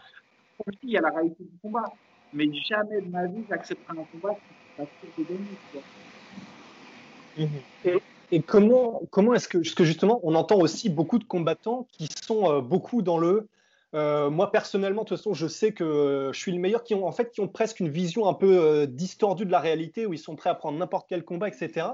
mmh. 0.66 0.72
il 0.84 0.90
y 0.92 0.98
a 0.98 1.02
la 1.02 1.10
réalité 1.10 1.44
du 1.44 1.58
combat. 1.62 1.92
Mais 2.34 2.52
jamais 2.54 3.02
de 3.02 3.10
ma 3.10 3.28
vie, 3.28 3.44
j'accepterai 3.48 4.00
un 4.00 4.04
combat 4.06 4.36
qui 4.36 4.78
va 4.78 4.86
gagner, 5.18 5.40
tu 5.72 5.78
vois. 5.78 7.46
Mmh. 7.46 7.50
Et, 7.86 8.02
comment, 8.42 9.02
comment 9.12 9.34
est-ce 9.34 9.48
que, 9.48 9.84
justement, 9.84 10.20
on 10.24 10.36
entend 10.36 10.58
aussi 10.60 10.90
beaucoup 10.90 11.20
de 11.20 11.24
combattants 11.24 11.88
qui 11.92 12.08
sont 12.26 12.52
euh, 12.52 12.62
beaucoup 12.62 13.02
dans 13.02 13.18
le 13.18 13.48
euh, 13.96 14.30
moi 14.30 14.52
personnellement, 14.52 15.04
de 15.04 15.08
toute 15.08 15.18
façon, 15.18 15.34
je 15.34 15.48
sais 15.48 15.72
que 15.72 16.30
je 16.34 16.38
suis 16.38 16.52
le 16.52 16.60
meilleur, 16.60 16.84
qui 16.84 16.94
ont 16.96 17.08
en 17.08 17.14
fait 17.14 17.32
qui 17.32 17.40
ont 17.40 17.48
presque 17.48 17.80
une 17.80 17.88
vision 17.88 18.28
un 18.28 18.34
peu 18.34 18.58
euh, 18.60 18.86
distordue 18.86 19.46
de 19.46 19.52
la 19.52 19.60
réalité, 19.60 20.06
où 20.06 20.14
ils 20.14 20.20
sont 20.20 20.36
prêts 20.36 20.50
à 20.50 20.56
prendre 20.56 20.78
n'importe 20.78 21.08
quel 21.08 21.24
combat, 21.24 21.48
etc. 21.48 21.88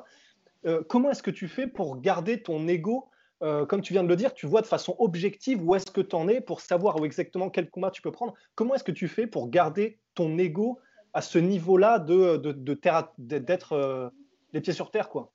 Euh, 0.65 0.81
comment 0.87 1.11
est-ce 1.11 1.21
que 1.21 1.31
tu 1.31 1.47
fais 1.47 1.67
pour 1.67 2.01
garder 2.01 2.41
ton 2.41 2.67
ego 2.67 3.07
Comme 3.41 3.81
tu 3.81 3.93
viens 3.93 4.03
de 4.03 4.07
le 4.07 4.15
dire, 4.15 4.33
tu 4.33 4.45
vois 4.45 4.61
de 4.61 4.67
façon 4.67 4.95
objective 4.99 5.63
où 5.63 5.75
est-ce 5.75 5.91
que 5.91 6.01
tu 6.01 6.15
en 6.15 6.27
es 6.27 6.41
pour 6.41 6.61
savoir 6.61 6.99
où 6.99 7.05
exactement 7.05 7.49
quel 7.49 7.69
combat 7.69 7.91
tu 7.91 8.01
peux 8.01 8.11
prendre? 8.11 8.33
Comment 8.55 8.75
est-ce 8.75 8.83
que 8.83 8.91
tu 8.91 9.07
fais 9.07 9.25
pour 9.25 9.49
garder 9.49 9.97
ton 10.13 10.37
ego 10.37 10.79
à 11.13 11.21
ce 11.21 11.39
niveau-là 11.39 11.97
de, 11.97 12.37
d'être 12.37 14.11
les 14.53 14.61
pieds 14.61 14.73
sur 14.73 14.91
terre, 14.91 15.09
quoi? 15.09 15.31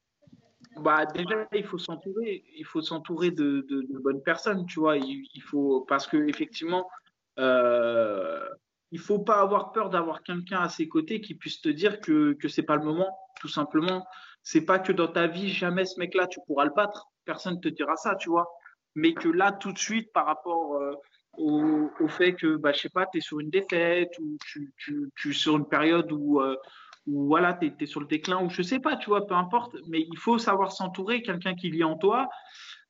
Bah, 0.81 1.07
déjà, 1.07 1.47
il 1.53 1.65
faut 1.65 1.79
s'entourer. 1.79 2.45
Il 2.57 2.65
faut 2.65 2.83
s'entourer 2.83 3.31
de, 3.31 3.67
de, 3.69 3.99
bonnes 3.99 4.23
personnes, 4.23 4.67
tu 4.67 4.81
vois. 4.81 4.97
Il, 4.97 5.43
faut 5.43 5.83
parce 5.89 6.07
que 6.07 6.17
effectivement, 6.29 6.89
euh, 7.39 8.47
il 8.93 8.99
faut 8.99 9.19
pas 9.19 9.41
avoir 9.41 9.73
peur 9.73 9.91
d'avoir 9.91 10.23
quelqu'un 10.23 10.61
à 10.61 10.69
ses 10.69 10.89
côtés 10.89 11.21
qui 11.21 11.35
puisse 11.35 11.61
te 11.61 11.69
dire 11.69 12.01
que 12.01 12.35
que 12.35 12.49
c'est 12.49 12.63
pas 12.63 12.77
le 12.77 12.85
moment. 12.85 13.17
Tout 13.41 13.49
simplement, 13.49 14.07
c'est 14.43 14.65
pas 14.65 14.79
que 14.79 14.93
dans 14.93 15.09
ta 15.09 15.27
vie 15.27 15.51
jamais 15.51 15.85
ce 15.85 15.99
mec-là 15.99 16.27
tu 16.27 16.41
pourras 16.47 16.65
le 16.65 16.73
battre. 16.75 17.07
Personne 17.25 17.61
te 17.61 17.69
dira 17.69 17.97
ça, 17.97 18.15
tu 18.17 18.29
vois. 18.29 18.49
Mais 18.95 19.13
que 19.15 19.29
là, 19.29 19.53
tout 19.53 19.73
de 19.73 19.79
suite, 19.79 20.13
par 20.13 20.27
rapport 20.27 20.77
euh, 20.77 20.95
au, 21.37 21.91
au, 22.01 22.09
fait 22.09 22.35
que, 22.35 22.57
bah, 22.57 22.73
je 22.73 22.81
sais 22.81 22.89
pas, 22.89 23.07
tu 23.07 23.19
es 23.19 23.21
sur 23.21 23.41
une 23.41 23.51
défaite 23.51 24.11
ou 24.21 24.39
tu, 24.47 24.73
tu, 25.17 25.35
sur 25.35 25.57
une 25.57 25.69
période 25.69 26.11
où 26.13 26.41
euh, 26.41 26.57
ou 27.07 27.27
voilà, 27.27 27.55
tu 27.55 27.73
es, 27.79 27.87
sur 27.87 28.01
le 28.01 28.07
déclin, 28.07 28.43
ou 28.43 28.51
je 28.51 28.63
sais 28.63 28.81
pas, 28.81 28.97
tu 28.97 29.11
vois, 29.11 29.27
peu 29.27 29.35
importe, 29.35 29.77
mais 29.89 30.01
il 30.01 30.19
faut 30.19 30.39
savoir 30.39 30.73
s'entourer, 30.73 31.23
quelqu'un 31.23 31.55
qui 31.55 31.71
lit 31.71 31.85
en 31.85 31.97
toi, 31.97 32.29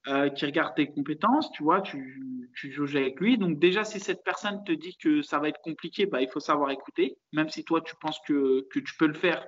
euh, 0.08 0.30
qui 0.30 0.46
regarde 0.46 0.74
tes 0.74 0.86
compétences, 0.86 1.50
tu 1.52 1.62
vois, 1.62 1.80
tu, 1.80 2.50
tu 2.54 2.96
avec 2.96 3.20
lui. 3.20 3.38
Donc 3.38 3.58
déjà, 3.58 3.84
si 3.84 4.00
cette 4.00 4.22
personne 4.24 4.62
te 4.64 4.72
dit 4.72 4.96
que 4.96 5.20
ça 5.22 5.38
va 5.38 5.48
être 5.48 5.60
compliqué, 5.62 6.06
bah, 6.06 6.22
il 6.22 6.28
faut 6.28 6.40
savoir 6.40 6.70
écouter, 6.70 7.18
même 7.32 7.48
si 7.48 7.64
toi, 7.64 7.80
tu 7.80 7.94
penses 8.00 8.20
que, 8.26 8.66
tu 8.72 8.96
peux 8.98 9.08
le 9.08 9.14
faire, 9.14 9.44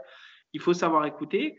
il 0.52 0.60
faut 0.60 0.74
savoir 0.74 1.06
écouter. 1.06 1.58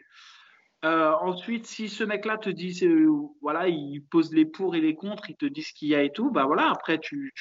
Euh, 0.85 1.11
ensuite, 1.21 1.65
si 1.65 1.89
ce 1.89 2.03
mec-là 2.03 2.37
te 2.37 2.49
dit, 2.49 2.77
euh, 2.83 3.09
voilà, 3.41 3.67
il 3.67 4.03
pose 4.11 4.33
les 4.33 4.45
pour 4.45 4.75
et 4.75 4.81
les 4.81 4.95
contre, 4.95 5.29
il 5.29 5.35
te 5.35 5.45
dit 5.45 5.63
ce 5.63 5.73
qu'il 5.73 5.89
y 5.89 5.95
a 5.95 6.03
et 6.03 6.11
tout, 6.11 6.29
bah 6.29 6.45
voilà, 6.45 6.69
après, 6.69 6.99
tu 6.99 7.33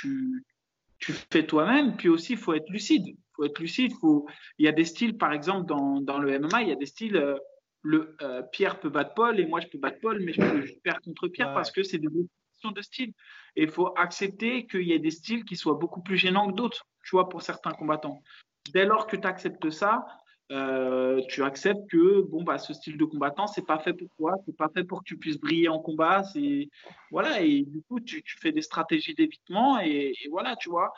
fais 1.32 1.46
toi-même. 1.46 1.96
Puis 1.96 2.08
aussi, 2.08 2.32
il 2.32 2.38
faut 2.38 2.54
être 2.54 2.70
lucide 2.70 3.16
faut 3.38 3.46
être 3.46 3.58
lucide. 3.58 3.92
Faut... 4.00 4.26
Il 4.58 4.66
y 4.66 4.68
a 4.68 4.72
des 4.72 4.84
styles, 4.84 5.16
par 5.16 5.32
exemple, 5.32 5.66
dans, 5.66 6.00
dans 6.00 6.18
le 6.18 6.38
MMA, 6.38 6.62
il 6.62 6.68
y 6.68 6.72
a 6.72 6.76
des 6.76 6.86
styles. 6.86 7.16
Euh, 7.16 7.38
le 7.82 8.16
euh, 8.22 8.42
Pierre 8.42 8.80
peut 8.80 8.88
battre 8.88 9.14
Paul 9.14 9.38
et 9.38 9.46
moi 9.46 9.60
je 9.60 9.68
peux 9.68 9.78
battre 9.78 9.98
Paul, 10.02 10.20
mais 10.20 10.32
je 10.32 10.40
peux 10.40 10.66
faire 10.84 11.00
contre 11.00 11.28
Pierre 11.28 11.54
parce 11.54 11.70
que 11.70 11.84
c'est 11.84 11.98
des 11.98 12.08
questions 12.08 12.72
de 12.72 12.82
style. 12.82 13.12
Et 13.54 13.62
il 13.62 13.70
faut 13.70 13.96
accepter 13.96 14.66
qu'il 14.66 14.82
y 14.82 14.92
ait 14.92 14.98
des 14.98 15.12
styles 15.12 15.44
qui 15.44 15.56
soient 15.56 15.74
beaucoup 15.74 16.02
plus 16.02 16.16
gênants 16.16 16.48
que 16.48 16.56
d'autres, 16.56 16.86
tu 17.04 17.10
vois, 17.12 17.28
pour 17.28 17.40
certains 17.40 17.70
combattants. 17.70 18.22
Dès 18.72 18.84
lors 18.84 19.06
que 19.06 19.16
tu 19.16 19.26
acceptes 19.26 19.70
ça, 19.70 20.04
euh, 20.50 21.20
tu 21.28 21.42
acceptes 21.42 21.90
que 21.90 22.22
bon 22.22 22.42
bah 22.42 22.56
ce 22.56 22.72
style 22.72 22.96
de 22.96 23.04
combattant 23.04 23.46
c'est 23.46 23.66
pas 23.66 23.78
fait 23.78 23.92
pour 23.92 24.08
toi, 24.16 24.34
c'est 24.46 24.56
pas 24.56 24.70
fait 24.70 24.82
pour 24.82 25.00
que 25.00 25.04
tu 25.04 25.18
puisses 25.18 25.38
briller 25.38 25.68
en 25.68 25.78
combat, 25.78 26.22
c'est 26.24 26.70
voilà 27.10 27.42
et 27.42 27.64
du 27.64 27.82
coup 27.82 28.00
tu, 28.00 28.22
tu 28.22 28.38
fais 28.38 28.50
des 28.50 28.62
stratégies 28.62 29.14
d'évitement 29.14 29.78
et, 29.78 30.14
et, 30.24 30.28
voilà 30.30 30.56
tu 30.56 30.70
vois. 30.70 30.92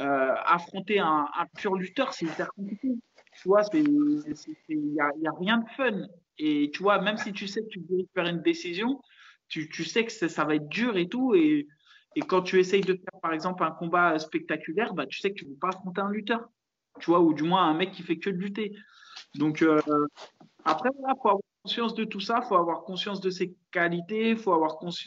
Euh, 0.00 0.34
affronter 0.46 0.98
un, 0.98 1.26
pur 1.56 1.74
lutteur, 1.74 2.14
c'est 2.14 2.26
hyper 2.26 2.52
compliqué. 2.54 2.88
Tu 3.40 3.48
vois, 3.48 3.62
il 3.74 3.84
n'y 4.68 5.00
a, 5.00 5.32
rien 5.38 5.58
de 5.58 5.68
fun. 5.76 6.06
Et 6.38 6.70
tu 6.72 6.82
vois, 6.82 7.00
même 7.00 7.18
si 7.18 7.32
tu 7.32 7.46
sais 7.46 7.62
que 7.62 7.68
tu 7.68 7.80
dois 7.80 8.04
faire 8.14 8.26
une 8.26 8.42
décision, 8.42 9.00
tu, 9.48 9.84
sais 9.84 10.04
que 10.04 10.12
ça, 10.12 10.44
va 10.44 10.54
être 10.54 10.68
dur 10.68 10.96
et 10.96 11.08
tout. 11.08 11.34
Et, 11.34 11.66
quand 12.26 12.42
tu 12.42 12.58
essayes 12.58 12.82
de 12.82 12.94
faire, 12.94 13.20
par 13.22 13.32
exemple, 13.32 13.64
un 13.64 13.70
combat 13.70 14.18
spectaculaire, 14.18 14.94
bah, 14.94 15.06
tu 15.06 15.18
sais 15.20 15.30
que 15.30 15.34
tu 15.34 15.44
ne 15.44 15.50
veux 15.50 15.56
pas 15.56 15.68
affronter 15.68 16.00
un 16.00 16.10
lutteur. 16.10 16.48
Tu 17.00 17.10
vois, 17.10 17.20
ou 17.20 17.32
du 17.32 17.42
moins 17.42 17.68
un 17.68 17.74
mec 17.74 17.92
qui 17.92 18.02
fait 18.02 18.18
que 18.18 18.30
de 18.30 18.36
lutter. 18.36 18.74
Donc, 19.34 19.62
euh, 19.62 19.80
après, 20.64 20.90
il 20.92 20.98
faut 20.98 21.28
avoir 21.28 21.38
conscience 21.62 21.94
de 21.94 22.04
tout 22.04 22.20
ça, 22.20 22.40
il 22.42 22.48
faut 22.48 22.56
avoir 22.56 22.82
conscience 22.82 23.20
de 23.20 23.30
ses 23.30 23.54
qualités, 23.70 24.30
il 24.30 24.36
faut 24.36 24.52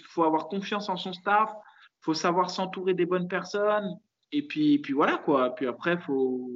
faut 0.09 0.23
avoir 0.23 0.47
confiance 0.47 0.89
en 0.89 0.97
son 0.97 1.13
staff, 1.13 1.51
il 1.53 2.03
faut 2.05 2.13
savoir 2.13 2.49
s'entourer 2.49 2.93
des 2.93 3.05
bonnes 3.05 3.27
personnes, 3.27 3.99
et 4.31 4.47
puis, 4.47 4.79
puis 4.79 4.93
voilà, 4.93 5.17
quoi. 5.17 5.55
Puis 5.55 5.67
après, 5.67 5.97
faut, 5.99 6.49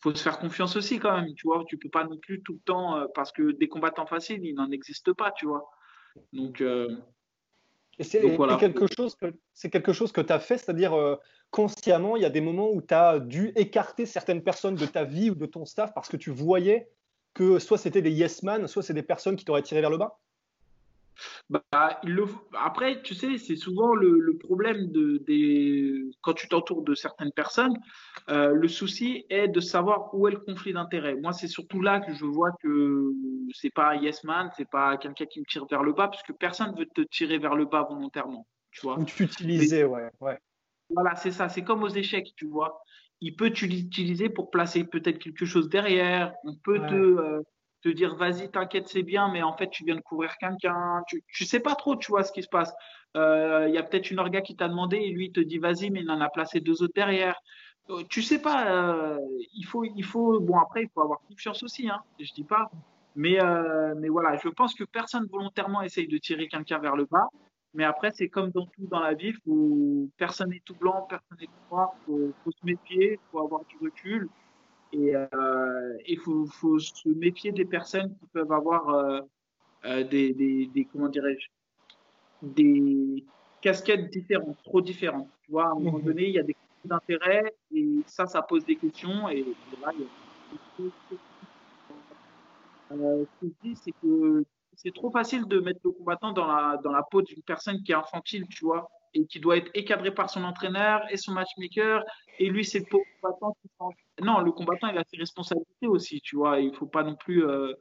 faut 0.00 0.14
se 0.14 0.22
faire 0.22 0.38
confiance 0.38 0.76
aussi 0.76 0.98
quand 0.98 1.14
même, 1.14 1.34
tu 1.34 1.46
vois. 1.46 1.64
Tu 1.66 1.78
peux 1.78 1.88
pas 1.88 2.04
non 2.04 2.16
plus 2.18 2.42
tout 2.42 2.54
le 2.54 2.60
temps, 2.60 2.96
euh, 2.96 3.06
parce 3.14 3.32
que 3.32 3.52
des 3.52 3.68
combattants 3.68 4.06
faciles, 4.06 4.44
il 4.44 4.54
n'en 4.54 4.70
existe 4.70 5.12
pas, 5.12 5.32
tu 5.32 5.46
vois. 5.46 5.68
Donc, 6.32 6.60
euh, 6.60 6.96
Et 7.98 8.04
c'est 8.04 8.20
quelque, 8.58 8.86
chose 8.86 9.14
que, 9.16 9.68
quelque 9.68 9.92
chose 9.92 10.12
que 10.12 10.20
tu 10.20 10.32
as 10.32 10.38
fait, 10.38 10.58
c'est-à-dire 10.58 10.94
euh, 10.94 11.16
consciemment, 11.50 12.16
il 12.16 12.22
y 12.22 12.26
a 12.26 12.30
des 12.30 12.40
moments 12.40 12.70
où 12.70 12.80
tu 12.80 12.94
as 12.94 13.18
dû 13.18 13.52
écarter 13.56 14.06
certaines 14.06 14.42
personnes 14.42 14.76
de 14.76 14.86
ta 14.86 15.04
vie 15.04 15.30
ou 15.30 15.34
de 15.34 15.46
ton 15.46 15.64
staff 15.64 15.92
parce 15.94 16.08
que 16.08 16.16
tu 16.16 16.30
voyais 16.30 16.90
que 17.34 17.58
soit 17.58 17.78
c'était 17.78 18.02
des 18.02 18.10
yes 18.10 18.42
man, 18.42 18.66
soit 18.66 18.82
c'est 18.82 18.94
des 18.94 19.02
personnes 19.02 19.36
qui 19.36 19.44
t'auraient 19.44 19.62
tiré 19.62 19.80
vers 19.80 19.90
le 19.90 19.98
bas? 19.98 20.18
Bah, 21.50 21.62
Après, 22.54 23.02
tu 23.02 23.14
sais, 23.14 23.38
c'est 23.38 23.56
souvent 23.56 23.94
le, 23.94 24.36
problème 24.38 24.90
de, 24.92 25.18
des... 25.26 26.04
quand 26.20 26.34
tu 26.34 26.48
t'entoures 26.48 26.82
de 26.82 26.94
certaines 26.94 27.32
personnes. 27.32 27.76
Euh, 28.28 28.52
le 28.52 28.68
souci 28.68 29.24
est 29.30 29.48
de 29.48 29.60
savoir 29.60 30.14
où 30.14 30.28
est 30.28 30.32
le 30.32 30.38
conflit 30.38 30.72
d'intérêt. 30.72 31.14
Moi, 31.16 31.32
c'est 31.32 31.48
surtout 31.48 31.80
là 31.80 32.00
que 32.00 32.12
je 32.12 32.24
vois 32.24 32.52
que 32.62 33.12
c'est 33.54 33.72
pas 33.72 33.96
yes 33.96 34.24
man, 34.24 34.50
c'est 34.56 34.68
pas 34.68 34.96
quelqu'un 34.96 35.26
qui 35.26 35.40
me 35.40 35.46
tire 35.46 35.66
vers 35.66 35.82
le 35.82 35.92
bas, 35.92 36.08
parce 36.08 36.22
que 36.22 36.32
personne 36.32 36.74
veut 36.76 36.86
te 36.86 37.00
tirer 37.00 37.38
vers 37.38 37.54
le 37.54 37.64
bas 37.64 37.86
volontairement. 37.88 38.46
Tu 38.70 38.82
vois. 38.82 38.98
Ou 38.98 39.04
t'utiliser, 39.04 39.84
ouais, 39.84 40.10
ouais. 40.20 40.38
Voilà, 40.90 41.16
c'est 41.16 41.32
ça. 41.32 41.48
C'est 41.48 41.64
comme 41.64 41.82
aux 41.82 41.88
échecs, 41.88 42.32
tu 42.36 42.46
vois. 42.46 42.82
Il 43.20 43.34
peut 43.34 43.50
t'utiliser 43.50 44.28
pour 44.28 44.50
placer 44.50 44.84
peut-être 44.84 45.18
quelque 45.18 45.44
chose 45.44 45.68
derrière. 45.68 46.32
On 46.44 46.54
peut 46.54 46.78
te 46.78 46.94
euh, 46.94 47.42
te 47.82 47.88
dire 47.88 48.16
vas-y, 48.16 48.50
t'inquiète, 48.50 48.88
c'est 48.88 49.02
bien, 49.02 49.30
mais 49.30 49.42
en 49.42 49.56
fait, 49.56 49.68
tu 49.70 49.84
viens 49.84 49.96
de 49.96 50.00
couvrir 50.00 50.36
quelqu'un. 50.38 51.02
Tu, 51.08 51.22
tu 51.28 51.44
sais 51.44 51.60
pas 51.60 51.74
trop, 51.74 51.96
tu 51.96 52.10
vois, 52.10 52.24
ce 52.24 52.32
qui 52.32 52.42
se 52.42 52.48
passe. 52.48 52.72
Euh, 53.16 53.66
il 53.68 53.74
y 53.74 53.78
a 53.78 53.82
peut-être 53.82 54.10
une 54.10 54.18
orga 54.18 54.40
qui 54.40 54.56
t'a 54.56 54.68
demandé 54.68 54.96
et 54.96 55.10
lui, 55.10 55.26
il 55.26 55.32
te 55.32 55.40
dit 55.40 55.58
vas-y, 55.58 55.90
mais 55.90 56.00
il 56.00 56.10
en 56.10 56.20
a 56.20 56.28
placé 56.28 56.60
deux 56.60 56.82
autres 56.82 56.94
derrière. 56.94 57.40
Euh, 57.90 58.02
tu 58.10 58.22
sais 58.22 58.40
pas, 58.40 58.70
euh, 58.70 59.18
il 59.54 59.64
faut, 59.64 59.84
il 59.84 60.04
faut, 60.04 60.40
bon, 60.40 60.58
après, 60.58 60.82
il 60.82 60.88
faut 60.90 61.00
avoir 61.00 61.20
confiance 61.28 61.62
aussi, 61.62 61.88
hein, 61.88 62.02
je 62.20 62.32
dis 62.32 62.44
pas. 62.44 62.70
Mais, 63.16 63.38
mais 63.96 64.08
voilà, 64.08 64.36
je 64.36 64.48
pense 64.48 64.74
que 64.74 64.84
personne 64.84 65.26
volontairement 65.26 65.82
essaye 65.82 66.06
de 66.06 66.18
tirer 66.18 66.46
quelqu'un 66.46 66.78
vers 66.78 66.94
le 66.94 67.04
bas. 67.04 67.26
Mais 67.74 67.84
après, 67.84 68.10
c'est 68.14 68.28
comme 68.28 68.50
dans 68.50 68.66
tout 68.66 68.86
dans 68.90 69.00
la 69.00 69.14
vie, 69.14 69.32
faut, 69.44 70.08
personne 70.16 70.50
n'est 70.50 70.62
tout 70.64 70.76
blanc, 70.76 71.06
personne 71.08 71.38
n'est 71.40 71.46
tout 71.46 71.74
noir, 71.74 71.94
faut, 72.06 72.32
faut 72.44 72.50
se 72.52 72.64
méfier, 72.64 73.14
il 73.14 73.30
faut 73.32 73.40
avoir 73.40 73.64
du 73.64 73.76
recul. 73.82 74.28
Et 74.92 75.14
euh, 75.14 75.98
il 76.06 76.18
faut, 76.18 76.46
faut, 76.46 76.78
se 76.78 77.08
méfier 77.08 77.52
des 77.52 77.64
personnes 77.64 78.14
qui 78.18 78.26
peuvent 78.32 78.52
avoir 78.52 78.88
euh, 78.88 79.20
euh, 79.84 80.04
des, 80.04 80.32
des, 80.32 80.66
des, 80.66 80.84
comment 80.86 81.08
dirais-je, 81.08 81.48
des 82.42 83.24
casquettes 83.60 84.10
différentes, 84.10 84.56
trop 84.64 84.80
différentes. 84.80 85.28
Tu 85.42 85.52
vois, 85.52 85.66
à 85.66 85.70
un 85.72 85.74
moment 85.74 85.98
mhm. 85.98 86.04
donné, 86.04 86.28
il 86.28 86.34
y 86.34 86.38
a 86.38 86.42
des 86.42 86.54
conflits 86.54 86.88
d'intérêt 86.88 87.54
et 87.74 88.02
ça, 88.06 88.26
ça 88.26 88.40
pose 88.42 88.64
des 88.64 88.76
questions. 88.76 89.28
Et, 89.28 89.44
là, 89.82 89.92
il 89.94 90.00
y 90.00 90.04
a... 90.04 90.08
ce 92.88 93.24
que 93.40 93.46
je 93.46 93.68
dis, 93.68 93.76
c'est 93.76 93.92
que 94.02 94.44
c'est 94.74 94.94
trop 94.94 95.10
facile 95.10 95.44
de 95.46 95.60
mettre 95.60 95.80
le 95.84 95.90
combattant 95.90 96.32
dans 96.32 96.46
la, 96.46 96.78
dans 96.82 96.92
la 96.92 97.02
peau 97.02 97.20
d'une 97.20 97.42
personne 97.42 97.82
qui 97.82 97.92
est 97.92 97.96
infantile, 97.96 98.46
tu 98.48 98.64
vois 98.64 98.88
qui 99.26 99.40
doit 99.40 99.56
être 99.56 99.70
écadré 99.74 100.12
par 100.12 100.30
son 100.30 100.44
entraîneur 100.44 101.02
et 101.10 101.16
son 101.16 101.32
matchmaker. 101.32 102.02
Et 102.38 102.48
lui, 102.50 102.64
c'est 102.64 102.80
le 102.80 102.84
combattant 103.20 103.56
Non, 104.22 104.40
le 104.40 104.52
combattant, 104.52 104.88
il 104.88 104.98
a 104.98 105.04
ses 105.10 105.16
responsabilités 105.16 105.86
aussi, 105.86 106.20
tu 106.20 106.36
vois. 106.36 106.60
Il 106.60 106.74
faut 106.74 106.86
pas 106.86 107.02
non 107.02 107.16
plus. 107.16 107.44
Euh, 107.44 107.72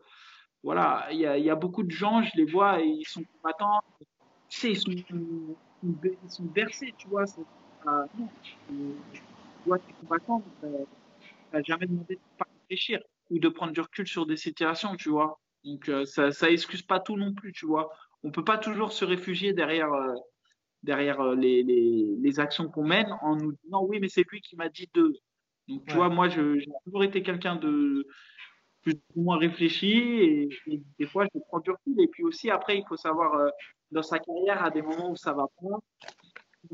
voilà, 0.64 1.08
il 1.12 1.20
y, 1.20 1.50
a, 1.50 1.56
beaucoup 1.56 1.84
de 1.84 1.92
gens, 1.92 2.24
je 2.24 2.32
les 2.36 2.46
vois, 2.46 2.82
et 2.82 2.88
ils 2.88 3.06
sont 3.06 3.24
combattants. 3.36 3.80
Tu 4.50 4.60
sais, 4.60 4.72
ils 4.72 4.80
sont, 4.80 5.56
ils 5.84 6.52
bercés, 6.54 6.94
tu 6.98 7.08
vois. 7.08 7.26
Euh, 7.88 8.06
tu 9.14 9.22
vois, 9.66 9.78
tes 9.80 9.94
combattants, 10.02 10.44
tu 10.60 10.68
n'as 11.54 11.62
jamais 11.62 11.86
demandé 11.86 12.16
de 12.16 12.20
pas 12.38 12.48
réfléchir 12.62 13.00
ou 13.30 13.40
de 13.40 13.50
prendre 13.50 13.72
du 13.72 13.82
recul 13.82 14.08
sur 14.08 14.26
des 14.26 14.36
situations, 14.36 14.96
tu 14.96 15.10
vois. 15.10 15.40
Donc, 15.64 15.88
euh, 15.90 16.06
ça, 16.06 16.32
ça 16.32 16.50
excuse 16.50 16.82
pas 16.82 17.00
tout 17.00 17.18
non 17.18 17.34
plus, 17.34 17.54
tu 17.54 17.66
vois. 17.66 17.90
On 18.24 18.32
peut 18.32 18.44
pas 18.44 18.58
toujours 18.58 18.92
se 18.92 19.06
réfugier 19.06 19.54
derrière 19.54 19.94
derrière 20.88 21.20
euh, 21.22 21.36
les, 21.36 21.62
les, 21.62 22.16
les 22.18 22.40
actions 22.40 22.68
qu'on 22.70 22.86
mène 22.86 23.12
en 23.22 23.36
nous 23.36 23.52
disant 23.64 23.84
oui, 23.84 24.00
mais 24.00 24.08
c'est 24.08 24.26
lui 24.32 24.42
qui 24.42 24.56
m'a 24.56 24.70
dit 24.70 24.90
de. 24.96 25.14
Donc, 25.68 25.86
tu 25.86 25.96
vois, 25.96 26.10
moi, 26.10 26.30
j'ai 26.30 26.66
toujours 26.86 27.04
été 27.04 27.22
quelqu'un 27.22 27.58
de 27.58 28.08
plus 28.82 28.96
ou 29.16 29.24
moins 29.24 29.38
réfléchi 29.38 29.98
et, 29.98 30.50
des 30.98 31.06
fois, 31.06 31.26
je 31.26 31.40
prends 31.50 31.60
du 31.60 31.72
recul. 31.72 32.00
Et 32.00 32.08
puis 32.08 32.24
aussi, 32.24 32.50
après, 32.50 32.78
il 32.78 32.86
faut 32.88 32.96
savoir 32.96 33.34
euh, 33.34 33.50
dans 33.92 34.02
sa 34.02 34.18
carrière, 34.18 34.64
à 34.64 34.72
des 34.72 34.82
moments 34.82 35.12
où 35.12 35.18
ça 35.18 35.34
va 35.34 35.46
pas, 35.62 35.78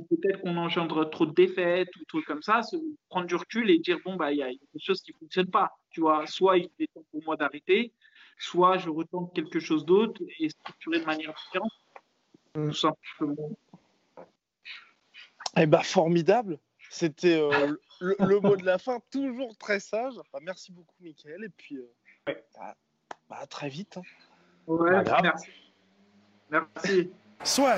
peut-être 0.10 0.42
qu'on 0.42 0.58
engendre 0.58 1.10
trop 1.10 1.26
de 1.26 1.34
défaites 1.34 1.90
ou 1.96 2.06
trucs 2.06 2.26
comme 2.26 2.44
ça, 2.44 2.62
se 2.62 2.78
prendre 3.10 3.26
du 3.26 3.36
recul 3.36 3.72
et 3.72 3.80
dire 3.80 3.98
bon, 4.06 4.16
bah, 4.16 4.32
il 4.32 4.38
y 4.38 4.44
a 4.44 4.50
quelque 4.50 4.80
chose 4.80 5.02
qui 5.02 5.12
fonctionne 5.14 5.50
pas. 5.50 5.72
Tu 5.90 6.02
vois, 6.02 6.28
soit 6.28 6.60
il 6.60 6.70
est 6.80 6.94
temps 6.94 7.04
pour 7.12 7.24
moi 7.24 7.36
d'arrêter, 7.36 7.94
soit 8.38 8.78
je 8.78 8.90
retente 8.90 9.34
quelque 9.34 9.60
chose 9.60 9.86
d'autre 9.86 10.22
et 10.40 10.50
structurer 10.50 11.00
de 11.00 11.06
manière 11.06 11.34
différente. 11.34 11.72
Mmh. 12.56 12.70
Tout 12.70 12.76
simplement. 12.76 13.50
Eh 15.58 15.66
ben, 15.66 15.82
formidable. 15.82 16.58
C'était 16.90 17.40
euh, 17.40 17.76
le, 18.02 18.40
mot 18.40 18.56
de 18.56 18.66
la 18.66 18.78
fin, 18.78 19.00
toujours 19.12 19.56
très 19.58 19.80
sage. 19.80 20.14
merci 20.42 20.72
beaucoup, 20.72 20.96
Mickaël. 21.02 21.44
Et 21.44 21.50
puis, 21.50 21.78
euh, 21.78 22.34
bah, 22.56 22.76
bah, 23.30 23.46
très 23.48 23.70
vite. 23.70 23.98
Hein. 23.98 24.04
Ouais, 24.68 25.04
merci. 25.22 25.50
Merci. 26.50 27.12
Soit. 27.44 27.78